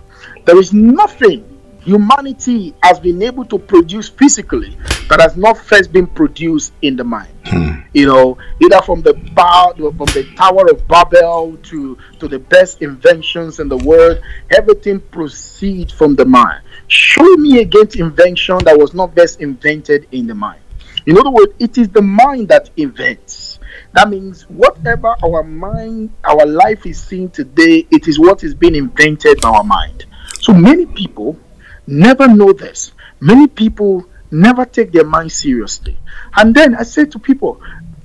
There 0.46 0.58
is 0.58 0.74
nothing 0.74 1.58
humanity 1.88 2.76
has 2.84 3.00
been 3.00 3.22
able 3.24 3.46
to 3.46 3.58
produce 3.58 4.10
physically 4.10 4.78
that 5.10 5.22
has 5.22 5.38
not 5.38 5.58
first 5.58 5.94
been 5.94 6.06
produced 6.06 6.74
in 6.82 6.98
the 6.98 7.04
mind. 7.04 7.34
Hmm. 7.46 7.76
You 7.94 8.08
know, 8.08 8.38
either 8.62 8.82
from 8.82 9.02
the 9.02 9.14
bar, 9.34 9.74
from 9.74 9.96
the 9.98 10.28
Tower 10.36 10.70
of 10.70 10.86
Babel 10.88 11.58
to 11.64 11.98
to 12.20 12.28
the 12.28 12.40
best 12.40 12.82
inventions 12.82 13.60
in 13.60 13.70
the 13.70 13.78
world, 13.78 14.22
everything 14.52 15.00
proceeds 15.00 15.94
from 15.94 16.16
the 16.16 16.26
mind. 16.26 16.62
Show 16.88 17.38
me 17.38 17.62
against 17.62 17.96
invention 17.96 18.58
that 18.66 18.78
was 18.78 18.94
not 18.94 19.16
best 19.16 19.40
invented 19.40 20.08
in 20.12 20.28
the 20.28 20.36
mind. 20.36 20.60
In 21.08 21.18
other 21.18 21.32
words, 21.32 21.54
it 21.58 21.78
is 21.78 21.88
the 21.88 22.02
mind 22.02 22.50
that 22.50 22.70
invents. 22.76 23.60
That 23.94 24.10
means 24.10 24.44
whatever 24.44 25.16
our 25.24 25.42
mind, 25.42 26.12
our 26.26 26.46
life 26.46 26.86
is 26.86 27.02
seeing 27.02 27.30
today, 27.30 27.88
it 27.90 28.10
is 28.10 28.20
what 28.20 28.44
is 28.44 28.54
being 28.54 28.76
invented 28.76 29.40
by 29.40 29.50
our 29.50 29.64
mind. 29.64 30.06
So 30.42 30.54
many 30.54 30.86
people 30.86 31.40
never 31.88 32.28
know 32.28 32.52
this. 32.52 32.92
Many 33.22 33.48
people 33.48 34.06
never 34.32 34.66
take 34.66 34.92
their 34.92 35.06
mind 35.06 35.32
seriously. 35.32 35.98
And 36.36 36.54
then 36.54 36.76
I 36.76 36.84
say 36.84 37.06
to 37.06 37.20
people, 37.20 37.62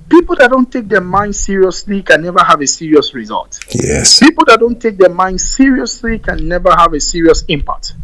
people 0.09 0.37
that 0.37 0.51
don't 0.51 0.71
take 0.71 0.87
their 0.87 1.01
mind 1.01 1.35
seriously 1.35 2.03
can 2.03 2.21
never 2.21 2.41
have 2.41 2.61
a 2.61 2.67
serious 2.67 3.13
result. 3.13 3.59
Yes. 3.73 4.19
People 4.19 4.45
that 4.45 4.61
don't 4.61 4.81
take 4.81 4.97
their 4.97 5.13
mind 5.13 5.41
seriously 5.41 6.19
can 6.19 6.47
never 6.47 6.71
have 6.71 6.93
a 6.93 7.01
serious 7.01 7.43
impact. 7.49 7.95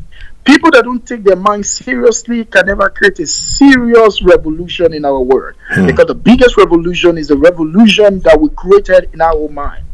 People 0.43 0.71
that 0.71 0.83
don't 0.83 1.05
take 1.05 1.23
their 1.23 1.35
mind 1.35 1.65
seriously 1.65 2.45
can 2.45 2.65
never 2.65 2.89
create 2.89 3.19
a 3.19 3.27
serious 3.27 4.21
revolution 4.23 4.93
in 4.93 5.05
our 5.05 5.19
world. 5.19 5.55
Hmm. 5.69 5.85
Because 5.85 6.07
the 6.07 6.15
biggest 6.15 6.57
revolution 6.57 7.17
is 7.17 7.27
the 7.27 7.37
revolution 7.37 8.19
that 8.21 8.39
we 8.39 8.49
created 8.49 9.09
in 9.13 9.21
our 9.21 9.33
own 9.35 9.53
mind. 9.53 9.85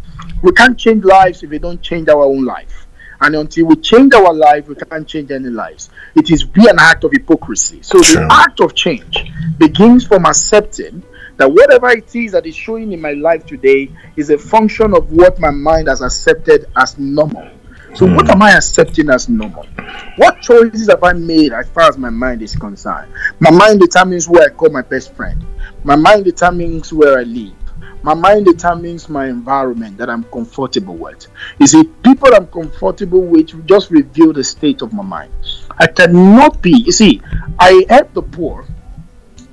We 0.41 0.51
can't 0.53 0.77
change 0.77 1.03
lives 1.03 1.43
if 1.43 1.49
we 1.49 1.59
don't 1.59 1.81
change 1.81 2.07
our 2.07 2.23
own 2.23 2.45
life. 2.45 2.87
And 3.21 3.35
until 3.35 3.67
we 3.67 3.75
change 3.77 4.13
our 4.13 4.33
life, 4.33 4.67
we 4.67 4.75
can't 4.75 5.07
change 5.07 5.31
any 5.31 5.49
lives. 5.49 5.89
It 6.15 6.29
is 6.29 6.43
be 6.43 6.67
an 6.67 6.77
act 6.79 7.03
of 7.03 7.11
hypocrisy. 7.11 7.81
So 7.81 8.01
Sure. 8.01 8.21
the 8.21 8.33
act 8.33 8.59
of 8.59 8.75
change 8.75 9.31
begins 9.57 10.05
from 10.05 10.25
accepting 10.25 11.01
that 11.37 11.51
whatever 11.51 11.89
it 11.89 12.15
is 12.15 12.31
that 12.33 12.45
is 12.45 12.55
showing 12.55 12.91
in 12.91 13.01
my 13.01 13.11
life 13.13 13.45
today 13.45 13.89
is 14.15 14.29
a 14.29 14.37
function 14.37 14.93
of 14.93 15.11
what 15.11 15.39
my 15.39 15.49
mind 15.49 15.87
has 15.87 16.01
accepted 16.01 16.65
as 16.75 16.97
normal. 16.97 17.49
So 17.95 18.05
hmm. 18.05 18.15
what 18.15 18.29
am 18.29 18.41
I 18.41 18.51
accepting 18.51 19.09
as 19.09 19.29
normal? 19.29 19.65
What 20.17 20.41
choices 20.41 20.89
have 20.89 21.03
I 21.03 21.13
made 21.13 21.53
as 21.53 21.69
far 21.69 21.89
as 21.89 21.97
my 21.97 22.09
mind 22.09 22.41
is 22.41 22.55
concerned? 22.55 23.11
My 23.39 23.51
mind 23.51 23.79
determines 23.79 24.27
where 24.27 24.43
I 24.43 24.49
call 24.49 24.69
my 24.69 24.81
best 24.81 25.13
friend. 25.15 25.43
My 25.83 25.95
mind 25.95 26.25
determines 26.25 26.91
where 26.91 27.19
I 27.19 27.23
live. 27.23 27.53
My 28.03 28.13
mind 28.13 28.45
determines 28.45 29.09
my 29.09 29.27
environment 29.27 29.97
that 29.97 30.09
I'm 30.09 30.25
comfortable 30.25 30.95
with. 30.95 31.25
You 31.59 31.67
see, 31.67 31.83
people 31.85 32.35
I'm 32.35 32.47
comfortable 32.47 33.21
with 33.21 33.65
just 33.65 33.89
reveal 33.89 34.31
the 34.31 34.43
state 34.43 34.81
of 34.81 34.93
my 34.93 35.01
mind. 35.01 35.33
I 35.79 35.87
cannot 35.87 36.61
be, 36.61 36.83
you 36.85 36.91
see, 36.91 37.21
I 37.57 37.85
help 37.89 38.13
the 38.13 38.21
poor, 38.21 38.65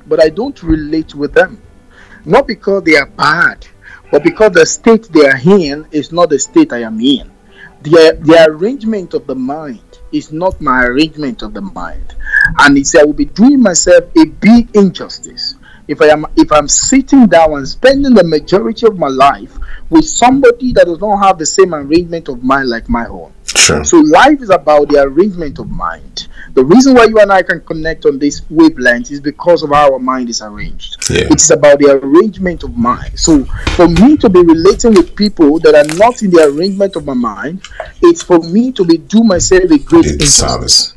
but 0.06 0.20
I 0.20 0.28
don't 0.28 0.60
relate 0.62 1.14
with 1.14 1.32
them. 1.32 1.62
Not 2.26 2.46
because 2.46 2.82
they 2.82 2.96
are 2.96 3.06
bad, 3.06 3.66
but 4.10 4.22
because 4.22 4.52
the 4.52 4.66
state 4.66 5.04
they 5.04 5.26
are 5.26 5.40
in 5.42 5.86
is 5.90 6.12
not 6.12 6.28
the 6.28 6.38
state 6.38 6.72
I 6.72 6.82
am 6.82 7.00
in. 7.00 7.31
The, 7.82 8.18
the 8.20 8.46
arrangement 8.48 9.14
of 9.14 9.26
the 9.26 9.34
mind 9.34 9.98
is 10.12 10.32
not 10.32 10.60
my 10.60 10.84
arrangement 10.84 11.42
of 11.42 11.54
the 11.54 11.60
mind. 11.60 12.14
And 12.58 12.78
it's 12.78 12.94
I 12.94 13.04
will 13.04 13.12
be 13.12 13.24
doing 13.24 13.60
myself 13.60 14.04
a 14.16 14.24
big 14.24 14.74
injustice 14.76 15.56
if 15.88 16.00
I 16.00 16.06
am 16.06 16.26
if 16.36 16.50
I'm 16.52 16.68
sitting 16.68 17.26
down 17.26 17.54
and 17.54 17.68
spending 17.68 18.14
the 18.14 18.24
majority 18.24 18.86
of 18.86 18.98
my 18.98 19.08
life 19.08 19.56
with 19.90 20.08
somebody 20.08 20.72
that 20.72 20.86
does 20.86 21.00
not 21.00 21.18
have 21.18 21.38
the 21.38 21.46
same 21.46 21.74
arrangement 21.74 22.28
of 22.28 22.42
mind 22.42 22.68
like 22.68 22.88
my 22.88 23.06
own. 23.06 23.32
Sure. 23.44 23.84
So 23.84 23.98
life 23.98 24.40
is 24.40 24.50
about 24.50 24.88
the 24.88 25.02
arrangement 25.02 25.58
of 25.58 25.70
mind. 25.70 26.28
The 26.54 26.64
reason 26.64 26.94
why 26.94 27.04
you 27.04 27.18
and 27.18 27.30
I 27.30 27.42
can 27.42 27.60
connect 27.60 28.06
on 28.06 28.18
this 28.18 28.42
wavelength 28.48 29.10
is 29.10 29.20
because 29.20 29.62
of 29.62 29.70
how 29.70 29.92
our 29.92 29.98
mind 29.98 30.30
is 30.30 30.40
arranged. 30.40 31.10
Yeah. 31.10 31.26
It's 31.30 31.50
about 31.50 31.78
the 31.78 32.00
arrangement 32.02 32.62
of 32.62 32.76
mind. 32.76 33.18
So 33.18 33.44
for 33.76 33.88
me 33.88 34.16
to 34.18 34.28
be 34.28 34.40
relating 34.40 34.94
with 34.94 35.14
people 35.14 35.58
that 35.60 35.74
are 35.74 35.98
not 35.98 36.22
in 36.22 36.30
the 36.30 36.44
arrangement 36.44 36.96
of 36.96 37.04
my 37.04 37.14
mind, 37.14 37.62
it's 38.00 38.22
for 38.22 38.38
me 38.38 38.72
to 38.72 38.84
be 38.84 38.98
do 38.98 39.22
myself 39.22 39.70
a 39.70 39.78
great 39.78 40.22
service. 40.22 40.94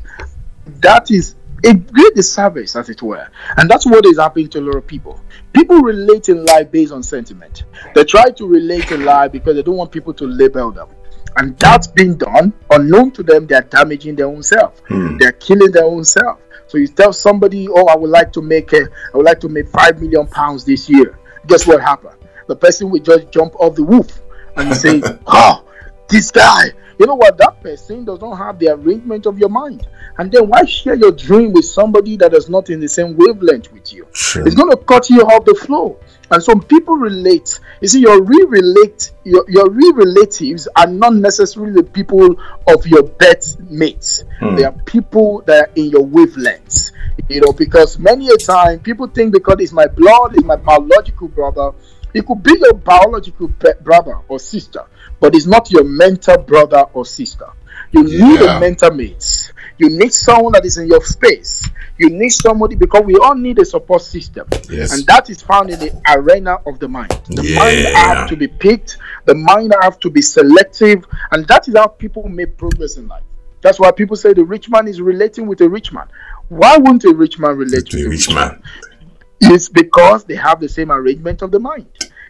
that 0.80 1.10
is 1.10 1.34
a 1.66 1.74
great 1.74 2.14
disservice, 2.14 2.76
as 2.76 2.88
it 2.88 3.02
were. 3.02 3.28
And 3.56 3.68
that's 3.68 3.84
what 3.84 4.06
is 4.06 4.18
happening 4.18 4.48
to 4.50 4.60
a 4.60 4.62
lot 4.62 4.76
of 4.76 4.86
people. 4.86 5.20
People 5.52 5.80
relate 5.80 6.28
in 6.28 6.44
life 6.44 6.70
based 6.70 6.92
on 6.92 7.02
sentiment. 7.02 7.64
They 7.94 8.04
try 8.04 8.30
to 8.30 8.46
relate 8.46 8.90
in 8.92 9.04
life 9.04 9.32
because 9.32 9.56
they 9.56 9.62
don't 9.62 9.76
want 9.76 9.90
people 9.90 10.14
to 10.14 10.26
label 10.26 10.70
them. 10.70 10.88
And 11.36 11.58
that's 11.58 11.86
being 11.86 12.16
done 12.16 12.52
unknown 12.70 13.10
to 13.12 13.22
them, 13.22 13.46
they're 13.46 13.60
damaging 13.62 14.16
their 14.16 14.26
own 14.26 14.42
self. 14.42 14.80
Hmm. 14.88 15.18
They're 15.18 15.32
killing 15.32 15.70
their 15.70 15.84
own 15.84 16.04
self. 16.04 16.40
So 16.66 16.78
you 16.78 16.88
tell 16.88 17.12
somebody, 17.12 17.68
Oh, 17.68 17.86
I 17.86 17.96
would 17.96 18.10
like 18.10 18.32
to 18.32 18.42
make 18.42 18.72
a, 18.72 18.82
I 19.12 19.16
would 19.16 19.26
like 19.26 19.40
to 19.40 19.48
make 19.48 19.68
five 19.68 20.00
million 20.00 20.26
pounds 20.28 20.64
this 20.64 20.88
year. 20.88 21.18
Guess 21.46 21.66
what 21.66 21.80
happened? 21.80 22.16
The 22.48 22.56
person 22.56 22.90
will 22.90 23.00
just 23.00 23.30
jump 23.30 23.54
off 23.56 23.74
the 23.74 23.84
roof 23.84 24.20
and 24.56 24.74
say, 24.74 25.02
Oh, 25.26 25.64
this 26.08 26.30
guy. 26.30 26.70
You 26.98 27.06
know 27.06 27.14
what? 27.14 27.36
That 27.38 27.62
person 27.62 28.04
does 28.04 28.20
not 28.20 28.36
have 28.36 28.58
the 28.58 28.68
arrangement 28.68 29.26
of 29.26 29.38
your 29.38 29.48
mind. 29.48 29.86
And 30.18 30.32
then 30.32 30.48
why 30.48 30.64
share 30.64 30.94
your 30.94 31.12
dream 31.12 31.52
with 31.52 31.66
somebody 31.66 32.16
that 32.16 32.32
is 32.32 32.48
not 32.48 32.70
in 32.70 32.80
the 32.80 32.88
same 32.88 33.16
wavelength 33.16 33.72
with 33.72 33.92
you? 33.92 34.06
Sure. 34.12 34.46
It's 34.46 34.54
going 34.54 34.70
to 34.70 34.76
cut 34.76 35.10
you 35.10 35.20
off 35.20 35.44
the 35.44 35.54
flow. 35.54 35.98
And 36.30 36.42
some 36.42 36.60
people 36.60 36.96
relate. 36.96 37.60
You 37.80 37.88
see, 37.88 38.00
your 38.00 38.22
real 38.22 38.48
relate, 38.48 39.12
your, 39.24 39.44
your 39.48 39.70
real 39.70 39.92
relatives 39.92 40.66
are 40.74 40.86
not 40.86 41.14
necessarily 41.14 41.72
the 41.72 41.84
people 41.84 42.36
of 42.66 42.86
your 42.86 43.02
birth 43.02 43.60
mates. 43.60 44.24
Hmm. 44.40 44.56
They 44.56 44.64
are 44.64 44.72
people 44.72 45.42
that 45.46 45.68
are 45.68 45.72
in 45.76 45.90
your 45.90 46.06
wavelengths. 46.06 46.92
You 47.28 47.40
know, 47.40 47.52
because 47.52 47.98
many 47.98 48.28
a 48.28 48.36
time 48.36 48.80
people 48.80 49.06
think 49.06 49.32
because 49.32 49.56
it's 49.60 49.72
my 49.72 49.86
blood, 49.86 50.34
it's 50.34 50.44
my 50.44 50.56
biological 50.56 51.28
brother, 51.28 51.72
it 52.16 52.26
could 52.26 52.42
be 52.42 52.56
your 52.58 52.74
biological 52.74 53.48
brother 53.82 54.16
or 54.28 54.38
sister, 54.38 54.80
but 55.20 55.34
it's 55.34 55.46
not 55.46 55.70
your 55.70 55.84
mental 55.84 56.38
brother 56.38 56.84
or 56.94 57.04
sister. 57.04 57.46
You 57.92 58.02
need 58.04 58.40
Yeah. 58.40 58.56
a 58.56 58.60
mentor 58.60 58.90
mate. 58.92 59.52
You 59.78 59.90
need 59.90 60.12
someone 60.12 60.52
that 60.54 60.64
is 60.64 60.78
in 60.78 60.88
your 60.88 61.04
space. 61.04 61.68
You 61.98 62.08
need 62.10 62.30
somebody 62.30 62.74
because 62.74 63.02
we 63.04 63.14
all 63.16 63.34
need 63.34 63.58
a 63.58 63.64
support 63.64 64.02
system. 64.02 64.46
Yes. 64.70 64.92
And 64.94 65.06
that 65.06 65.28
is 65.30 65.42
found 65.42 65.70
in 65.70 65.78
the 65.78 65.92
arena 66.08 66.58
of 66.66 66.78
the 66.78 66.88
mind. 66.88 67.10
The 67.28 67.54
mind 67.54 67.78
Yeah. 67.80 68.14
have 68.14 68.28
to 68.30 68.36
be 68.36 68.48
picked, 68.48 68.96
the 69.26 69.34
mind 69.34 69.74
have 69.82 69.98
to 70.00 70.10
be 70.10 70.22
selective, 70.22 71.04
and 71.32 71.46
that 71.48 71.68
is 71.68 71.76
how 71.76 71.86
people 71.86 72.28
make 72.28 72.56
progress 72.56 72.96
in 72.96 73.06
life. 73.08 73.22
That's 73.62 73.78
why 73.78 73.90
people 73.90 74.16
say 74.16 74.32
the 74.32 74.44
rich 74.44 74.68
man 74.70 74.88
is 74.88 75.00
relating 75.00 75.46
with 75.46 75.60
a 75.60 75.68
rich 75.68 75.92
man. 75.92 76.06
Why 76.48 76.76
wouldn't 76.78 77.04
a 77.04 77.14
rich 77.14 77.38
man 77.38 77.56
relate 77.56 77.86
To 77.86 77.96
with 77.96 78.06
a 78.06 78.08
rich 78.10 78.34
man. 78.34 78.62
It's 79.40 79.68
because 79.68 80.24
they 80.24 80.36
have 80.36 80.60
the 80.60 80.68
same 80.68 80.90
arrangement 80.90 81.42
of 81.42 81.50
the 81.50 81.58
mind. 81.60 81.86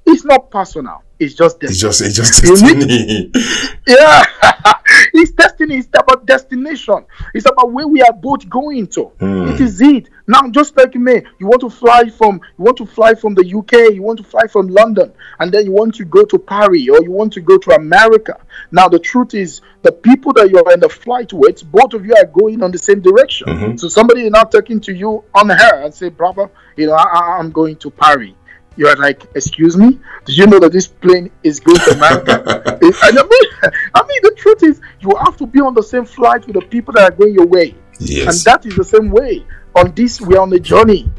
It's 0.06 0.24
not 0.24 0.50
personal. 0.50 1.02
It's 1.18 1.34
just 1.34 1.62
It's 1.62 1.80
destiny. 1.80 2.12
just 2.12 2.20
it's 2.20 2.42
just 2.42 2.60
destiny. 2.60 3.32
Yeah, 3.88 4.24
it's 5.14 5.30
destiny. 5.32 5.78
It's 5.78 5.88
about 5.96 6.26
destination. 6.26 7.06
It's 7.34 7.46
about 7.46 7.72
where 7.72 7.86
we 7.88 8.02
are 8.02 8.12
both 8.12 8.48
going 8.48 8.86
to. 8.88 9.04
Hmm. 9.20 9.48
It 9.48 9.60
is 9.60 9.80
it. 9.80 10.08
Now, 10.26 10.48
just 10.50 10.76
like 10.76 10.94
me, 10.94 11.22
you 11.38 11.46
want 11.46 11.60
to 11.62 11.70
fly 11.70 12.08
from 12.10 12.40
you 12.58 12.64
want 12.64 12.76
to 12.78 12.86
fly 12.86 13.14
from 13.14 13.34
the 13.34 13.44
UK, 13.46 13.94
you 13.94 14.02
want 14.02 14.18
to 14.18 14.24
fly 14.24 14.46
from 14.46 14.68
London, 14.68 15.12
and 15.38 15.50
then 15.52 15.64
you 15.64 15.72
want 15.72 15.94
to 15.96 16.04
go 16.04 16.24
to 16.24 16.38
Paris 16.38 16.86
or 16.90 17.02
you 17.02 17.10
want 17.12 17.32
to 17.34 17.40
go 17.40 17.56
to 17.58 17.70
America. 17.72 18.38
Now, 18.70 18.88
the 18.88 18.98
truth 18.98 19.34
is, 19.34 19.60
the 19.82 19.92
people 19.92 20.32
that 20.34 20.50
you 20.50 20.58
are 20.62 20.72
in 20.72 20.80
the 20.80 20.88
flight 20.88 21.32
with, 21.32 21.64
both 21.70 21.94
of 21.94 22.04
you 22.04 22.14
are 22.14 22.26
going 22.26 22.62
on 22.62 22.72
the 22.72 22.78
same 22.78 23.00
direction. 23.00 23.46
Mm-hmm. 23.48 23.76
So 23.76 23.88
somebody 23.88 24.22
is 24.26 24.30
now 24.30 24.42
talking 24.44 24.80
to 24.82 24.92
you 24.92 25.24
on 25.34 25.50
air 25.50 25.82
and 25.84 25.94
say, 25.94 26.10
"Brother, 26.10 26.50
you 26.76 26.86
know, 26.88 26.94
I- 26.94 27.38
I'm 27.38 27.50
going 27.52 27.76
to 27.76 27.90
Paris." 27.90 28.32
You 28.76 28.88
are 28.88 28.96
like, 28.96 29.26
excuse 29.34 29.76
me? 29.76 29.98
Did 30.24 30.36
you 30.36 30.46
know 30.46 30.58
that 30.60 30.72
this 30.72 30.86
plane 30.86 31.30
is 31.42 31.60
going 31.60 31.78
to 31.78 31.92
America? 31.92 32.42
I 33.02 33.12
mean, 33.12 33.72
I 33.94 34.06
mean, 34.06 34.20
the 34.22 34.34
truth 34.36 34.62
is, 34.62 34.80
you 35.00 35.12
have 35.24 35.36
to 35.38 35.46
be 35.46 35.60
on 35.60 35.74
the 35.74 35.82
same 35.82 36.04
flight 36.04 36.46
with 36.46 36.54
the 36.54 36.62
people 36.62 36.92
that 36.94 37.12
are 37.12 37.16
going 37.16 37.34
your 37.34 37.46
way. 37.46 37.74
Yes. 37.98 38.26
And 38.28 38.44
that 38.44 38.66
is 38.66 38.76
the 38.76 38.84
same 38.84 39.10
way. 39.10 39.44
on 39.76 39.92
this, 39.94 40.20
we're 40.20 40.40
on 40.40 40.50
the 40.50 40.58
journey. 40.58 41.10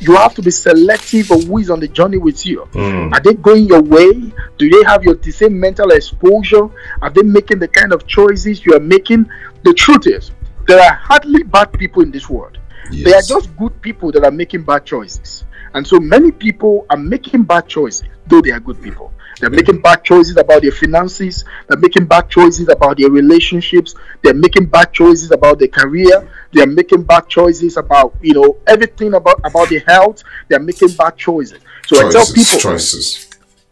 You 0.00 0.16
have 0.16 0.34
to 0.34 0.42
be 0.42 0.50
selective 0.50 1.30
of 1.30 1.44
who 1.44 1.58
is 1.58 1.70
on 1.70 1.78
the 1.80 1.88
journey 1.88 2.18
with 2.18 2.44
you. 2.44 2.68
Mm. 2.72 3.12
Are 3.12 3.20
they 3.20 3.34
going 3.34 3.64
your 3.66 3.80
way? 3.82 4.12
Do 4.58 4.68
they 4.68 4.82
have 4.90 5.04
your 5.04 5.14
the 5.14 5.30
same 5.30 5.58
mental 5.58 5.90
exposure? 5.92 6.68
Are 7.00 7.10
they 7.10 7.22
making 7.22 7.60
the 7.60 7.68
kind 7.68 7.92
of 7.92 8.06
choices 8.06 8.66
you 8.66 8.74
are 8.74 8.80
making? 8.80 9.30
The 9.62 9.72
truth 9.74 10.06
is, 10.08 10.32
there 10.66 10.80
are 10.80 10.94
hardly 10.94 11.44
bad 11.44 11.72
people 11.72 12.02
in 12.02 12.10
this 12.10 12.28
world. 12.28 12.58
Yes. 12.90 13.04
They 13.04 13.14
are 13.14 13.40
just 13.40 13.56
good 13.56 13.80
people 13.80 14.10
that 14.12 14.24
are 14.24 14.32
making 14.32 14.64
bad 14.64 14.84
choices. 14.84 15.44
And 15.74 15.86
so 15.86 15.98
many 16.00 16.32
people 16.32 16.86
are 16.90 16.96
making 16.96 17.44
bad 17.44 17.68
choices, 17.68 18.08
though 18.26 18.40
they 18.40 18.50
are 18.50 18.60
good 18.60 18.82
people. 18.82 19.12
They're 19.40 19.50
making 19.50 19.80
bad 19.80 20.04
choices 20.04 20.36
about 20.36 20.60
their 20.62 20.70
finances. 20.72 21.44
They're 21.66 21.78
making 21.78 22.06
bad 22.06 22.28
choices 22.28 22.68
about 22.68 22.98
their 22.98 23.10
relationships. 23.10 23.94
They're 24.22 24.34
making 24.34 24.66
bad 24.66 24.92
choices 24.92 25.30
about 25.30 25.58
their 25.58 25.68
career. 25.68 26.28
They're 26.52 26.66
making 26.66 27.04
bad 27.04 27.26
choices 27.28 27.78
about, 27.78 28.14
you 28.20 28.34
know, 28.34 28.58
everything 28.66 29.14
about, 29.14 29.40
about 29.44 29.70
their 29.70 29.82
health. 29.86 30.22
They're 30.48 30.60
making 30.60 30.92
bad 30.92 31.16
choices. 31.16 31.58
So 31.86 31.96
I 32.06 32.12
tell 32.12 32.26
people, 32.26 32.58
choices. 32.58 33.26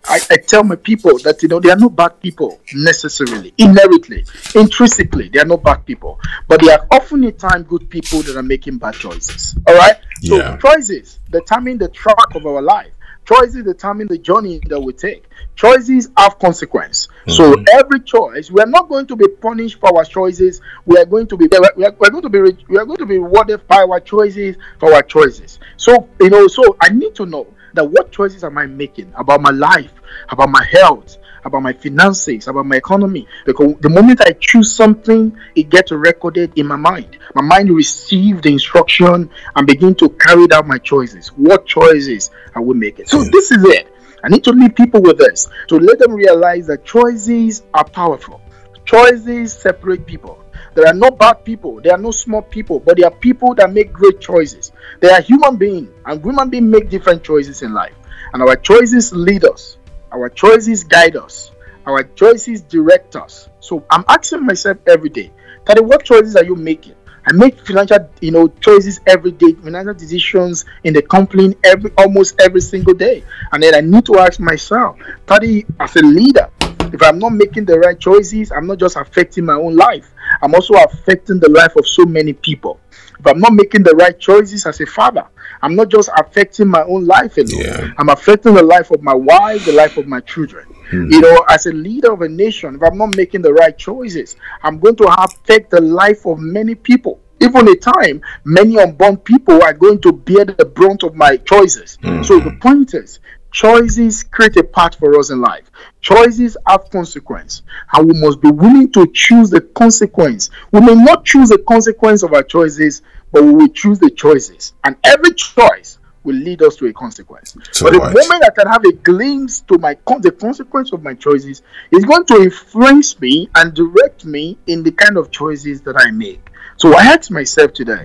I, 0.06 0.20
I 0.30 0.36
tell 0.38 0.64
my 0.64 0.76
people 0.76 1.18
that 1.18 1.42
you 1.42 1.48
know 1.48 1.60
they 1.60 1.70
are 1.70 1.76
not 1.76 1.94
bad 1.94 2.18
people 2.20 2.58
necessarily, 2.72 3.52
inherently, 3.58 4.24
intrinsically, 4.54 5.28
they 5.28 5.38
are 5.38 5.44
not 5.44 5.62
bad 5.62 5.84
people, 5.84 6.18
but 6.46 6.62
they 6.62 6.72
are 6.72 6.86
often 6.90 7.24
a 7.24 7.32
time 7.32 7.62
good 7.64 7.90
people 7.90 8.22
that 8.22 8.34
are 8.34 8.42
making 8.42 8.78
bad 8.78 8.94
choices. 8.94 9.54
All 9.66 9.76
right, 9.76 9.96
so 10.22 10.36
Yeah. 10.36 10.56
choices 10.56 11.17
determine 11.30 11.78
the 11.78 11.88
track 11.88 12.34
of 12.34 12.46
our 12.46 12.62
life. 12.62 12.92
Choices 13.24 13.62
determine 13.64 14.06
the 14.08 14.16
journey 14.16 14.58
that 14.68 14.80
we 14.80 14.94
take. 14.94 15.28
Choices 15.54 16.08
have 16.16 16.38
consequence. 16.38 17.08
So 17.26 17.52
mm-hmm. 17.52 17.64
every 17.78 18.00
choice, 18.00 18.50
we 18.50 18.62
are 18.62 18.66
not 18.66 18.88
going 18.88 19.06
to 19.08 19.16
be 19.16 19.28
punished 19.28 19.78
for 19.80 19.94
our 19.98 20.04
choices. 20.04 20.62
We 20.86 20.96
are 20.96 21.04
going 21.04 21.26
to 21.26 21.36
be 21.36 21.46
we 21.50 21.58
are, 21.58 21.72
we 21.76 21.84
are 21.84 22.10
going 22.10 22.22
to 22.22 22.30
be 22.30 22.40
we 22.68 22.78
are 22.78 22.86
going 22.86 22.96
to 22.96 23.06
be 23.06 23.18
rewarded 23.18 23.66
by 23.66 23.82
our 23.82 24.00
choices 24.00 24.56
for 24.80 24.94
our 24.94 25.02
choices. 25.02 25.58
So 25.76 26.08
you 26.20 26.30
know, 26.30 26.48
so 26.48 26.76
I 26.80 26.88
need 26.88 27.14
to 27.16 27.26
know 27.26 27.46
that 27.74 27.84
what 27.84 28.10
choices 28.12 28.44
am 28.44 28.56
I 28.56 28.64
making 28.64 29.12
about 29.14 29.42
my 29.42 29.50
life, 29.50 29.92
about 30.30 30.48
my 30.48 30.64
health, 30.72 31.18
about 31.48 31.62
my 31.62 31.72
finances, 31.72 32.46
about 32.46 32.66
my 32.66 32.76
economy. 32.76 33.26
Because 33.44 33.74
the 33.80 33.88
moment 33.90 34.20
I 34.20 34.32
choose 34.32 34.72
something, 34.72 35.36
it 35.56 35.68
gets 35.68 35.90
recorded 35.90 36.52
in 36.56 36.66
my 36.68 36.76
mind. 36.76 37.18
My 37.34 37.42
mind 37.42 37.70
receives 37.70 38.40
the 38.42 38.52
instruction 38.52 39.28
and 39.56 39.66
begin 39.66 39.94
to 39.96 40.08
carry 40.10 40.46
out 40.52 40.66
my 40.66 40.78
choices. 40.78 41.28
What 41.28 41.66
choices 41.66 42.30
are 42.54 42.62
we 42.62 42.74
making? 42.74 43.06
So 43.06 43.22
Yeah. 43.22 43.30
this 43.32 43.50
is 43.50 43.64
it. 43.64 43.88
I 44.22 44.28
need 44.28 44.44
to 44.44 44.52
leave 44.52 44.74
people 44.74 45.00
with 45.02 45.18
this 45.18 45.48
to 45.68 45.78
let 45.78 45.98
them 45.98 46.12
realize 46.12 46.66
that 46.68 46.84
choices 46.84 47.62
are 47.74 47.84
powerful. 47.84 48.40
Choices 48.84 49.52
separate 49.52 50.06
people. 50.06 50.42
There 50.74 50.86
are 50.86 50.94
no 50.94 51.10
bad 51.10 51.44
people, 51.44 51.80
there 51.80 51.92
are 51.92 51.98
no 51.98 52.10
small 52.10 52.42
people, 52.42 52.78
but 52.80 52.96
there 52.96 53.06
are 53.06 53.16
people 53.16 53.54
that 53.54 53.72
make 53.72 53.92
great 53.92 54.20
choices. 54.20 54.70
They 55.00 55.10
are 55.10 55.20
human 55.20 55.56
beings, 55.56 55.88
and 56.06 56.22
human 56.22 56.50
beings 56.50 56.68
make 56.70 56.88
different 56.88 57.22
choices 57.24 57.62
in 57.62 57.72
life. 57.72 57.94
And 58.32 58.42
our 58.42 58.56
choices 58.56 59.12
lead 59.12 59.44
us, 59.44 59.77
our 60.12 60.28
choices 60.28 60.84
guide 60.84 61.16
us, 61.16 61.50
our 61.86 62.02
choices 62.02 62.62
direct 62.62 63.16
us. 63.16 63.48
So 63.60 63.84
I'm 63.90 64.04
asking 64.08 64.44
myself 64.46 64.78
every 64.86 65.10
day, 65.10 65.32
Tade, 65.64 65.84
what 65.84 66.04
choices 66.04 66.36
are 66.36 66.44
you 66.44 66.54
making? 66.54 66.94
I 67.26 67.32
make 67.32 67.60
financial, 67.60 68.08
you 68.22 68.30
know, 68.30 68.48
choices 68.48 69.00
every 69.06 69.32
day, 69.32 69.52
financial 69.52 69.92
decisions 69.92 70.64
in 70.84 70.94
the 70.94 71.02
company 71.02 71.54
every 71.62 71.90
almost 71.98 72.40
every 72.40 72.62
single 72.62 72.94
day. 72.94 73.22
And 73.52 73.62
then 73.62 73.74
I 73.74 73.80
need 73.80 74.06
to 74.06 74.18
ask 74.18 74.40
myself, 74.40 74.96
Tadi, 75.26 75.66
as 75.78 75.94
a 75.96 76.02
leader, 76.02 76.48
if 76.94 77.02
I'm 77.02 77.18
not 77.18 77.30
making 77.30 77.64
the 77.64 77.78
right 77.78 77.98
choices, 77.98 78.52
I'm 78.52 78.66
not 78.66 78.78
just 78.78 78.96
affecting 78.96 79.44
my 79.44 79.54
own 79.54 79.76
life, 79.76 80.10
I'm 80.42 80.54
also 80.54 80.74
affecting 80.74 81.40
the 81.40 81.48
life 81.50 81.76
of 81.76 81.86
so 81.86 82.04
many 82.04 82.32
people. 82.32 82.80
If 83.18 83.26
I'm 83.26 83.40
not 83.40 83.52
making 83.52 83.82
the 83.82 83.94
right 83.96 84.18
choices 84.18 84.66
as 84.66 84.80
a 84.80 84.86
father, 84.86 85.26
I'm 85.60 85.74
not 85.74 85.88
just 85.88 86.08
affecting 86.16 86.68
my 86.68 86.82
own 86.82 87.06
life 87.06 87.36
alone. 87.36 87.48
Yeah. 87.64 87.90
I'm 87.98 88.08
affecting 88.08 88.54
the 88.54 88.62
life 88.62 88.90
of 88.90 89.02
my 89.02 89.14
wife, 89.14 89.64
the 89.64 89.72
life 89.72 89.96
of 89.96 90.06
my 90.06 90.20
children. 90.20 90.66
Hmm. 90.90 91.10
You 91.10 91.20
know, 91.20 91.44
as 91.48 91.66
a 91.66 91.72
leader 91.72 92.12
of 92.12 92.22
a 92.22 92.28
nation, 92.28 92.76
if 92.76 92.82
I'm 92.82 92.96
not 92.96 93.16
making 93.16 93.42
the 93.42 93.52
right 93.52 93.76
choices, 93.76 94.36
I'm 94.62 94.78
going 94.78 94.96
to 94.96 95.22
affect 95.22 95.70
the 95.70 95.80
life 95.80 96.26
of 96.26 96.38
many 96.38 96.74
people. 96.74 97.20
Even 97.40 97.68
a 97.68 97.76
time, 97.76 98.20
many 98.44 98.78
unborn 98.78 99.16
people 99.16 99.62
are 99.62 99.72
going 99.72 100.00
to 100.00 100.12
bear 100.12 100.44
the 100.44 100.64
brunt 100.64 101.02
of 101.02 101.14
my 101.14 101.36
choices. 101.38 101.98
Hmm. 102.02 102.22
So 102.22 102.40
the 102.40 102.52
point 102.60 102.94
is, 102.94 103.20
choices 103.50 104.22
create 104.22 104.56
a 104.56 104.64
path 104.64 104.96
for 104.96 105.18
us 105.18 105.30
in 105.30 105.40
life. 105.40 105.70
Choices 106.00 106.56
have 106.66 106.90
consequence, 106.90 107.62
and 107.92 108.06
we 108.06 108.20
must 108.20 108.40
be 108.40 108.50
willing 108.50 108.90
to 108.92 109.06
choose 109.12 109.50
the 109.50 109.60
consequence. 109.60 110.50
We 110.72 110.80
may 110.80 110.94
not 110.94 111.24
choose 111.24 111.48
the 111.48 111.58
consequence 111.58 112.22
of 112.22 112.32
our 112.32 112.42
choices, 112.42 113.02
but 113.32 113.44
we 113.44 113.52
will 113.52 113.68
choose 113.68 113.98
the 113.98 114.10
choices. 114.10 114.72
And 114.84 114.96
every 115.04 115.34
choice 115.34 115.98
will 116.24 116.36
lead 116.36 116.62
us 116.62 116.76
to 116.76 116.86
a 116.86 116.92
consequence. 116.92 117.56
So 117.72 117.86
but 117.86 117.92
the 117.92 117.98
right. 117.98 118.14
moment 118.14 118.44
I 118.44 118.50
can 118.50 118.70
have 118.70 118.84
a 118.84 118.92
glimpse 118.92 119.60
to 119.62 119.78
my 119.78 119.94
con- 119.94 120.20
the 120.20 120.32
consequence 120.32 120.92
of 120.92 121.02
my 121.02 121.14
choices, 121.14 121.62
is 121.90 122.04
going 122.04 122.26
to 122.26 122.42
influence 122.42 123.18
me 123.20 123.48
and 123.54 123.74
direct 123.74 124.24
me 124.24 124.58
in 124.66 124.82
the 124.82 124.92
kind 124.92 125.16
of 125.16 125.30
choices 125.30 125.80
that 125.82 125.96
I 125.98 126.10
make. 126.10 126.50
So 126.76 126.94
I 126.94 127.04
ask 127.04 127.30
myself 127.30 127.72
today. 127.72 128.04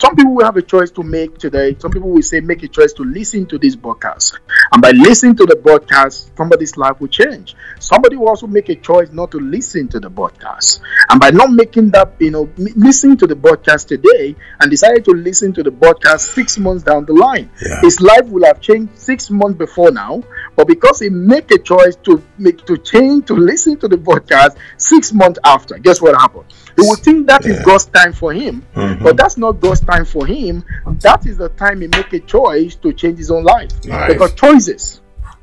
Some 0.00 0.14
people 0.14 0.34
will 0.36 0.44
have 0.44 0.56
a 0.56 0.62
choice 0.62 0.90
to 0.92 1.02
make 1.02 1.38
today. 1.38 1.76
Some 1.78 1.90
people 1.90 2.10
will 2.10 2.22
say, 2.22 2.38
make 2.40 2.62
a 2.62 2.68
choice 2.68 2.92
to 2.94 3.02
listen 3.02 3.46
to 3.46 3.58
this 3.58 3.74
broadcast. 3.74 4.38
And 4.72 4.80
by 4.80 4.92
listening 4.92 5.34
to 5.36 5.44
the 5.46 5.56
broadcast, 5.56 6.36
somebody's 6.36 6.76
life 6.76 7.00
will 7.00 7.08
change. 7.08 7.56
Somebody 7.80 8.16
will 8.16 8.28
also 8.28 8.46
make 8.46 8.68
a 8.68 8.76
choice 8.76 9.10
not 9.10 9.32
to 9.32 9.38
listen 9.38 9.88
to 9.88 9.98
the 9.98 10.08
broadcast. 10.08 10.82
And 11.10 11.18
by 11.18 11.30
not 11.30 11.50
making 11.50 11.90
that, 11.90 12.12
you 12.20 12.30
know, 12.30 12.48
listening 12.56 13.16
to 13.18 13.26
the 13.26 13.34
broadcast 13.34 13.88
today 13.88 14.36
and 14.60 14.70
decided 14.70 15.04
to 15.06 15.10
listen 15.10 15.52
to 15.54 15.64
the 15.64 15.70
broadcast 15.72 16.32
six 16.32 16.58
months 16.58 16.84
down 16.84 17.04
the 17.04 17.14
line, 17.14 17.50
Yeah. 17.60 17.80
his 17.80 18.00
life 18.00 18.26
will 18.26 18.44
have 18.44 18.60
changed 18.60 18.96
six 18.96 19.30
months 19.30 19.58
before 19.58 19.90
now. 19.90 20.22
But 20.54 20.68
because 20.68 21.00
he 21.00 21.08
make 21.08 21.50
a 21.50 21.58
choice 21.58 21.96
to 22.04 22.22
make 22.38 22.64
to 22.66 22.76
change 22.78 23.26
to 23.26 23.34
listen 23.34 23.76
to 23.78 23.88
the 23.88 23.96
broadcast 23.96 24.58
six 24.76 25.12
months 25.12 25.40
after, 25.44 25.76
guess 25.78 26.00
what 26.00 26.14
happened? 26.20 26.44
He 26.80 26.86
will 26.86 26.96
think 26.96 27.26
that 27.26 27.44
is 27.44 27.56
Yeah. 27.58 27.64
God's 27.64 27.86
time 27.86 28.12
for 28.12 28.32
him, 28.32 28.62
Mhm. 28.74 29.02
but 29.02 29.16
that's 29.16 29.36
not 29.36 29.60
God's 29.60 29.80
time 29.80 30.04
for 30.04 30.26
him. 30.26 30.62
That 31.00 31.26
is 31.26 31.36
the 31.38 31.48
time 31.50 31.80
he 31.80 31.88
make 31.88 32.12
a 32.12 32.20
choice 32.20 32.76
to 32.76 32.92
change 32.92 33.18
his 33.18 33.30
own 33.30 33.44
life. 33.44 33.70
Right. 33.86 34.08
Because 34.12 34.32
choices, 34.34 35.00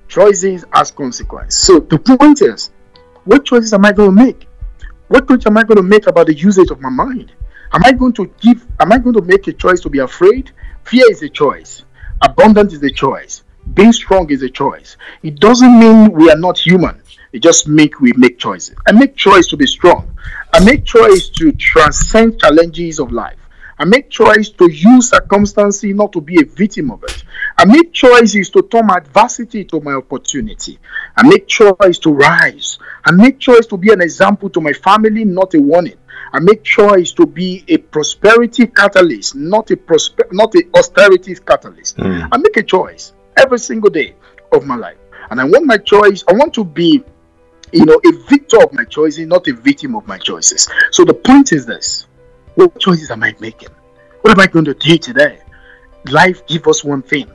choices 0.08 0.66
as 0.74 0.92
consequence. 0.92 1.56
So 1.56 1.80
the 1.80 1.98
point 2.00 2.42
is, 2.42 2.72
what 3.26 3.44
choices 3.44 3.74
am 3.74 3.86
I 3.86 3.92
going 3.92 4.16
to 4.16 4.24
make? 4.24 4.48
What 5.08 5.28
choice 5.28 5.46
am 5.46 5.58
I 5.58 5.64
going 5.64 5.78
to 5.78 5.84
make 5.84 6.08
about 6.08 6.28
the 6.28 6.34
usage 6.34 6.72
of 6.72 6.80
my 6.82 6.90
mind? 6.90 7.32
Am 7.74 7.82
I 7.84 7.92
going 7.92 8.14
to 8.14 8.30
give? 8.40 8.66
Am 8.80 8.92
I 8.92 8.98
going 8.98 9.16
to 9.16 9.22
make 9.22 9.48
a 9.48 9.54
choice 9.54 9.82
to 9.82 9.90
be 9.90 10.00
afraid? 10.00 10.52
Fear 10.84 11.12
is 11.12 11.22
a 11.22 11.30
choice. 11.30 11.84
Abundance 12.22 12.74
is 12.74 12.82
a 12.84 12.90
choice. 12.90 13.44
Being 13.74 13.92
strong 13.92 14.30
is 14.30 14.42
a 14.44 14.50
choice. 14.50 14.96
It 15.24 15.40
doesn't 15.40 15.80
mean 15.80 16.12
we 16.12 16.30
are 16.30 16.38
not 16.38 16.58
human. 16.58 17.02
It 17.36 17.44
just 17.44 17.68
make 17.68 18.00
we 18.00 18.14
make 18.14 18.40
choices. 18.40 18.78
I 18.88 18.94
make 18.94 19.18
choice 19.18 19.48
to 19.48 19.58
be 19.58 19.68
strong. 19.68 20.10
I 20.54 20.64
make 20.64 20.86
choice 20.86 21.28
to 21.30 21.52
transcend 21.52 22.40
challenges 22.40 22.98
of 22.98 23.12
life. 23.12 23.38
I 23.78 23.84
make 23.84 24.10
choice 24.10 24.48
to 24.52 24.72
use 24.72 25.10
circumstances 25.10 25.94
not 25.94 26.14
to 26.14 26.22
be 26.22 26.42
a 26.42 26.46
victim 26.46 26.92
of 26.92 27.04
it. 27.04 27.26
I 27.58 27.66
make 27.66 27.92
choices 27.92 28.50
to 28.52 28.62
turn 28.62 28.90
adversity 28.90 29.66
to 29.66 29.82
my 29.82 29.96
opportunity. 29.96 30.80
I 31.18 31.28
make 31.28 31.46
choice 31.46 32.00
to 32.00 32.14
rise. 32.14 32.80
I 33.04 33.12
make 33.12 33.38
choice 33.38 33.66
to 33.68 33.76
be 33.76 33.92
an 33.92 34.00
example 34.02 34.50
to 34.52 34.62
my 34.62 34.72
family, 34.72 35.26
not 35.26 35.54
a 35.56 35.60
warning. 35.60 35.98
I 36.32 36.40
make 36.40 36.64
choice 36.64 37.12
to 37.14 37.26
be 37.26 37.66
a 37.68 37.78
prosperity 37.78 38.68
catalyst, 38.68 39.36
not 39.36 39.72
a 39.72 39.78
prosper, 39.78 40.26
not 40.32 40.56
a 40.56 40.64
austerity 40.74 41.36
catalyst. 41.36 41.98
Hmm. 41.98 42.24
I 42.32 42.38
make 42.38 42.56
a 42.56 42.64
choice 42.64 43.12
every 43.36 43.60
single 43.60 43.90
day 43.90 44.16
of 44.54 44.66
my 44.66 44.78
life, 44.78 44.98
and 45.32 45.42
I 45.42 45.44
want 45.44 45.66
my 45.66 45.78
choice. 45.78 46.24
I 46.30 46.34
want 46.34 46.54
to 46.54 46.64
be, 46.64 47.04
you 47.76 47.86
know, 47.86 48.00
a 48.06 48.12
victor 48.30 48.64
of 48.64 48.72
my 48.74 48.86
choices, 48.86 49.28
not 49.28 49.48
a 49.48 49.54
victim 49.54 49.96
of 49.96 50.08
my 50.08 50.18
choices. 50.18 50.70
So 50.92 51.04
the 51.04 51.14
point 51.14 51.52
is 51.52 51.66
this: 51.66 52.08
what 52.56 52.80
choices 52.80 53.12
am 53.12 53.24
I 53.24 53.36
making? 53.40 53.70
What 54.22 54.32
am 54.32 54.40
I 54.40 54.48
going 54.48 54.66
to 54.66 54.74
do 54.74 54.98
today? 54.98 55.42
Life 56.10 56.48
give 56.48 56.68
us 56.68 56.84
one 56.84 57.02
thing. 57.02 57.30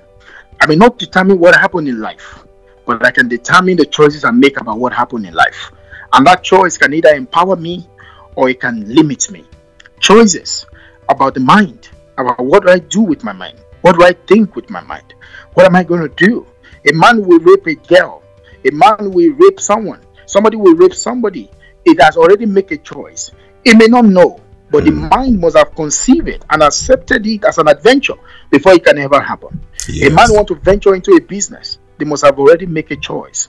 I 0.61 0.67
may 0.67 0.77
not 0.77 0.99
determine 0.99 1.39
what 1.39 1.55
happened 1.55 1.89
in 1.89 2.01
life, 2.01 2.45
but 2.87 3.05
I 3.05 3.11
can 3.11 3.29
determine 3.29 3.77
the 3.77 3.85
choices 3.85 4.25
I 4.25 4.31
make 4.31 4.61
about 4.61 4.79
what 4.79 4.93
happened 4.93 5.27
in 5.27 5.35
life. 5.35 5.73
And 6.13 6.27
that 6.27 6.43
choice 6.43 6.79
can 6.79 6.95
either 6.95 7.11
empower 7.11 7.57
me 7.57 7.87
or 8.35 8.49
it 8.49 8.61
can 8.61 8.93
limit 8.93 9.31
me. 9.31 9.45
Choices 10.01 10.67
about 11.09 11.35
the 11.35 11.41
mind, 11.41 11.91
about 12.17 12.41
what 12.41 12.65
do 12.65 12.71
I 12.71 12.79
do 12.79 13.03
with 13.03 13.25
my 13.25 13.33
mind? 13.33 13.59
What 13.83 13.99
do 13.99 14.05
I 14.05 14.13
think 14.13 14.57
with 14.57 14.71
my 14.71 14.81
mind? 14.81 15.15
What 15.55 15.67
am 15.67 15.77
I 15.77 15.85
going 15.85 16.01
to 16.01 16.15
do? 16.27 16.47
A 16.89 16.93
man 16.93 17.27
will 17.27 17.41
rape 17.41 17.67
a 17.67 17.75
girl. 17.75 18.23
A 18.65 18.71
man 18.71 19.11
will 19.11 19.33
rape 19.35 19.61
someone. 19.61 20.01
Somebody 20.31 20.57
will 20.57 20.77
rape 20.77 20.95
somebody. 20.95 21.51
It 21.85 22.01
has 22.01 22.17
already 22.17 22.47
made 22.47 22.71
a 22.71 22.77
choice. 22.77 23.33
It 23.65 23.77
may 23.77 23.89
not 23.89 24.05
know, 24.05 24.39
but 24.71 24.85
the 24.85 24.93
hmm. 24.93 25.09
mind 25.09 25.41
must 25.41 25.57
have 25.57 25.75
conceived 25.75 26.29
it 26.29 26.45
and 26.49 26.63
accepted 26.63 27.27
it 27.27 27.45
as 27.45 27.59
an 27.59 27.67
adventure 27.67 28.15
before 28.49 28.75
it 28.75 28.85
can 28.85 28.97
ever 28.99 29.21
happen. 29.21 29.61
Yes. 29.89 30.09
A 30.09 30.15
man 30.15 30.29
want 30.31 30.47
to 30.47 30.55
venture 30.55 30.95
into 30.95 31.17
a 31.17 31.21
business, 31.21 31.81
they 31.99 32.05
must 32.05 32.25
have 32.25 32.39
already 32.39 32.67
made 32.67 32.89
a 32.93 32.97
choice. 32.97 33.49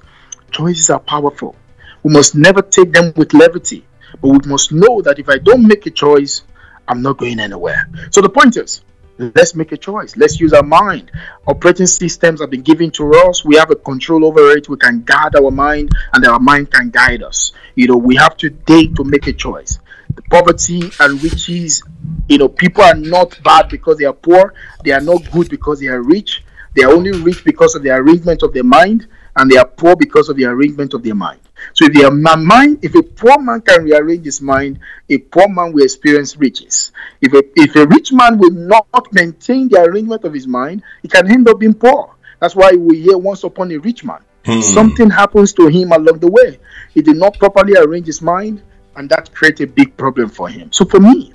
Choices 0.49 0.89
are 0.89 0.99
powerful. 0.99 1.55
We 2.01 2.11
must 2.11 2.33
never 2.33 2.63
take 2.63 2.91
them 2.91 3.13
with 3.15 3.35
levity, 3.35 3.85
but 4.19 4.29
we 4.29 4.39
must 4.49 4.71
know 4.71 5.03
that 5.03 5.19
if 5.19 5.29
I 5.29 5.37
don't 5.37 5.67
make 5.67 5.85
a 5.85 5.91
choice, 5.91 6.41
I'm 6.87 7.03
not 7.03 7.19
going 7.19 7.39
anywhere. 7.39 7.87
So 8.09 8.21
the 8.21 8.29
point 8.29 8.57
is, 8.57 8.81
Let's 9.17 9.55
make 9.55 9.71
a 9.71 9.77
choice. 9.77 10.17
Let's 10.17 10.39
use 10.39 10.53
our 10.53 10.63
mind. 10.63 11.11
Operating 11.45 11.85
systems 11.85 12.41
have 12.41 12.49
been 12.49 12.63
given 12.63 12.89
to 12.91 13.11
us. 13.27 13.45
We 13.45 13.55
have 13.57 13.69
a 13.69 13.75
control 13.75 14.25
over 14.25 14.51
it. 14.51 14.67
We 14.67 14.77
can 14.77 15.03
guard 15.03 15.35
our 15.35 15.51
mind, 15.51 15.91
and 16.13 16.25
our 16.25 16.39
mind 16.39 16.71
can 16.71 16.89
guide 16.89 17.21
us. 17.21 17.51
You 17.75 17.87
know, 17.87 17.97
we 17.97 18.15
have 18.15 18.37
today 18.37 18.87
to 18.87 19.03
make 19.03 19.27
a 19.27 19.33
choice. 19.33 19.79
The 20.15 20.21
poverty 20.23 20.91
and 20.99 21.21
riches, 21.21 21.83
you 22.27 22.37
know, 22.37 22.49
people 22.49 22.83
are 22.83 22.95
not 22.95 23.37
bad 23.43 23.69
because 23.69 23.97
they 23.97 24.05
are 24.05 24.13
poor. 24.13 24.53
They 24.83 24.91
are 24.91 25.01
not 25.01 25.29
good 25.31 25.49
because 25.49 25.79
they 25.79 25.87
are 25.87 26.01
rich. 26.01 26.43
They 26.75 26.83
are 26.83 26.91
only 26.91 27.11
rich 27.11 27.43
because 27.43 27.75
of 27.75 27.83
the 27.83 27.91
arrangement 27.91 28.43
of 28.43 28.53
their 28.53 28.63
mind, 28.63 29.07
and 29.35 29.51
they 29.51 29.57
are 29.57 29.67
poor 29.67 29.95
because 29.95 30.29
of 30.29 30.37
the 30.37 30.45
arrangement 30.45 30.93
of 30.93 31.03
their 31.03 31.15
mind. 31.15 31.40
So 31.73 31.85
if 31.85 31.93
their 31.93 32.11
mind, 32.11 32.79
if 32.81 32.95
a 32.95 33.03
poor 33.03 33.39
man 33.39 33.61
can 33.61 33.83
rearrange 33.83 34.25
his 34.25 34.41
mind, 34.41 34.79
a 35.09 35.17
poor 35.17 35.47
man 35.47 35.73
will 35.73 35.83
experience 35.83 36.37
riches. 36.37 36.91
If 37.21 37.33
a, 37.33 37.43
if 37.55 37.75
a 37.75 37.87
rich 37.87 38.11
man 38.11 38.37
will 38.37 38.51
not 38.51 39.07
maintain 39.11 39.69
the 39.69 39.81
arrangement 39.81 40.23
of 40.23 40.33
his 40.33 40.47
mind, 40.47 40.83
he 41.01 41.07
can 41.07 41.31
end 41.31 41.47
up 41.47 41.59
being 41.59 41.73
poor. 41.73 42.15
That's 42.39 42.55
why 42.55 42.71
we 42.71 43.01
hear 43.01 43.17
once 43.17 43.43
upon 43.43 43.71
a 43.71 43.77
rich 43.77 44.03
man. 44.03 44.19
Hmm. 44.45 44.61
Something 44.61 45.09
happens 45.09 45.53
to 45.53 45.67
him 45.67 45.91
along 45.91 46.19
the 46.19 46.31
way. 46.31 46.59
He 46.93 47.01
did 47.01 47.17
not 47.17 47.37
properly 47.37 47.75
arrange 47.75 48.07
his 48.07 48.21
mind, 48.21 48.63
and 48.95 49.09
that 49.09 49.33
created 49.33 49.69
a 49.69 49.71
big 49.71 49.95
problem 49.95 50.29
for 50.29 50.49
him. 50.49 50.71
So 50.71 50.85
for 50.85 50.99
me, 50.99 51.33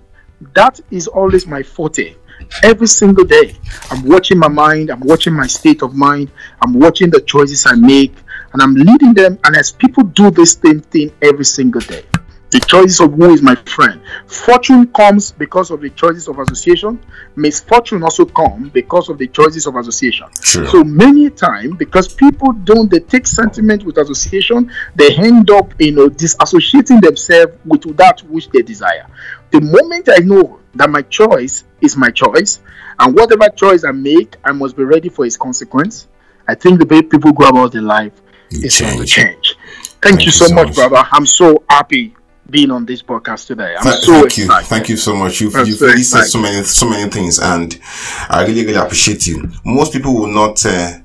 that 0.55 0.81
is 0.91 1.07
always 1.07 1.47
my 1.47 1.63
forte. 1.63 2.17
Every 2.63 2.87
single 2.87 3.25
day, 3.25 3.57
I'm 3.91 4.05
watching 4.05 4.39
my 4.39 4.49
mind, 4.49 4.91
I'm 4.91 5.01
watching 5.01 5.33
my 5.33 5.47
state 5.47 5.83
of 5.83 5.95
mind, 5.95 6.31
I'm 6.61 6.75
watching 6.75 7.11
the 7.11 7.21
choices 7.21 7.65
I 7.67 7.75
make, 7.75 8.15
and 8.57 8.63
I'm 8.63 8.75
leading 8.75 9.13
them. 9.13 9.39
And 9.45 9.55
as 9.55 9.71
people 9.71 10.03
do 10.03 10.31
the 10.31 10.47
same 10.47 10.81
thing 10.81 11.13
every 11.21 11.45
single 11.45 11.83
day, 11.83 12.05
the 12.51 12.61
choices 12.61 13.01
of 13.01 13.13
who 13.13 13.35
is 13.35 13.43
my 13.43 13.55
friend. 13.55 14.01
Fortune 14.27 14.87
comes 14.93 15.31
because 15.31 15.71
of 15.71 15.83
the 15.83 15.91
choices 15.91 16.27
of 16.27 16.39
association. 16.39 16.99
Misfortune 17.35 18.03
also 18.03 18.25
comes 18.25 18.71
because 18.71 19.11
of 19.11 19.19
the 19.19 19.27
choices 19.27 19.67
of 19.67 19.77
association. 19.77 20.29
Sure. 20.43 20.67
So 20.69 20.85
many 20.85 21.29
times, 21.29 21.77
because 21.77 22.09
people 22.09 22.53
don't 22.53 22.91
they 22.91 23.01
take 23.01 23.27
sentiment 23.27 23.85
with 23.85 23.99
association, 23.99 24.73
they 24.95 25.15
end 25.17 25.51
up 25.51 25.75
you 25.79 25.93
know 25.93 26.09
disassociating 26.09 27.03
themselves 27.03 27.53
with 27.67 27.95
that 27.99 28.21
which 28.23 28.49
they 28.49 28.63
desire. 28.63 29.07
The 29.51 29.61
moment 29.61 30.09
I 30.11 30.21
know 30.25 30.61
that 30.77 30.89
my 30.89 31.03
choice 31.03 31.65
is 31.83 31.95
my 31.95 32.11
choice, 32.11 32.61
and 32.99 33.15
whatever 33.15 33.51
choice 33.51 33.85
I 33.85 33.93
make, 33.93 34.37
I 34.43 34.53
must 34.53 34.79
be 34.79 34.85
ready 34.85 35.11
for 35.11 35.27
its 35.27 35.37
consequence. 35.37 36.09
I 36.49 36.55
think 36.55 36.79
the 36.79 36.87
way 36.87 37.03
people 37.03 37.33
go 37.33 37.49
about 37.49 37.73
their 37.73 37.83
life 37.83 38.13
is 38.51 38.81
going 38.81 38.99
to 38.99 39.05
change. 39.07 39.57
Thank, 39.57 40.01
Thank 40.01 40.27
you, 40.27 40.33
so, 40.33 40.47
so 40.47 40.55
much, 40.55 40.69
much, 40.69 40.77
brother. 40.77 41.09
I'm 41.11 41.27
so 41.27 41.65
happy 41.69 42.15
being 42.49 42.71
on 42.71 42.87
this 42.87 43.03
podcast 43.03 43.47
today. 43.47 43.75
I'm 43.77 43.83
Th- 43.83 43.95
so 43.97 44.13
thank 44.13 44.27
excited. 44.27 44.63
you, 44.63 44.67
thank 44.69 44.89
you 44.89 44.97
so 44.97 45.17
much. 45.17 45.41
You've, 45.41 45.55
you've 45.67 45.81
really 45.81 46.03
said 46.03 46.25
so 46.25 46.41
many, 46.41 46.63
so 46.65 46.89
many 46.89 47.11
things, 47.11 47.39
and 47.41 47.79
I 48.29 48.45
really, 48.47 48.65
really 48.65 48.79
appreciate 48.79 49.27
you. 49.27 49.51
Most 49.65 49.93
people 49.93 50.15
will 50.15 50.29
not. 50.29 50.65
Uh, 50.65 50.99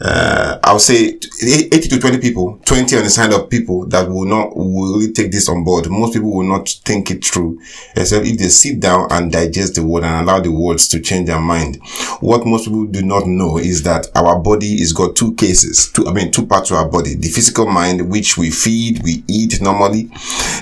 uh, 0.00 0.58
I'll 0.62 0.78
say 0.78 1.08
80 1.42 1.70
to 1.88 1.98
20 1.98 2.18
people, 2.18 2.60
20 2.64 2.96
on 2.96 3.02
the 3.04 3.10
side 3.10 3.32
of 3.32 3.50
people 3.50 3.86
that 3.86 4.08
will 4.08 4.26
not, 4.26 4.56
will 4.56 4.94
really 4.94 5.12
take 5.12 5.32
this 5.32 5.48
on 5.48 5.64
board. 5.64 5.90
Most 5.90 6.14
people 6.14 6.30
will 6.32 6.44
not 6.46 6.68
think 6.68 7.10
it 7.10 7.24
through, 7.24 7.58
except 7.96 8.26
if 8.26 8.38
they 8.38 8.48
sit 8.48 8.78
down 8.80 9.08
and 9.10 9.32
digest 9.32 9.74
the 9.74 9.84
word 9.84 10.04
and 10.04 10.28
allow 10.28 10.40
the 10.40 10.52
words 10.52 10.86
to 10.88 11.00
change 11.00 11.26
their 11.26 11.40
mind. 11.40 11.78
What 12.20 12.46
most 12.46 12.66
people 12.66 12.86
do 12.86 13.02
not 13.02 13.26
know 13.26 13.58
is 13.58 13.82
that 13.84 14.06
our 14.14 14.38
body 14.38 14.74
is 14.80 14.92
got 14.92 15.16
two 15.16 15.34
cases, 15.34 15.90
two, 15.92 16.06
I 16.06 16.12
mean, 16.12 16.30
two 16.30 16.46
parts 16.46 16.70
of 16.70 16.76
our 16.76 16.88
body. 16.88 17.14
The 17.14 17.28
physical 17.28 17.66
mind, 17.66 18.08
which 18.08 18.38
we 18.38 18.50
feed, 18.50 19.02
we 19.02 19.24
eat 19.26 19.60
normally. 19.60 20.10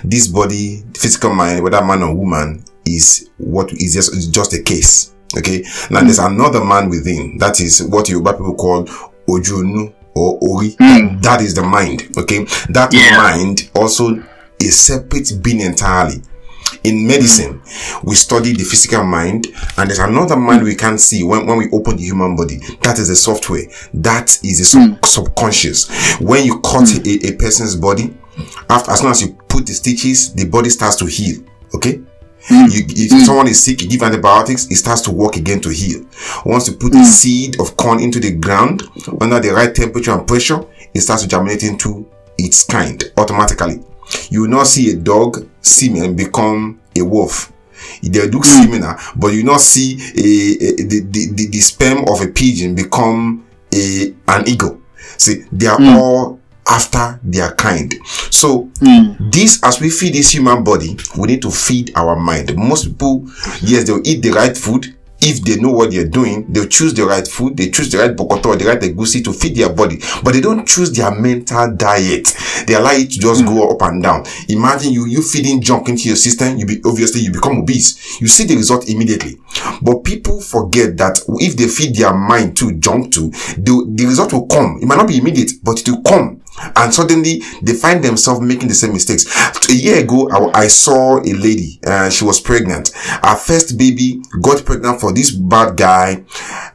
This 0.03 0.29
body, 0.29 0.83
physical 0.97 1.35
mind, 1.35 1.63
whether 1.63 1.85
man 1.85 2.03
or 2.03 2.15
woman, 2.15 2.65
is 2.87 3.29
what 3.37 3.73
is 3.73 3.95
just, 3.95 4.33
just 4.33 4.55
a 4.55 4.63
case. 4.63 5.13
Okay. 5.37 5.65
Now 5.91 6.01
there's 6.03 6.21
another 6.21 6.65
man 6.65 6.89
within. 6.89 7.37
That 7.39 7.61
is 7.61 7.83
what 7.83 8.09
you 8.09 8.15
Yoruba 8.17 8.33
people 8.35 8.55
call 8.55 8.89
ojunu 9.29 9.93
or 10.15 10.39
ori. 10.41 10.71
Mm. 10.71 11.23
That 11.23 11.43
is 11.43 11.55
the 11.55 11.63
mind. 11.63 12.17
Okay. 12.17 12.45
That 12.71 12.93
yeah. 12.93 13.17
mind 13.17 13.71
also 13.75 14.23
a 14.61 14.65
separate 14.65 15.33
being 15.43 15.61
entirely. 15.61 16.23
In 16.83 17.07
medicine, 17.07 17.63
we 18.03 18.15
study 18.17 18.53
the 18.53 18.65
physical 18.65 19.05
mind, 19.05 19.47
and 19.77 19.89
there's 19.89 20.01
another 20.01 20.37
mind 20.37 20.65
we 20.65 20.75
can't 20.75 21.01
see 21.01 21.23
when, 21.23 21.47
when 21.47 21.59
we 21.59 21.71
open 21.71 21.97
the 21.97 22.03
human 22.03 22.35
body. 22.35 22.59
That 22.81 22.99
is 22.99 23.09
the 23.09 23.15
software. 23.15 23.63
That 23.95 24.37
is 24.43 24.59
the 24.59 24.65
sub- 24.65 24.91
mm. 24.91 25.05
subconscious. 25.05 25.89
When 26.21 26.45
you 26.45 26.61
cut 26.61 26.85
mm. 26.85 27.25
a, 27.25 27.35
a 27.35 27.37
person's 27.37 27.77
body, 27.77 28.17
after 28.69 28.91
as 28.91 29.01
soon 29.01 29.11
as 29.11 29.23
you 29.23 29.35
put 29.49 29.67
the 29.67 29.75
stitches, 29.75 30.35
the 30.35 30.47
body 30.47 30.71
starts 30.71 30.97
to 30.97 31.07
heal. 31.07 31.41
Okay? 31.75 32.01
Mm. 32.49 32.73
You, 32.73 32.85
if 32.89 33.13
mm. 33.13 33.25
someone 33.25 33.49
is 33.49 33.63
sick, 33.63 33.83
you 33.83 33.89
give 33.89 34.03
antibiotics, 34.03 34.67
it 34.71 34.77
starts 34.77 35.03
to 35.03 35.11
work 35.11 35.37
again 35.37 35.61
to 35.61 35.71
heal. 35.71 36.05
Once 36.45 36.69
you 36.69 36.75
put 36.75 36.93
mm. 36.93 37.01
a 37.01 37.05
seed 37.05 37.61
of 37.61 37.77
corn 37.77 38.01
into 38.01 38.21
the 38.21 38.33
ground 38.37 38.83
under 39.21 39.41
the 39.41 39.51
right 39.51 39.75
temperature 39.75 40.13
and 40.13 40.27
pressure, 40.27 40.65
it 40.95 41.01
starts 41.01 41.23
to 41.23 41.29
germinate 41.29 41.65
into 41.65 42.09
its 42.39 42.65
kind 42.65 43.03
automatically. 43.17 43.83
You 44.31 44.43
will 44.43 44.51
not 44.51 44.67
see 44.67 44.93
a 44.93 44.97
dog 44.97 45.49
semen 45.61 46.15
become 46.15 46.81
a 46.97 47.03
wolf. 47.03 47.53
They 48.03 48.27
look 48.29 48.43
mm. 48.43 48.63
similar, 48.63 48.97
but 49.17 49.29
you 49.29 49.43
not 49.43 49.61
see 49.61 49.95
a, 49.95 50.83
a 50.83 50.85
the, 50.87 51.01
the, 51.11 51.47
the, 51.49 51.61
sperm 51.61 52.05
of 52.09 52.21
a 52.21 52.29
pigeon 52.29 52.75
become 52.75 53.47
a 53.73 54.15
an 54.29 54.49
eagle. 54.49 54.81
See, 55.19 55.45
they 55.53 55.67
are 55.67 55.79
mm. 55.79 55.97
all 55.97 56.41
after 56.69 57.21
their 57.23 57.53
kind. 57.53 57.95
So 58.31 58.67
mm. 58.81 59.33
this, 59.33 59.63
as 59.63 59.81
we 59.81 59.91
feed 59.91 60.15
this 60.15 60.35
human 60.35 60.65
body, 60.65 60.97
we 61.17 61.29
need 61.29 61.43
to 61.43 61.51
feed 61.51 61.93
our 61.95 62.17
mind. 62.17 62.57
Most 62.57 62.87
people, 62.87 63.25
yes, 63.63 63.85
they'll 63.87 64.07
eat 64.07 64.23
the 64.23 64.31
right 64.31 64.57
food. 64.57 64.95
If 65.19 65.43
they 65.45 65.57
know 65.57 65.71
what 65.71 65.93
they're 65.93 66.07
doing, 66.07 66.53
they'll 66.53 66.69
choose 66.69 66.93
the 66.93 67.07
right 67.07 67.27
food, 67.27 67.57
they 67.57 67.71
choose 67.71 67.91
the 67.91 67.99
right 67.99 68.15
bokoto 68.15 68.47
or 68.47 68.57
the 68.57 68.67
right 68.67 68.79
egusi 68.79 69.25
to 69.25 69.33
feed 69.33 69.57
their 69.57 69.73
body, 69.73 69.97
but 70.23 70.35
they 70.35 70.43
don't 70.43 70.69
choose 70.69 70.93
their 70.93 71.11
mental 71.11 71.75
diet. 71.75 72.29
They 72.67 72.75
allow 72.75 72.93
it 72.93 73.13
to 73.13 73.19
just 73.19 73.43
mm. 73.43 73.47
go 73.47 73.71
up 73.71 73.81
and 73.81 74.03
down. 74.03 74.27
Imagine 74.51 74.93
you, 74.93 75.07
you 75.07 75.23
feeding 75.23 75.63
junk 75.63 75.89
into 75.89 76.09
your 76.09 76.17
system, 76.17 76.59
you 76.59 76.67
be, 76.67 76.83
obviously 76.85 77.23
you 77.23 77.33
become 77.33 77.61
obese. 77.61 78.21
You 78.21 78.29
see 78.29 78.45
the 78.45 78.57
result 78.57 78.91
immediately. 78.91 79.39
But 79.81 80.05
people 80.05 80.43
forget 80.43 80.99
that 80.99 81.19
if 81.41 81.57
they 81.57 81.69
feed 81.69 81.97
their 81.97 82.13
mind 82.13 82.59
to 82.59 82.75
junk 82.79 83.15
to, 83.15 83.31
the, 83.31 83.87
the 83.95 84.05
result 84.05 84.35
will 84.35 84.47
come. 84.47 84.81
It 84.83 84.87
might 84.87 84.97
not 84.97 85.09
be 85.09 85.17
immediate, 85.17 85.53
but 85.63 85.81
it 85.81 85.89
will 85.89 86.03
come 86.03 86.43
and 86.77 86.93
suddenly 86.93 87.41
they 87.63 87.75
find 87.75 88.03
themselves 88.03 88.41
making 88.41 88.69
the 88.69 88.75
same 88.75 88.93
mistakes. 88.93 89.27
A 89.69 89.75
year 89.75 90.03
ago, 90.03 90.29
I, 90.31 90.61
I 90.63 90.67
saw 90.69 91.19
a 91.19 91.33
lady, 91.33 91.81
uh, 91.87 92.11
she 92.11 92.25
was 92.25 92.41
pregnant. 92.41 92.91
Her 92.95 93.37
first 93.37 93.77
baby 93.79 94.23
got 94.41 94.65
pregnant 94.65 95.01
for 95.01 95.13
this 95.13 95.31
bad 95.31 95.77
guy 95.77 96.25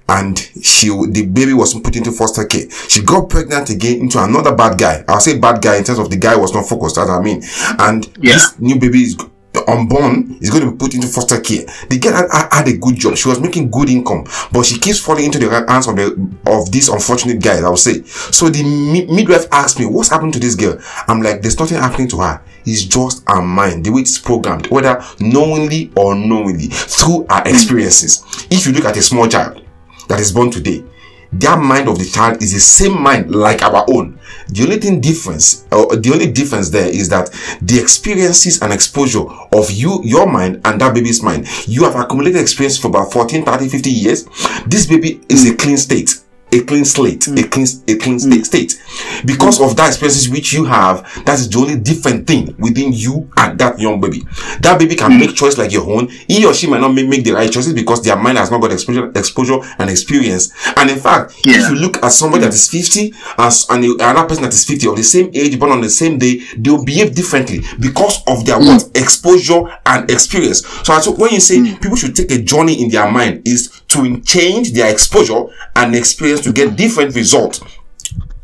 and 0.09 0.37
she, 0.61 0.89
the 0.89 1.25
baby 1.25 1.53
was 1.53 1.73
put 1.79 1.95
into 1.95 2.11
foster 2.11 2.45
care. 2.45 2.69
She 2.69 3.01
got 3.01 3.29
pregnant 3.29 3.69
again 3.69 4.01
into 4.01 4.21
another 4.21 4.53
bad 4.53 4.77
guy. 4.77 5.03
I'll 5.07 5.21
say 5.21 5.39
bad 5.39 5.61
guy 5.61 5.77
in 5.77 5.83
terms 5.83 5.99
of 5.99 6.09
the 6.09 6.17
guy 6.17 6.35
was 6.35 6.53
not 6.53 6.67
focused, 6.67 6.97
as 6.97 7.09
I 7.09 7.21
mean. 7.21 7.41
And 7.79 8.05
yeah. 8.17 8.33
this 8.33 8.59
new 8.59 8.79
baby 8.79 9.03
is 9.03 9.17
the 9.53 9.69
unborn 9.69 10.37
is 10.39 10.49
going 10.49 10.63
to 10.63 10.71
be 10.71 10.77
put 10.77 10.93
into 10.95 11.07
foster 11.07 11.39
care. 11.39 11.65
The 11.89 11.99
girl 11.99 12.13
had, 12.13 12.47
had, 12.51 12.67
a 12.67 12.77
good 12.77 12.95
job. 12.95 13.17
She 13.17 13.27
was 13.27 13.39
making 13.39 13.69
good 13.69 13.89
income, 13.89 14.25
but 14.51 14.65
she 14.65 14.79
keeps 14.79 14.99
falling 14.99 15.25
into 15.25 15.39
the 15.39 15.49
hands 15.67 15.87
of 15.87 15.95
the 15.95 16.13
of 16.47 16.71
this 16.71 16.87
unfortunate 16.87 17.41
guy. 17.41 17.59
I 17.59 17.69
would 17.69 17.79
say. 17.79 18.03
So 18.03 18.49
the 18.49 18.63
midwife 18.63 19.47
asked 19.51 19.79
me, 19.79 19.85
"What's 19.85 20.09
happened 20.09 20.33
to 20.33 20.39
this 20.39 20.55
girl?" 20.55 20.79
I'm 21.07 21.21
like, 21.21 21.41
"There's 21.41 21.59
nothing 21.59 21.77
happening 21.77 22.07
to 22.09 22.17
her. 22.19 22.41
It's 22.65 22.83
just 22.83 23.23
her 23.27 23.41
mind, 23.41 23.85
the 23.85 23.89
way 23.89 24.01
it's 24.01 24.19
programmed, 24.19 24.67
whether 24.67 25.03
knowingly 25.19 25.91
or 25.95 26.13
unknowingly, 26.13 26.67
through 26.67 27.25
her 27.29 27.41
experiences. 27.45 28.23
If 28.49 28.65
you 28.67 28.73
look 28.73 28.85
at 28.85 28.97
a 28.97 29.01
small 29.01 29.27
child 29.27 29.63
that 30.07 30.19
is 30.19 30.31
born 30.31 30.51
today, 30.51 30.83
their 31.33 31.57
mind 31.57 31.87
of 31.87 31.97
the 31.97 32.05
child 32.05 32.41
is 32.41 32.53
the 32.53 32.59
same 32.59 33.01
mind 33.01 33.33
like 33.33 33.61
our 33.61 33.85
own. 33.89 34.19
The 34.49 34.63
only 34.63 34.77
thing 34.79 34.99
difference, 34.99 35.61
the 35.61 36.11
only 36.11 36.31
difference 36.31 36.69
there 36.69 36.87
is 36.89 37.09
that 37.09 37.29
the 37.61 37.79
experiences 37.79 38.61
and 38.61 38.73
exposure 38.73 39.23
of 39.53 39.71
you, 39.71 40.01
your 40.03 40.27
mind 40.27 40.61
and 40.65 40.79
that 40.81 40.93
baby's 40.93 41.23
mind, 41.23 41.47
you 41.67 41.83
have 41.83 41.95
accumulated 41.95 42.41
experience 42.41 42.77
for 42.77 42.87
about 42.89 43.13
14, 43.13 43.45
30, 43.45 43.69
50 43.69 43.89
years. 43.89 44.25
This 44.67 44.85
baby 44.87 45.21
is 45.29 45.49
a 45.49 45.55
clean 45.55 45.77
state 45.77 46.20
a 46.51 46.63
clean 46.63 46.85
slate, 46.85 47.21
mm. 47.21 47.43
a 47.43 47.47
clean, 47.47 47.67
a 47.87 47.97
clean 47.97 48.17
mm. 48.17 48.45
state. 48.45 48.81
Because 49.25 49.59
mm. 49.59 49.69
of 49.69 49.75
that 49.77 49.87
experiences 49.87 50.29
which 50.29 50.53
you 50.53 50.65
have, 50.65 51.03
that 51.25 51.39
is 51.39 51.49
the 51.49 51.57
only 51.57 51.79
different 51.79 52.27
thing 52.27 52.55
within 52.59 52.91
you 52.93 53.29
and 53.37 53.57
that 53.59 53.79
young 53.79 54.01
baby. 54.01 54.21
That 54.61 54.77
baby 54.79 54.95
can 54.95 55.11
mm. 55.11 55.19
make 55.19 55.35
choice 55.35 55.57
like 55.57 55.71
your 55.71 55.89
own. 55.89 56.09
He 56.09 56.45
or 56.45 56.53
she 56.53 56.67
might 56.67 56.81
not 56.81 56.93
make, 56.93 57.07
make 57.07 57.23
the 57.23 57.31
right 57.31 57.51
choices 57.51 57.73
because 57.73 58.03
their 58.03 58.17
mind 58.17 58.37
has 58.37 58.51
not 58.51 58.61
got 58.61 58.71
exposure, 58.71 59.11
exposure 59.15 59.59
and 59.79 59.89
experience. 59.89 60.51
And 60.77 60.89
in 60.89 60.99
fact, 60.99 61.39
yeah. 61.43 61.55
if 61.55 61.71
you 61.71 61.75
look 61.77 62.03
at 62.03 62.11
somebody 62.11 62.43
that 62.43 62.53
is 62.53 62.69
50 62.69 63.13
and, 63.37 63.53
and 63.69 64.01
another 64.01 64.27
person 64.27 64.43
that 64.43 64.53
is 64.53 64.65
50 64.65 64.87
of 64.89 64.95
the 64.97 65.03
same 65.03 65.31
age, 65.33 65.57
born 65.59 65.71
on 65.71 65.81
the 65.81 65.89
same 65.89 66.17
day, 66.17 66.41
they'll 66.57 66.83
behave 66.83 67.15
differently 67.15 67.61
because 67.79 68.21
of 68.27 68.45
their 68.45 68.59
what 68.59 68.81
mm. 68.81 68.97
exposure 68.97 69.63
and 69.85 70.09
experience. 70.11 70.65
So, 70.83 70.99
so 70.99 71.15
when 71.15 71.31
you 71.31 71.39
say 71.39 71.57
mm. 71.57 71.81
people 71.81 71.97
should 71.97 72.15
take 72.15 72.31
a 72.31 72.41
journey 72.41 72.81
in 72.81 72.89
their 72.89 73.09
mind 73.09 73.47
is 73.47 73.80
to 73.91 74.19
change 74.21 74.73
their 74.73 74.91
exposure 74.91 75.45
and 75.75 75.95
experience 75.95 76.41
to 76.41 76.51
get 76.51 76.75
different 76.75 77.15
results. 77.15 77.61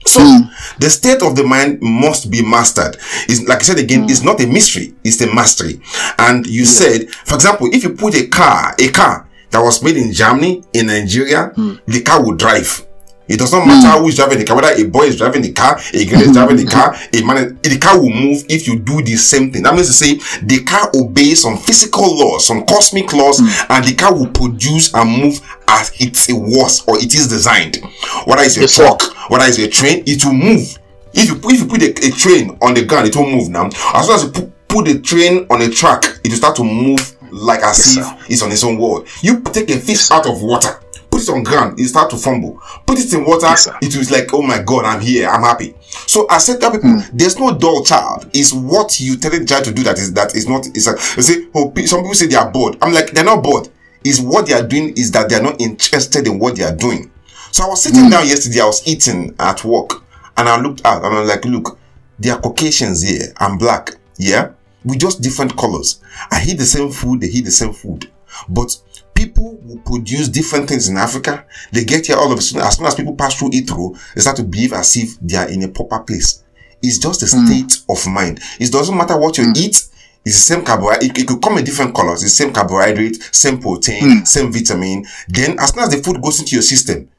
So 0.05 0.21
mm. 0.21 0.77
the 0.79 0.89
state 0.89 1.21
of 1.21 1.35
the 1.35 1.43
mind 1.43 1.81
must 1.81 2.31
be 2.31 2.41
mastered. 2.41 2.97
Is 3.27 3.47
like 3.47 3.59
I 3.59 3.63
said 3.63 3.79
again, 3.79 4.07
mm. 4.07 4.09
it's 4.09 4.23
not 4.23 4.41
a 4.41 4.47
mystery, 4.47 4.93
it's 5.03 5.19
a 5.21 5.33
mastery. 5.33 5.81
And 6.17 6.45
you 6.47 6.61
yeah. 6.61 6.67
said, 6.69 7.09
for 7.09 7.35
example, 7.35 7.67
if 7.73 7.83
you 7.83 7.93
put 7.93 8.15
a 8.15 8.27
car, 8.27 8.73
a 8.79 8.89
car 8.89 9.27
that 9.49 9.61
was 9.61 9.83
made 9.83 9.97
in 9.97 10.13
Germany, 10.13 10.63
in 10.73 10.87
Nigeria, 10.87 11.51
the 11.87 12.01
car 12.05 12.23
will 12.23 12.35
drive. 12.35 12.86
It 13.28 13.39
does 13.39 13.51
not 13.51 13.67
matter 13.67 13.97
hmm. 13.97 14.03
who 14.03 14.09
is 14.09 14.15
driving 14.15 14.39
the 14.39 14.45
car, 14.45 14.55
whether 14.55 14.73
a 14.82 14.86
boy 14.88 15.03
is 15.03 15.17
driving 15.17 15.41
the 15.41 15.51
car, 15.51 15.80
a 15.93 16.05
girl 16.05 16.21
is 16.21 16.32
driving 16.32 16.55
the 16.57 16.63
hmm. 16.63 16.69
car, 16.69 16.95
a 17.13 17.21
man, 17.25 17.59
the 17.61 17.78
car 17.78 17.99
will 17.99 18.09
move 18.09 18.45
if 18.49 18.67
you 18.67 18.80
do 18.80 19.01
the 19.01 19.15
same 19.15 19.51
thing. 19.51 19.63
That 19.63 19.75
means 19.75 19.88
to 19.88 19.93
say 19.93 20.15
the 20.43 20.63
car 20.63 20.89
obeys 20.95 21.41
some 21.41 21.57
physical 21.57 22.17
laws, 22.17 22.45
some 22.47 22.65
cosmic 22.65 23.11
laws, 23.13 23.39
hmm. 23.39 23.71
and 23.71 23.86
the 23.86 23.95
car 23.95 24.13
will 24.13 24.28
produce 24.30 24.93
and 24.93 25.09
move 25.09 25.39
as 25.67 25.91
it 25.99 26.15
was 26.30 26.88
or 26.88 26.97
it 26.97 27.13
is 27.13 27.28
designed. 27.28 27.78
Whether 28.25 28.43
it's 28.43 28.57
a 28.57 28.61
Yes, 28.61 28.73
sir. 28.73 28.84
truck, 28.86 29.30
whether 29.30 29.45
it's 29.45 29.59
a 29.59 29.67
train, 29.67 30.03
it 30.05 30.23
will 30.25 30.34
move. 30.34 30.80
If 31.13 31.30
you 31.30 31.39
if 31.43 31.59
you 31.59 31.65
put 31.67 31.82
a, 31.82 31.89
a 32.07 32.11
train 32.11 32.57
on 32.61 32.73
the 32.73 32.86
ground, 32.86 33.07
it 33.07 33.15
will 33.15 33.30
move 33.30 33.49
now. 33.49 33.67
As 33.93 34.05
soon 34.05 34.15
as 34.15 34.23
you 34.23 34.30
put, 34.32 34.67
put 34.67 34.86
the 34.86 34.99
train 34.99 35.47
on 35.49 35.61
a 35.61 35.69
track, 35.69 36.03
it 36.23 36.30
will 36.30 36.38
start 36.38 36.55
to 36.57 36.63
move 36.63 37.15
like 37.32 37.61
as 37.61 37.95
Yes, 37.95 37.97
if 37.97 38.32
it's 38.32 38.41
on 38.41 38.51
its 38.51 38.63
own 38.63 38.78
world. 38.78 39.07
You 39.21 39.41
take 39.41 39.69
a 39.69 39.78
fish 39.80 40.11
out 40.11 40.28
of 40.28 40.41
water, 40.41 40.80
put 41.09 41.21
it 41.23 41.29
on 41.29 41.43
ground, 41.43 41.79
it 41.79 41.87
start 41.87 42.09
to 42.11 42.17
fumble. 42.17 42.61
Put 42.85 42.99
it 42.99 43.11
in 43.13 43.23
water, 43.25 43.47
Yes, 43.47 43.67
it 43.81 43.95
was 43.97 44.11
like, 44.11 44.33
oh 44.33 44.41
my 44.41 44.61
god, 44.61 44.85
I'm 44.85 45.01
here, 45.01 45.27
I'm 45.29 45.41
happy. 45.41 45.73
So 46.05 46.27
I 46.29 46.37
said 46.37 46.59
to 46.61 46.71
people, 46.71 46.89
Hmm. 46.89 46.99
there's 47.17 47.39
no 47.39 47.57
dull 47.57 47.83
child. 47.83 48.29
It's 48.33 48.53
what 48.53 48.99
you 48.99 49.15
tell 49.17 49.31
the 49.31 49.45
child 49.45 49.65
to 49.65 49.73
do 49.73 49.83
that 49.83 49.97
is 49.97 50.13
that 50.13 50.35
is 50.35 50.47
not. 50.47 50.67
Is 50.75 50.87
a, 50.87 50.93
they 51.15 51.21
say, 51.21 51.47
oh, 51.55 51.73
some 51.85 52.01
people 52.01 52.13
say 52.13 52.27
they 52.27 52.35
are 52.35 52.49
bored. 52.51 52.77
I'm 52.81 52.93
like, 52.93 53.11
they're 53.11 53.23
not 53.23 53.43
bored. 53.43 53.69
Is 54.03 54.21
what 54.21 54.45
they 54.47 54.53
are 54.53 54.65
doing 54.67 54.93
is 54.97 55.11
that 55.11 55.29
they 55.29 55.35
are 55.35 55.41
not 55.41 55.59
interested 55.59 56.27
in 56.27 56.39
what 56.39 56.55
they 56.55 56.63
are 56.63 56.75
doing. 56.75 57.11
So 57.51 57.65
I 57.65 57.67
was 57.69 57.81
sitting 57.83 58.03
Hmm. 58.05 58.09
down 58.09 58.27
yesterday. 58.27 58.61
I 58.61 58.65
was 58.65 58.85
eating 58.87 59.35
at 59.39 59.63
work, 59.65 60.03
and 60.37 60.47
I 60.47 60.59
looked 60.61 60.85
out, 60.85 61.03
and 61.03 61.15
I'm 61.15 61.27
like, 61.27 61.43
look, 61.45 61.77
there 62.19 62.33
are 62.35 62.41
Caucasians 62.41 63.01
here. 63.01 63.33
I'm 63.37 63.57
black. 63.57 63.95
Yeah, 64.17 64.49
we 64.85 64.97
just 64.97 65.21
different 65.21 65.55
colors. 65.57 65.99
I 66.31 66.43
eat 66.47 66.57
the 66.57 66.65
same 66.65 66.91
food. 66.91 67.21
They 67.21 67.27
eat 67.27 67.45
the 67.45 67.51
same 67.51 67.73
food, 67.73 68.09
but 68.49 68.77
people 69.18 69.57
will 69.63 69.80
produce 69.80 70.30
different 70.30 70.70
things 70.70 70.88
in 70.88 70.97
Africa. 70.97 71.45
They 71.72 71.84
get 71.84 72.07
here 72.07 72.18
all 72.18 72.32
of 72.32 72.38
a 72.38 72.41
sudden. 72.41 72.65
As 72.65 72.78
soon 72.78 72.86
as 72.86 72.95
people 72.95 73.15
pass 73.15 73.38
through 73.38 73.49
it 73.53 73.68
through, 73.68 73.95
they 74.13 74.22
start 74.22 74.38
to 74.38 74.43
behave 74.43 74.74
as 74.74 74.95
if 74.95 75.20
they 75.20 75.36
are 75.38 75.49
in 75.49 75.63
a 75.63 75.68
proper 75.68 75.99
place. 75.99 76.43
It's 76.82 76.99
just 76.99 77.24
a 77.24 77.26
hmm. 77.26 77.45
state 77.45 77.84
of 77.89 78.07
mind. 78.07 78.39
It 78.59 78.72
doesn't 78.72 78.95
matter 78.95 79.18
what 79.18 79.38
you 79.38 79.45
hmm. 79.45 79.53
eat. 79.55 79.84
It's 80.26 80.36
the 80.45 80.55
same 80.55 80.63
carbohydrate. 80.63 81.11
It, 81.11 81.18
it 81.20 81.28
could 81.28 81.41
come 81.41 81.57
in 81.57 81.63
different 81.63 81.95
colors. 81.95 82.22
It's 82.22 82.38
the 82.38 82.43
same 82.43 82.53
carbohydrate, 82.53 83.15
same 83.32 83.59
protein, 83.59 84.20
hmm. 84.20 84.24
same 84.24 84.51
vitamin. 84.53 85.05
Then, 85.28 85.57
as 85.59 85.72
soon 85.72 85.84
as 85.84 85.89
the 85.89 85.97
food 86.03 86.22
goes 86.22 86.39
into 86.39 86.55
your 86.55 86.63
system, 86.63 87.09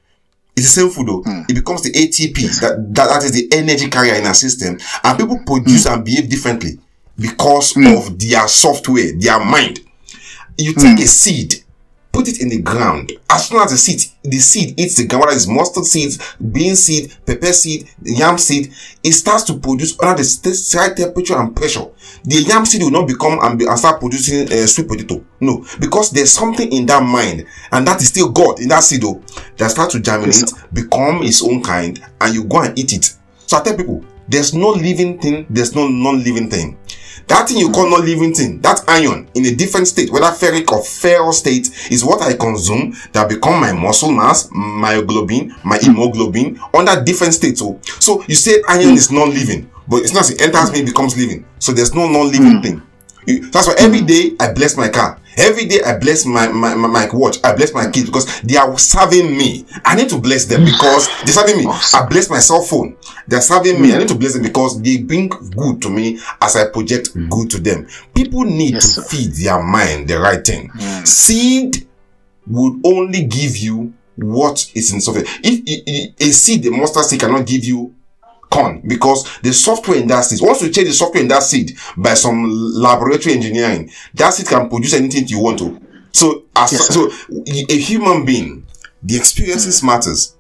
it's 0.57 0.75
the 0.75 0.81
same 0.81 0.91
food 0.91 1.07
though. 1.07 1.23
It 1.49 1.55
becomes 1.55 1.83
the 1.83 1.93
ATP. 1.93 2.61
That, 2.61 2.95
that 2.95 3.09
that 3.09 3.25
is 3.25 3.33
the 3.33 3.49
energy 3.57 3.89
carrier 3.89 4.15
in 4.15 4.27
our 4.27 4.35
system. 4.35 4.79
And 5.05 5.19
people 5.19 5.39
produce 5.47 5.87
and 5.87 6.05
behave 6.05 6.29
differently 6.29 6.79
because 7.17 7.77
of 7.77 8.19
their 8.19 8.47
software, 8.49 9.13
their 9.17 9.45
mind. 9.45 9.81
You 10.57 10.75
take 10.75 10.99
a 10.99 11.07
seed, 11.07 11.63
put 12.13 12.29
it 12.29 12.41
in 12.41 12.49
the 12.49 12.61
ground. 12.63 13.13
As 13.31 13.49
soon 13.49 13.61
as 13.61 13.71
the 13.71 13.77
seed, 13.77 14.03
the 14.23 14.39
seed 14.39 14.79
eats 14.79 14.97
the 14.97 15.07
ground, 15.07 15.27
whether 15.27 15.37
it's 15.37 15.47
mustard 15.47 15.85
seeds, 15.85 16.19
bean 16.37 16.75
seed, 16.75 17.15
pepper 17.27 17.53
seed, 17.53 17.89
yam 18.03 18.39
seed, 18.39 18.73
it 19.03 19.13
starts 19.13 19.45
to 19.45 19.59
produce 19.59 20.01
under 20.01 20.23
the 20.23 20.77
right 20.77 20.97
temperature 20.97 21.37
and 21.37 21.55
pressure. 21.55 21.87
The 22.25 22.43
yam 22.43 22.65
seed 22.67 22.83
will 22.83 22.91
not 22.91 23.07
become 23.07 23.39
and, 23.43 23.59
be, 23.59 23.67
and 23.67 23.79
start 23.79 24.01
producing 24.01 24.53
uh, 24.53 24.67
sweet 24.67 24.89
potato. 24.89 25.25
No, 25.41 25.65
because 25.81 26.11
there's 26.11 26.33
something 26.33 26.73
in 26.73 26.87
that 26.87 27.03
mind, 27.03 27.47
and 27.73 27.87
that 27.87 28.01
is 28.01 28.09
still 28.09 28.31
God 28.31 28.61
in 28.61 28.69
that 28.69 28.83
seed, 28.83 29.03
though, 29.03 29.23
that 29.57 29.71
start 29.71 29.91
to 29.93 30.01
germinate, 30.01 30.53
become 30.73 31.23
its 31.23 31.43
own 31.43 31.63
kind, 31.63 32.05
and 32.21 32.35
you 32.35 32.45
go 32.45 32.63
and 32.63 32.79
eat 32.79 32.93
it. 32.93 33.15
So 33.47 33.59
I 33.59 33.63
tell 33.63 33.77
people, 33.77 34.05
there's 34.29 34.53
no 34.53 34.71
living 34.71 35.19
thing, 35.19 35.47
there's 35.49 35.75
no 35.75 35.89
non-living 35.89 36.51
thing. 36.51 36.79
That 37.29 37.47
thing 37.49 37.59
you 37.59 37.71
call 37.71 37.91
non-living 37.91 38.35
thing, 38.35 38.61
that 38.63 38.83
iron 38.89 39.29
in 39.35 39.45
a 39.45 39.55
different 39.55 39.87
state, 39.87 40.11
whether 40.11 40.27
ferric 40.27 40.73
or 40.73 40.83
ferro 40.83 41.31
state, 41.31 41.69
is 41.91 42.03
what 42.03 42.23
I 42.23 42.35
consume 42.35 42.95
that 43.13 43.29
become 43.29 43.61
my 43.61 43.73
muscle 43.73 44.11
mass, 44.11 44.49
my 44.51 44.95
globin, 44.95 45.53
my 45.63 45.79
hemoglobin, 45.79 46.59
under 46.73 47.05
different 47.05 47.35
states. 47.35 47.61
So, 47.61 47.79
so 48.01 48.25
you 48.27 48.35
say 48.35 48.63
iron 48.67 48.95
is 48.95 49.13
non-living, 49.13 49.71
but 49.87 49.99
it's 49.99 50.15
not. 50.15 50.31
It 50.31 50.41
enters 50.41 50.73
me, 50.73 50.85
becomes 50.85 51.17
living. 51.19 51.45
So 51.59 51.73
there's 51.73 51.95
no 51.95 52.09
non-living 52.09 52.63
thing. 52.63 52.83
You- 53.29 53.51
That's 53.51 53.67
why 53.67 53.75
every 53.79 54.01
day 54.03 54.35
I 54.41 54.53
bless 54.53 54.77
my 54.77 54.89
car. 54.89 55.21
Every 55.37 55.67
day 55.67 55.81
I 55.83 55.97
bless 55.99 56.27
my, 56.27 56.49
my, 56.49 56.75
my, 56.75 56.89
my 56.89 57.09
watch. 57.13 57.37
I 57.45 57.55
bless 57.55 57.73
my 57.73 57.89
kids 57.91 58.07
because 58.07 58.41
they 58.41 58.57
are 58.57 58.77
serving 58.77 59.37
me. 59.37 59.65
I 59.85 59.95
need 59.95 60.09
to 60.09 60.19
bless 60.19 60.47
them 60.47 60.65
because 60.65 61.07
they're 61.25 61.35
serving 61.35 61.59
me. 61.59 61.67
I 61.95 62.07
bless 62.11 62.29
my 62.29 62.41
cell 62.41 62.63
phone. 62.63 62.97
They're 63.29 63.41
serving 63.41 63.81
me. 63.81 63.95
I 63.95 63.99
need 63.99 64.09
to 64.09 64.17
bless 64.17 64.33
them 64.35 64.43
because 64.43 64.81
they 64.83 64.99
bring 65.03 65.29
good 65.29 65.81
to 65.83 65.91
me 65.91 66.19
as 66.43 66.57
I 66.57 66.69
project 66.71 67.11
good 67.31 67.51
to 67.51 67.59
them. 67.61 67.87
People 68.15 68.45
need 68.45 68.75
Yes, 68.75 68.95
to 68.97 69.03
sir. 69.03 69.03
feed 69.03 69.33
their 69.35 69.63
mind 69.63 70.09
the 70.09 70.19
right 70.19 70.45
thing. 70.45 70.73
Seed 71.05 71.87
would 72.49 72.81
only 72.85 73.25
give 73.27 73.57
you 73.59 73.93
what 74.17 74.69
is 74.75 74.93
in 74.93 75.01
software. 75.01 75.25
If 75.45 75.63
i- 75.69 75.91
i- 75.91 76.15
a 76.27 76.33
seed, 76.33 76.63
the 76.65 76.71
mustard 76.71 77.05
seed 77.05 77.21
cannot 77.21 77.47
give 77.47 77.65
you 77.65 77.95
corn 78.51 78.83
because 78.87 79.39
the 79.41 79.53
software 79.53 79.99
in 79.99 80.07
that 80.09 80.23
seed, 80.23 80.41
once 80.41 80.63
you 80.63 80.71
change 80.71 80.89
the 80.89 80.95
software 80.95 81.23
in 81.23 81.29
that 81.29 81.43
seed 81.43 81.77
by 81.97 82.15
some 82.15 82.45
laboratory 82.49 83.35
engineering, 83.35 83.91
that 84.15 84.31
seed 84.35 84.47
can 84.47 84.69
produce 84.69 84.95
anything 84.95 85.27
you 85.29 85.41
want 85.41 85.59
to. 85.59 85.81
So, 86.13 86.45
as 86.57 86.73
Yes, 86.73 86.95
so 86.95 87.11
a 87.47 87.79
human 87.79 88.25
being, 88.25 88.67
the 89.03 89.17
experiences 89.17 89.81
hmm. 89.81 89.87
matters. 89.87 90.35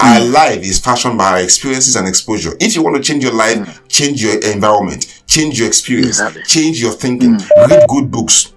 Our 0.00 0.20
hmm. 0.20 0.32
life 0.32 0.62
is 0.62 0.78
fashioned 0.78 1.18
by 1.18 1.32
our 1.32 1.40
experiences 1.40 1.96
and 1.96 2.06
exposure. 2.06 2.52
If 2.60 2.74
you 2.74 2.82
want 2.82 2.96
to 2.96 3.02
change 3.02 3.24
your 3.24 3.34
life, 3.34 3.58
hmm. 3.58 3.86
change 3.88 4.22
your 4.22 4.38
environment, 4.40 5.22
change 5.26 5.58
your 5.58 5.68
experience, 5.68 6.20
Exactly. 6.20 6.42
change 6.44 6.80
your 6.82 6.92
thinking. 6.92 7.38
Read 7.68 7.86
good 7.88 8.10
books. 8.10 8.52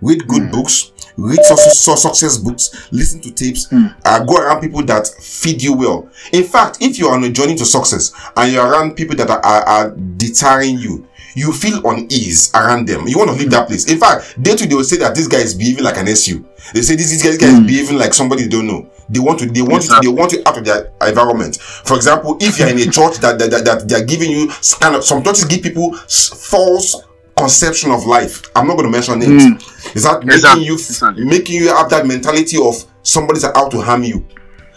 Read 0.00 0.26
good 0.26 0.50
books. 0.50 0.92
Read 1.16 1.42
success, 1.44 2.02
success 2.02 2.38
books. 2.38 2.88
Listen 2.92 3.20
to 3.22 3.32
tapes. 3.32 3.66
Hmm. 3.66 3.86
Uh, 4.04 4.24
go 4.24 4.36
around 4.36 4.60
people 4.60 4.82
that 4.84 5.06
feed 5.06 5.62
you 5.62 5.74
well. 5.74 6.08
In 6.32 6.44
fact, 6.44 6.78
if 6.80 6.98
you 6.98 7.08
are 7.08 7.14
on 7.14 7.24
a 7.24 7.30
journey 7.30 7.54
to 7.56 7.64
success 7.64 8.12
and 8.36 8.52
you're 8.52 8.66
around 8.66 8.96
people 8.96 9.16
that 9.16 9.30
are, 9.30 9.40
are, 9.40 9.62
are 9.62 9.90
deterring 9.90 10.78
you, 10.78 11.08
you 11.34 11.52
feel 11.52 11.80
unease 11.88 12.52
around 12.54 12.88
them. 12.88 13.06
You 13.06 13.18
want 13.18 13.30
to 13.30 13.36
leave 13.36 13.46
hmm. 13.46 13.50
that 13.50 13.68
place. 13.68 13.90
In 13.90 13.98
fact, 13.98 14.34
they 14.38 14.56
too 14.56 14.66
they 14.66 14.74
will 14.74 14.84
say 14.84 14.96
that 14.98 15.14
this 15.14 15.26
guy 15.26 15.38
is 15.38 15.54
behaving 15.54 15.84
like 15.84 15.96
an 15.96 16.08
SU. 16.08 16.44
They 16.74 16.82
say 16.82 16.96
this, 16.96 17.10
this 17.10 17.22
guy, 17.22 17.30
this 17.30 17.38
guy 17.38 17.48
is 17.48 17.58
hmm. 17.58 17.66
behaving 17.66 17.98
like 17.98 18.12
somebody 18.12 18.42
they 18.42 18.48
don't 18.48 18.66
know. 18.66 18.90
They 19.08 19.20
want 19.20 19.38
to 19.38 19.46
they 19.46 19.62
want 19.62 19.84
you 19.84 19.94
to, 19.94 20.00
they 20.02 20.08
want 20.08 20.32
you 20.32 20.42
out 20.46 20.58
of 20.58 20.64
their 20.64 20.92
environment. 21.06 21.56
For 21.56 21.96
example, 21.96 22.36
if 22.40 22.58
you're 22.58 22.68
in 22.68 22.78
a 22.78 22.90
church 22.90 23.18
that 23.18 23.38
that, 23.38 23.50
that, 23.50 23.64
that 23.64 23.88
they're 23.88 24.04
giving 24.04 24.30
you 24.30 24.50
s- 24.50 24.74
kind 24.74 24.96
of 24.96 25.04
some 25.04 25.22
churches 25.22 25.44
give 25.44 25.62
people 25.62 25.94
false 25.94 27.02
conception 27.36 27.90
of 27.90 28.06
life. 28.06 28.42
I'm 28.56 28.66
not 28.66 28.76
going 28.76 28.90
to 28.90 28.92
mention 28.92 29.18
names. 29.18 29.44
Hmm. 29.44 29.96
Is 29.96 30.04
that 30.04 30.24
making 30.24 30.38
Exactly. 30.38 30.64
you 30.64 30.74
Exactly. 30.74 31.24
making 31.24 31.56
you 31.56 31.68
have 31.68 31.90
that 31.90 32.06
mentality 32.06 32.56
of 32.60 32.74
somebody's 33.02 33.44
out 33.44 33.70
to 33.72 33.80
harm 33.80 34.02
you? 34.04 34.26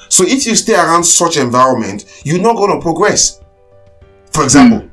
So 0.09 0.23
if 0.25 0.45
you 0.45 0.55
stay 0.55 0.73
around 0.73 1.03
such 1.03 1.37
environment, 1.37 2.05
you're 2.23 2.41
not 2.41 2.55
going 2.55 2.75
to 2.75 2.81
progress. 2.81 3.39
For 4.31 4.43
example, 4.43 4.89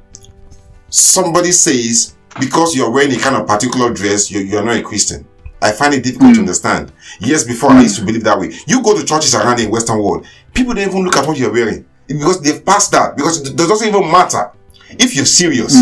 somebody 0.91 1.53
says 1.53 2.15
because 2.39 2.77
you're 2.77 2.91
wearing 2.91 3.13
a 3.13 3.19
kind 3.19 3.37
of 3.37 3.47
particular 3.47 3.93
dress, 3.93 4.31
you're, 4.31 4.43
you're 4.43 4.63
not 4.63 4.77
a 4.77 4.83
Christian. 4.83 5.27
I 5.63 5.73
find 5.73 5.95
it 5.95 6.05
difficult 6.05 6.31
to 6.31 6.35
hmm. 6.35 6.41
understand. 6.41 6.93
Years 7.19 7.45
before, 7.45 7.71
I 7.71 7.77
hmm. 7.77 7.83
used 7.83 7.99
to 7.99 8.05
believe 8.05 8.25
that 8.25 8.39
way. 8.39 8.53
You 8.67 8.83
go 8.83 8.97
to 8.97 9.05
churches 9.05 9.35
around 9.35 9.59
the 9.59 9.67
Western 9.67 9.99
world, 9.99 10.27
people 10.55 10.75
don't 10.75 10.89
even 10.89 11.03
look 11.05 11.17
at 11.17 11.27
what 11.27 11.39
you're 11.39 11.53
wearing 11.53 11.85
because 12.07 12.41
they've 12.43 12.65
passed 12.65 12.93
that. 12.93 13.17
Because 13.17 13.49
it 13.49 13.57
doesn't 13.57 13.89
even 13.89 14.11
matter 14.11 14.53
if 14.91 15.17
you're 15.17 15.25
serious. 15.25 15.75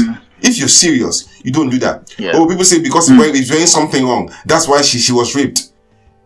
If 0.45 0.59
you're 0.59 0.68
serious, 0.68 1.28
you 1.42 1.51
don't 1.51 1.70
do 1.70 1.78
that. 1.78 2.14
Yeah. 2.18 2.32
Oh, 2.34 2.47
people 2.47 2.64
say 2.64 2.82
because 2.82 3.09
hmm. 3.09 3.18
wearing- 3.18 3.34
he's 3.34 3.51
wearing 3.51 3.66
something 3.66 4.05
wrong, 4.05 4.30
that's 4.45 4.68
why 4.68 4.82
she, 4.82 4.99
she 4.99 5.12
was 5.12 5.34
raped 5.34 5.70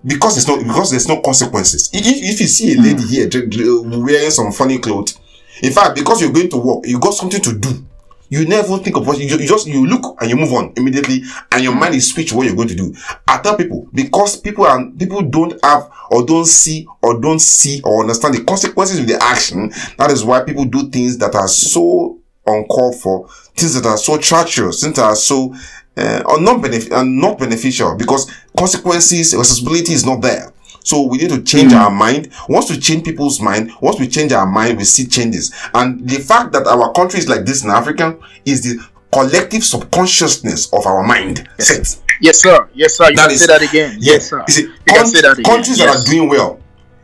because 0.04 0.36
it's 0.36 0.46
not 0.48 0.58
because 0.58 0.90
there's 0.90 1.08
no 1.08 1.20
consequences. 1.20 1.90
If, 1.92 2.06
if 2.06 2.34
if 2.34 2.40
you 2.40 2.46
see 2.46 2.74
a 2.74 2.80
lady 2.80 3.02
hmm. 3.02 3.08
here 3.08 3.28
dr- 3.28 3.48
dr- 3.50 3.94
uh, 3.94 3.98
wearing 4.00 4.30
some 4.30 4.52
funny 4.52 4.78
clothes, 4.78 5.18
in 5.62 5.72
fact, 5.72 5.94
because 5.96 6.20
you're 6.20 6.32
going 6.32 6.50
to 6.50 6.56
work, 6.56 6.86
you 6.86 6.98
got 6.98 7.14
something 7.14 7.40
to 7.40 7.58
do. 7.58 7.84
You 8.30 8.46
never 8.46 8.76
think 8.78 8.96
of 8.96 9.06
what 9.06 9.18
you, 9.18 9.24
you 9.26 9.48
just 9.48 9.66
you 9.66 9.86
look 9.86 10.20
and 10.20 10.28
you 10.28 10.36
move 10.36 10.52
on 10.52 10.72
immediately, 10.76 11.22
and 11.50 11.62
your 11.62 11.74
mind 11.74 11.94
is 11.94 12.12
switched 12.12 12.32
what 12.34 12.46
you're 12.46 12.56
going 12.56 12.68
to 12.68 12.74
do. 12.74 12.94
I 13.26 13.38
tell 13.38 13.56
people 13.56 13.88
because 13.94 14.36
people 14.36 14.66
are 14.66 14.84
people 14.98 15.22
don't 15.22 15.58
have 15.64 15.90
or 16.10 16.26
don't 16.26 16.44
see 16.46 16.86
or 17.02 17.18
don't 17.20 17.40
see 17.40 17.80
or 17.84 18.02
understand 18.02 18.34
the 18.34 18.44
consequences 18.44 18.98
of 18.98 19.06
the 19.06 19.22
action. 19.22 19.72
That 19.96 20.10
is 20.10 20.24
why 20.24 20.42
people 20.42 20.64
do 20.66 20.90
things 20.90 21.16
that 21.18 21.34
are 21.34 21.48
so 21.48 22.18
uncalled 22.46 23.00
for, 23.00 23.28
things 23.58 23.74
that 23.80 23.86
are 23.86 23.98
so 23.98 24.16
treacherous, 24.18 24.82
things 24.82 24.96
that 24.96 25.04
are 25.04 25.16
so 25.16 25.54
uh, 25.96 26.22
or 26.26 26.40
not 26.40 26.60
benef- 26.60 26.90
uh, 26.92 27.02
not 27.02 27.38
beneficial 27.38 27.96
because 27.96 28.30
consequences, 28.56 29.34
responsibility 29.36 29.92
is 29.92 30.06
not 30.06 30.20
there. 30.22 30.52
So 30.84 31.02
we 31.06 31.18
need 31.18 31.30
to 31.30 31.42
change 31.42 31.72
our 31.74 31.90
mind. 31.90 32.32
Once 32.48 32.70
we 32.70 32.78
change 32.78 33.04
people's 33.04 33.40
mind, 33.40 33.72
once 33.82 33.98
we 34.00 34.08
change 34.08 34.32
our 34.32 34.46
mind, 34.46 34.78
we 34.78 34.84
see 34.84 35.06
changes. 35.06 35.52
And 35.74 36.08
the 36.08 36.16
fact 36.18 36.52
that 36.52 36.66
our 36.66 36.92
country 36.92 37.18
is 37.18 37.28
like 37.28 37.44
this 37.44 37.62
in 37.64 37.70
Africa 37.70 38.16
is 38.46 38.62
the 38.62 38.82
collective 39.12 39.64
subconsciousness 39.64 40.72
of 40.72 40.86
our 40.86 41.02
mind 41.06 41.46
set. 41.58 42.00
Yes, 42.22 42.40
sir. 42.40 42.68
Yes, 42.74 42.94
sir. 42.96 43.10
You 43.10 43.16
That 43.16 43.26
can 43.26 43.30
is- 43.32 43.40
say 43.40 43.46
that 43.46 43.62
again. 43.62 43.96
Yeah. 44.00 44.12
Yes, 44.14 44.30
sir. 44.30 44.44
You 44.48 44.54
see, 44.54 44.62
say 44.62 45.20
that 45.20 45.32
again. 45.38 45.44
countries 45.44 45.78
that 45.78 45.88
are 45.88 46.04
doing 46.04 46.28
well, 46.28 46.60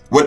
when 0.08 0.26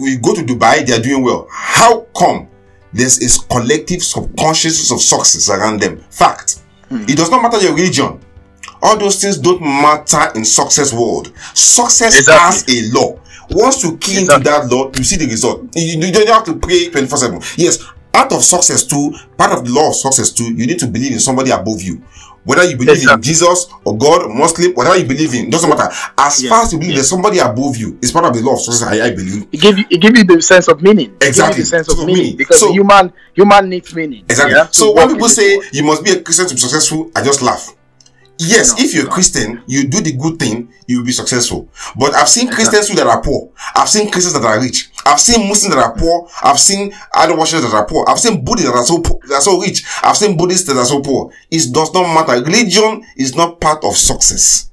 we 0.00 0.16
go 0.16 0.34
to 0.34 0.42
Dubai, 0.42 0.86
they 0.86 0.94
are 0.96 1.02
doing 1.02 1.22
well. 1.22 1.46
How 1.50 2.06
come 2.16 2.48
there's 2.94 3.18
a 3.22 3.46
collective 3.48 4.02
subconsciousness 4.02 4.90
of 4.92 5.00
success 5.02 5.50
around 5.50 5.80
them? 5.80 5.98
Fact. 6.10 6.60
Hmm. 6.88 7.04
It 7.08 7.16
does 7.16 7.30
not 7.30 7.42
matter 7.42 7.58
your 7.62 7.74
religion 7.74 8.20
All 8.82 8.98
those 8.98 9.20
things 9.20 9.38
don't 9.38 9.60
matter 9.62 10.30
in 10.36 10.44
success 10.44 10.92
world. 10.92 11.32
Success 11.54 12.18
Exactly. 12.18 12.76
has 12.76 12.90
a 12.92 12.92
law. 12.98 13.18
Once 13.50 13.82
you 13.82 13.96
key 13.96 14.18
into 14.20 14.36
Exactly. 14.36 14.44
that 14.68 14.74
law, 14.74 14.90
you 14.94 15.04
see 15.04 15.16
the 15.16 15.26
result. 15.26 15.62
You, 15.74 15.98
you 16.06 16.12
don't 16.12 16.28
have 16.28 16.44
to 16.44 16.56
pray 16.56 16.88
24 16.90 17.18
7. 17.18 17.40
Yes, 17.56 17.78
part 18.14 18.32
of 18.32 18.44
success 18.44 18.86
too, 18.86 19.12
part 19.36 19.52
of 19.52 19.64
the 19.64 19.72
law 19.72 19.88
of 19.90 19.96
success 19.96 20.30
too, 20.30 20.44
you 20.54 20.66
need 20.66 20.78
to 20.78 20.86
believe 20.86 21.12
in 21.12 21.18
somebody 21.20 21.50
above 21.50 21.82
you. 21.82 22.00
Whether 22.44 22.64
you 22.70 22.76
believe 22.76 23.02
in 23.08 23.22
Jesus 23.22 23.66
or 23.84 23.96
God, 23.96 24.30
Muslim, 24.30 24.72
whatever 24.74 24.98
you 24.98 25.06
believe 25.06 25.34
in, 25.34 25.48
doesn't 25.50 25.68
matter. 25.68 25.88
As 26.18 26.42
Yeah. 26.42 26.50
far 26.50 26.62
as 26.64 26.72
you 26.74 26.78
believe 26.78 26.94
there's 26.96 27.08
somebody 27.08 27.38
above 27.38 27.76
you, 27.76 27.98
it's 28.02 28.12
part 28.12 28.26
of 28.26 28.34
the 28.34 28.42
law 28.42 28.52
of 28.52 28.60
success, 28.60 28.86
I, 28.86 29.06
I 29.06 29.10
believe. 29.10 29.46
It 29.50 29.60
give 29.60 29.78
you 29.78 29.84
it 29.90 29.98
give 29.98 30.16
you 30.16 30.24
the 30.24 30.40
sense 30.42 30.68
of 30.68 30.82
meaning. 30.82 31.06
It 31.06 31.18
give 31.20 31.22
you 31.22 31.28
Exactly. 31.28 31.62
the 31.62 31.66
sense 31.66 31.86
So 31.88 31.92
of 31.94 32.06
meaning, 32.06 32.22
meaning. 32.22 32.36
because 32.36 32.60
So- 32.60 32.70
human 32.72 33.12
human 33.34 33.68
needs 33.70 33.94
meaning. 33.94 34.24
Exactly. 34.28 34.54
yeah, 34.54 34.68
So 34.70 34.92
when 34.92 35.08
people 35.08 35.28
say 35.30 35.58
you 35.72 35.82
must 35.84 36.04
be 36.04 36.10
a 36.12 36.20
Christian 36.20 36.46
to 36.48 36.54
be 36.54 36.60
successful, 36.60 37.10
I 37.16 37.22
just 37.24 37.40
laugh. 37.42 37.72
Yes, 38.36 38.72
No, 38.76 38.84
if 38.84 38.92
you're 38.94 39.04
a 39.04 39.08
no. 39.08 39.12
Christian, 39.14 39.62
you 39.66 39.86
do 39.88 40.00
the 40.00 40.12
good 40.12 40.38
thing, 40.40 40.68
you 40.88 40.98
will 40.98 41.04
be 41.06 41.12
successful. 41.12 41.68
But 41.96 42.14
I've 42.14 42.28
seen 42.28 42.50
Christians 42.50 42.88
too 42.88 42.96
that 42.96 43.06
are 43.06 43.22
poor. 43.22 43.50
I've 43.76 43.88
seen 43.88 44.10
Christians 44.10 44.34
that 44.34 44.44
are 44.44 44.60
rich. 44.60 44.90
I've 45.06 45.20
seen 45.20 45.48
Muslims 45.48 45.74
that 45.74 45.82
are 45.84 45.94
poor. 45.94 46.28
I've 46.42 46.58
seen 46.58 46.92
idol 47.14 47.38
worshippers 47.38 47.70
that 47.70 47.76
are 47.76 47.86
poor. 47.86 48.04
I've 48.08 48.18
seen 48.18 48.44
Buddhists 48.44 48.70
that 48.70 48.78
are 48.78 48.84
so 48.84 49.00
poor, 49.00 49.20
that 49.28 49.34
are 49.34 49.40
so 49.40 49.60
rich. 49.60 49.84
I've 50.02 50.16
seen 50.16 50.36
Buddhists 50.36 50.66
that 50.68 50.76
are 50.76 50.84
so 50.84 51.00
poor. 51.00 51.32
It 51.50 51.72
does 51.72 51.92
not 51.92 52.14
matter. 52.14 52.42
Religion 52.42 53.04
is 53.16 53.34
not 53.34 53.60
part 53.60 53.84
of 53.84 53.96
success 53.96 54.70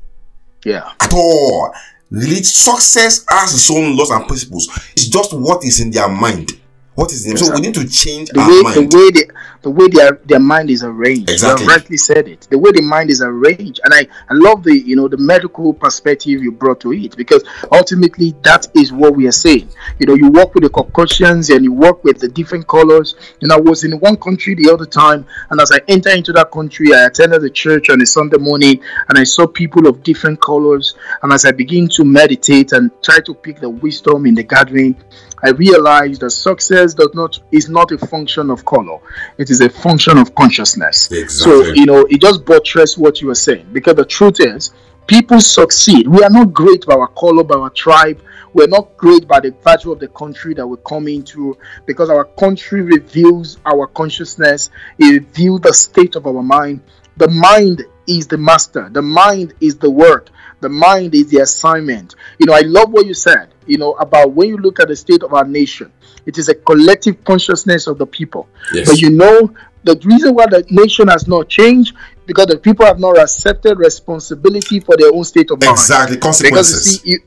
yeah, 0.65 0.91
at 0.99 1.13
all. 1.13 1.73
Relig- 2.09 2.45
success 2.45 3.25
has 3.29 3.53
its 3.53 3.71
own 3.71 3.95
laws 3.95 4.11
and 4.11 4.27
principles. 4.27 4.67
It's 4.93 5.07
just 5.07 5.33
what 5.33 5.63
is 5.63 5.79
in 5.79 5.91
their 5.91 6.09
mind. 6.09 6.51
What 6.95 7.13
is 7.13 7.25
in 7.25 7.35
them. 7.35 7.45
So 7.45 7.53
we 7.53 7.61
need 7.61 7.73
to 7.75 7.87
change 7.87 8.29
the 8.29 8.41
our 8.41 8.49
way 8.49 8.61
mind. 8.61 8.75
the 8.75 8.97
way 8.97 9.11
they, 9.11 9.23
the 9.61 9.69
way 9.69 9.87
their 9.87 10.19
their 10.25 10.39
mind 10.39 10.69
is 10.69 10.83
arranged. 10.83 11.29
Exactly. 11.29 11.65
You 11.65 11.71
rightly 11.71 11.95
said 11.97 12.27
it. 12.27 12.47
The 12.49 12.59
way 12.59 12.71
the 12.71 12.81
mind 12.81 13.09
is 13.09 13.21
arranged, 13.21 13.79
and 13.85 13.93
I 13.93 14.07
I 14.29 14.33
love 14.33 14.63
the 14.63 14.77
you 14.77 14.97
know 14.97 15.07
the 15.07 15.17
medical 15.17 15.73
perspective 15.73 16.43
you 16.43 16.51
brought 16.51 16.81
to 16.81 16.91
it 16.91 17.15
because 17.15 17.45
ultimately 17.71 18.35
that 18.43 18.67
is 18.75 18.91
what 18.91 19.15
we 19.15 19.25
are 19.27 19.31
saying. 19.31 19.69
You 19.99 20.07
know, 20.07 20.15
you 20.15 20.29
work 20.29 20.53
with 20.53 20.63
the 20.63 20.69
concussions 20.69 21.49
and 21.49 21.63
you 21.63 21.71
work 21.71 22.03
with 22.03 22.19
the 22.19 22.27
different 22.27 22.67
colors. 22.67 23.15
You 23.39 23.47
know, 23.47 23.55
I 23.55 23.59
was 23.59 23.85
in 23.85 23.93
one 23.99 24.17
country 24.17 24.55
the 24.55 24.69
other 24.69 24.85
time, 24.85 25.25
and 25.49 25.61
as 25.61 25.71
I 25.71 25.79
enter 25.87 26.09
into 26.09 26.33
that 26.33 26.51
country, 26.51 26.93
I 26.93 27.05
attended 27.05 27.41
the 27.41 27.49
church 27.49 27.89
on 27.89 28.01
a 28.01 28.05
Sunday 28.05 28.37
morning, 28.37 28.81
and 29.07 29.17
I 29.17 29.23
saw 29.23 29.47
people 29.47 29.87
of 29.87 30.03
different 30.03 30.41
colors. 30.41 30.95
And 31.23 31.31
as 31.31 31.45
I 31.45 31.51
begin 31.51 31.87
to 31.89 32.03
meditate 32.03 32.73
and 32.73 32.91
try 33.01 33.21
to 33.21 33.33
pick 33.33 33.61
the 33.61 33.69
wisdom 33.69 34.25
in 34.25 34.35
the 34.35 34.43
gathering, 34.43 34.97
I 35.43 35.49
realized 35.49 36.21
that 36.21 36.31
success 36.31 36.93
does 36.93 37.11
not 37.13 37.39
is 37.51 37.69
not 37.69 37.91
a 37.91 37.97
function 37.97 38.49
of 38.49 38.63
color. 38.65 38.99
It 39.37 39.49
is 39.49 39.61
a 39.61 39.69
function 39.69 40.17
of 40.17 40.33
consciousness. 40.35 41.07
So 41.43 41.63
you 41.73 41.85
know, 41.85 42.05
it 42.09 42.21
just 42.21 42.45
buttress 42.45 42.97
what 42.97 43.21
you 43.21 43.27
were 43.27 43.35
saying 43.35 43.67
because 43.73 43.95
the 43.95 44.05
truth 44.05 44.39
is, 44.39 44.71
people 45.07 45.41
succeed. 45.41 46.07
We 46.07 46.23
are 46.23 46.29
not 46.29 46.53
great 46.53 46.85
by 46.85 46.95
our 46.95 47.07
color, 47.07 47.43
by 47.43 47.55
our 47.55 47.69
tribe. 47.69 48.21
We're 48.53 48.67
not 48.67 48.97
great 48.97 49.27
by 49.27 49.39
the 49.39 49.51
virtue 49.63 49.91
of 49.93 49.99
the 49.99 50.09
country 50.09 50.53
that 50.55 50.67
we 50.67 50.77
come 50.85 51.07
into 51.07 51.57
because 51.85 52.09
our 52.09 52.25
country 52.25 52.81
reveals 52.81 53.57
our 53.65 53.87
consciousness. 53.87 54.69
It 54.99 55.11
reveals 55.13 55.61
the 55.61 55.73
state 55.73 56.15
of 56.15 56.27
our 56.27 56.43
mind. 56.43 56.81
The 57.17 57.29
mind 57.29 57.83
is 58.07 58.27
the 58.27 58.37
master. 58.37 58.89
The 58.89 59.01
mind 59.01 59.53
is 59.61 59.77
the 59.77 59.89
work. 59.89 60.29
The 60.59 60.69
mind 60.69 61.15
is 61.15 61.29
the 61.29 61.39
assignment. 61.39 62.15
You 62.39 62.45
know, 62.45 62.53
I 62.53 62.61
love 62.61 62.91
what 62.91 63.05
you 63.05 63.13
said, 63.13 63.50
you 63.71 63.77
know, 63.77 63.93
about 63.93 64.33
when 64.33 64.49
you 64.49 64.57
look 64.57 64.81
at 64.81 64.89
the 64.89 64.95
state 64.97 65.23
of 65.23 65.33
our 65.33 65.45
nation, 65.45 65.93
it 66.25 66.37
is 66.37 66.49
a 66.49 66.55
collective 66.55 67.23
consciousness 67.23 67.87
of 67.87 67.97
the 67.97 68.05
people. 68.05 68.49
Yes. 68.73 68.89
But 68.89 68.99
you 68.99 69.09
know, 69.09 69.55
the 69.85 69.97
reason 70.03 70.35
why 70.35 70.47
the 70.47 70.65
nation 70.69 71.07
has 71.07 71.25
not 71.25 71.47
changed 71.47 71.95
because 72.25 72.47
the 72.47 72.57
people 72.57 72.85
have 72.85 72.99
not 72.99 73.17
accepted 73.17 73.79
responsibility 73.79 74.81
for 74.81 74.97
their 74.97 75.13
own 75.13 75.23
state 75.23 75.49
of 75.51 75.61
mind. 75.61 75.71
Exactly. 75.71 76.17
Because 76.17 76.41
Consequences. 76.41 77.05
you 77.05 77.17
see, 77.17 77.23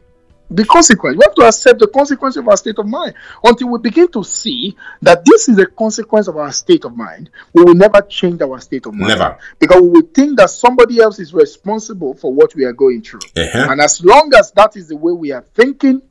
the 0.51 0.65
consequence, 0.67 1.17
we 1.17 1.23
have 1.25 1.35
to 1.35 1.43
accept 1.43 1.81
the 1.81 1.87
consequence 1.87 2.37
of 2.37 2.47
our 2.47 2.57
state 2.57 2.79
of 2.79 2.87
mind. 2.87 3.15
Until 3.43 3.71
we 3.71 3.79
begin 3.79 4.09
to 4.13 4.23
see 4.23 4.77
that 5.01 5.25
this 5.25 5.49
is 5.49 5.59
a 5.59 5.67
consequence 5.67 6.29
of 6.29 6.37
our 6.37 6.53
state 6.53 6.85
of 6.85 6.95
mind, 6.95 7.31
we 7.55 7.65
will 7.65 7.75
never 7.75 8.03
change 8.03 8.43
our 8.43 8.61
state 8.61 8.85
of 8.87 8.95
mind. 8.95 9.19
Never. 9.19 9.39
Because 9.59 9.81
we 9.81 9.89
will 9.89 10.09
think 10.15 10.39
that 10.39 10.51
somebody 10.51 11.01
else 11.01 11.19
is 11.19 11.33
responsible 11.33 12.15
for 12.15 12.33
what 12.33 12.55
we 12.55 12.65
are 12.65 12.73
going 12.75 13.03
through. 13.03 13.21
Uh-huh. 13.37 13.69
And 13.71 13.81
as 13.81 14.05
long 14.05 14.31
as 14.39 14.53
that 14.53 14.77
is 14.77 14.89
the 14.89 14.97
way 14.97 15.13
we 15.13 15.33
are 15.33 15.45
thinking, 15.55 16.03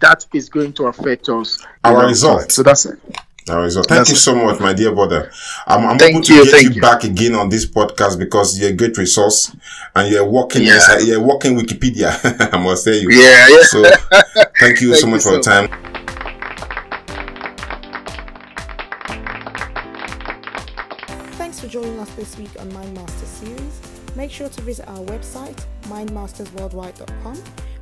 that 0.00 0.26
is 0.32 0.48
going 0.48 0.72
to 0.74 0.86
affect 0.86 1.28
us. 1.28 1.64
Our 1.84 1.96
our 1.96 2.06
result. 2.06 2.52
So 2.52 2.62
that's 2.62 2.86
it. 2.86 2.98
That 3.48 3.56
was 3.56 3.76
all. 3.78 3.82
Thank 3.82 4.00
That's 4.00 4.10
you 4.10 4.16
so 4.16 4.34
much, 4.34 4.60
my 4.60 4.74
dear 4.74 4.94
brother. 4.94 5.32
I'm, 5.66 5.86
I'm 5.86 5.98
hoping 5.98 6.22
to 6.22 6.34
you, 6.34 6.44
get 6.44 6.52
thank 6.52 6.64
you, 6.64 6.74
you. 6.74 6.80
back 6.82 7.04
again 7.04 7.34
on 7.34 7.48
this 7.48 7.64
podcast 7.64 8.18
because 8.18 8.58
you're 8.58 8.70
a 8.70 8.74
great 8.74 8.96
resource 8.98 9.56
and 9.96 10.12
you're 10.12 10.24
working. 10.24 10.62
Yeah. 10.62 10.74
Yes, 10.74 11.06
you're 11.06 11.22
working 11.22 11.56
Wikipedia. 11.56 12.12
I 12.54 12.58
must 12.58 12.84
say 12.84 13.00
you. 13.00 13.10
Yeah, 13.10 13.48
yeah. 13.48 13.62
So 13.62 13.84
thank 14.60 14.82
you 14.82 14.94
so 15.02 15.06
much 15.06 15.24
you 15.24 15.30
for 15.30 15.32
your 15.32 15.42
time. 15.42 15.68
Thanks 21.38 21.60
for 21.60 21.68
joining 21.68 21.98
us 21.98 22.10
this 22.10 22.36
week 22.36 22.50
on 22.60 22.70
Mind 22.74 22.94
Master 22.94 23.26
series. 23.26 23.67
Make 24.16 24.30
sure 24.30 24.48
to 24.48 24.60
visit 24.62 24.88
our 24.88 24.98
website, 24.98 25.64
mindmastersworldwide.com, 25.82 27.36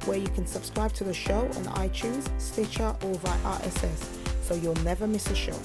where 0.05 0.19
you 0.19 0.29
can 0.29 0.47
subscribe 0.47 0.93
to 0.95 1.05
the 1.05 1.15
show 1.15 1.41
on 1.41 1.65
iTunes, 1.77 2.29
Stitcher, 2.41 2.95
or 3.03 3.15
via 3.15 3.39
RSS, 3.59 4.43
so 4.43 4.55
you'll 4.55 4.75
never 4.77 5.07
miss 5.07 5.31
a 5.31 5.35
show. 5.35 5.59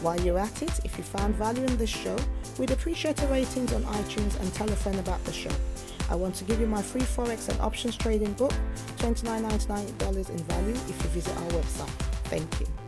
While 0.00 0.20
you're 0.20 0.38
at 0.38 0.62
it, 0.62 0.80
if 0.84 0.96
you 0.96 1.02
found 1.02 1.34
value 1.34 1.64
in 1.64 1.76
this 1.76 1.90
show, 1.90 2.16
we'd 2.58 2.70
appreciate 2.70 3.20
a 3.22 3.26
ratings 3.26 3.72
on 3.72 3.82
iTunes 3.82 4.38
and 4.40 4.52
tell 4.54 4.68
a 4.68 4.76
friend 4.76 4.98
about 5.00 5.24
the 5.24 5.32
show. 5.32 5.50
I 6.10 6.14
want 6.14 6.34
to 6.36 6.44
give 6.44 6.60
you 6.60 6.66
my 6.66 6.82
free 6.82 7.02
Forex 7.02 7.48
and 7.48 7.60
options 7.60 7.96
trading 7.96 8.32
book, 8.34 8.52
$29.99 8.98 10.30
in 10.30 10.38
value 10.38 10.74
if 10.74 11.02
you 11.02 11.10
visit 11.10 11.36
our 11.36 11.50
website. 11.50 11.90
Thank 12.30 12.60
you. 12.60 12.87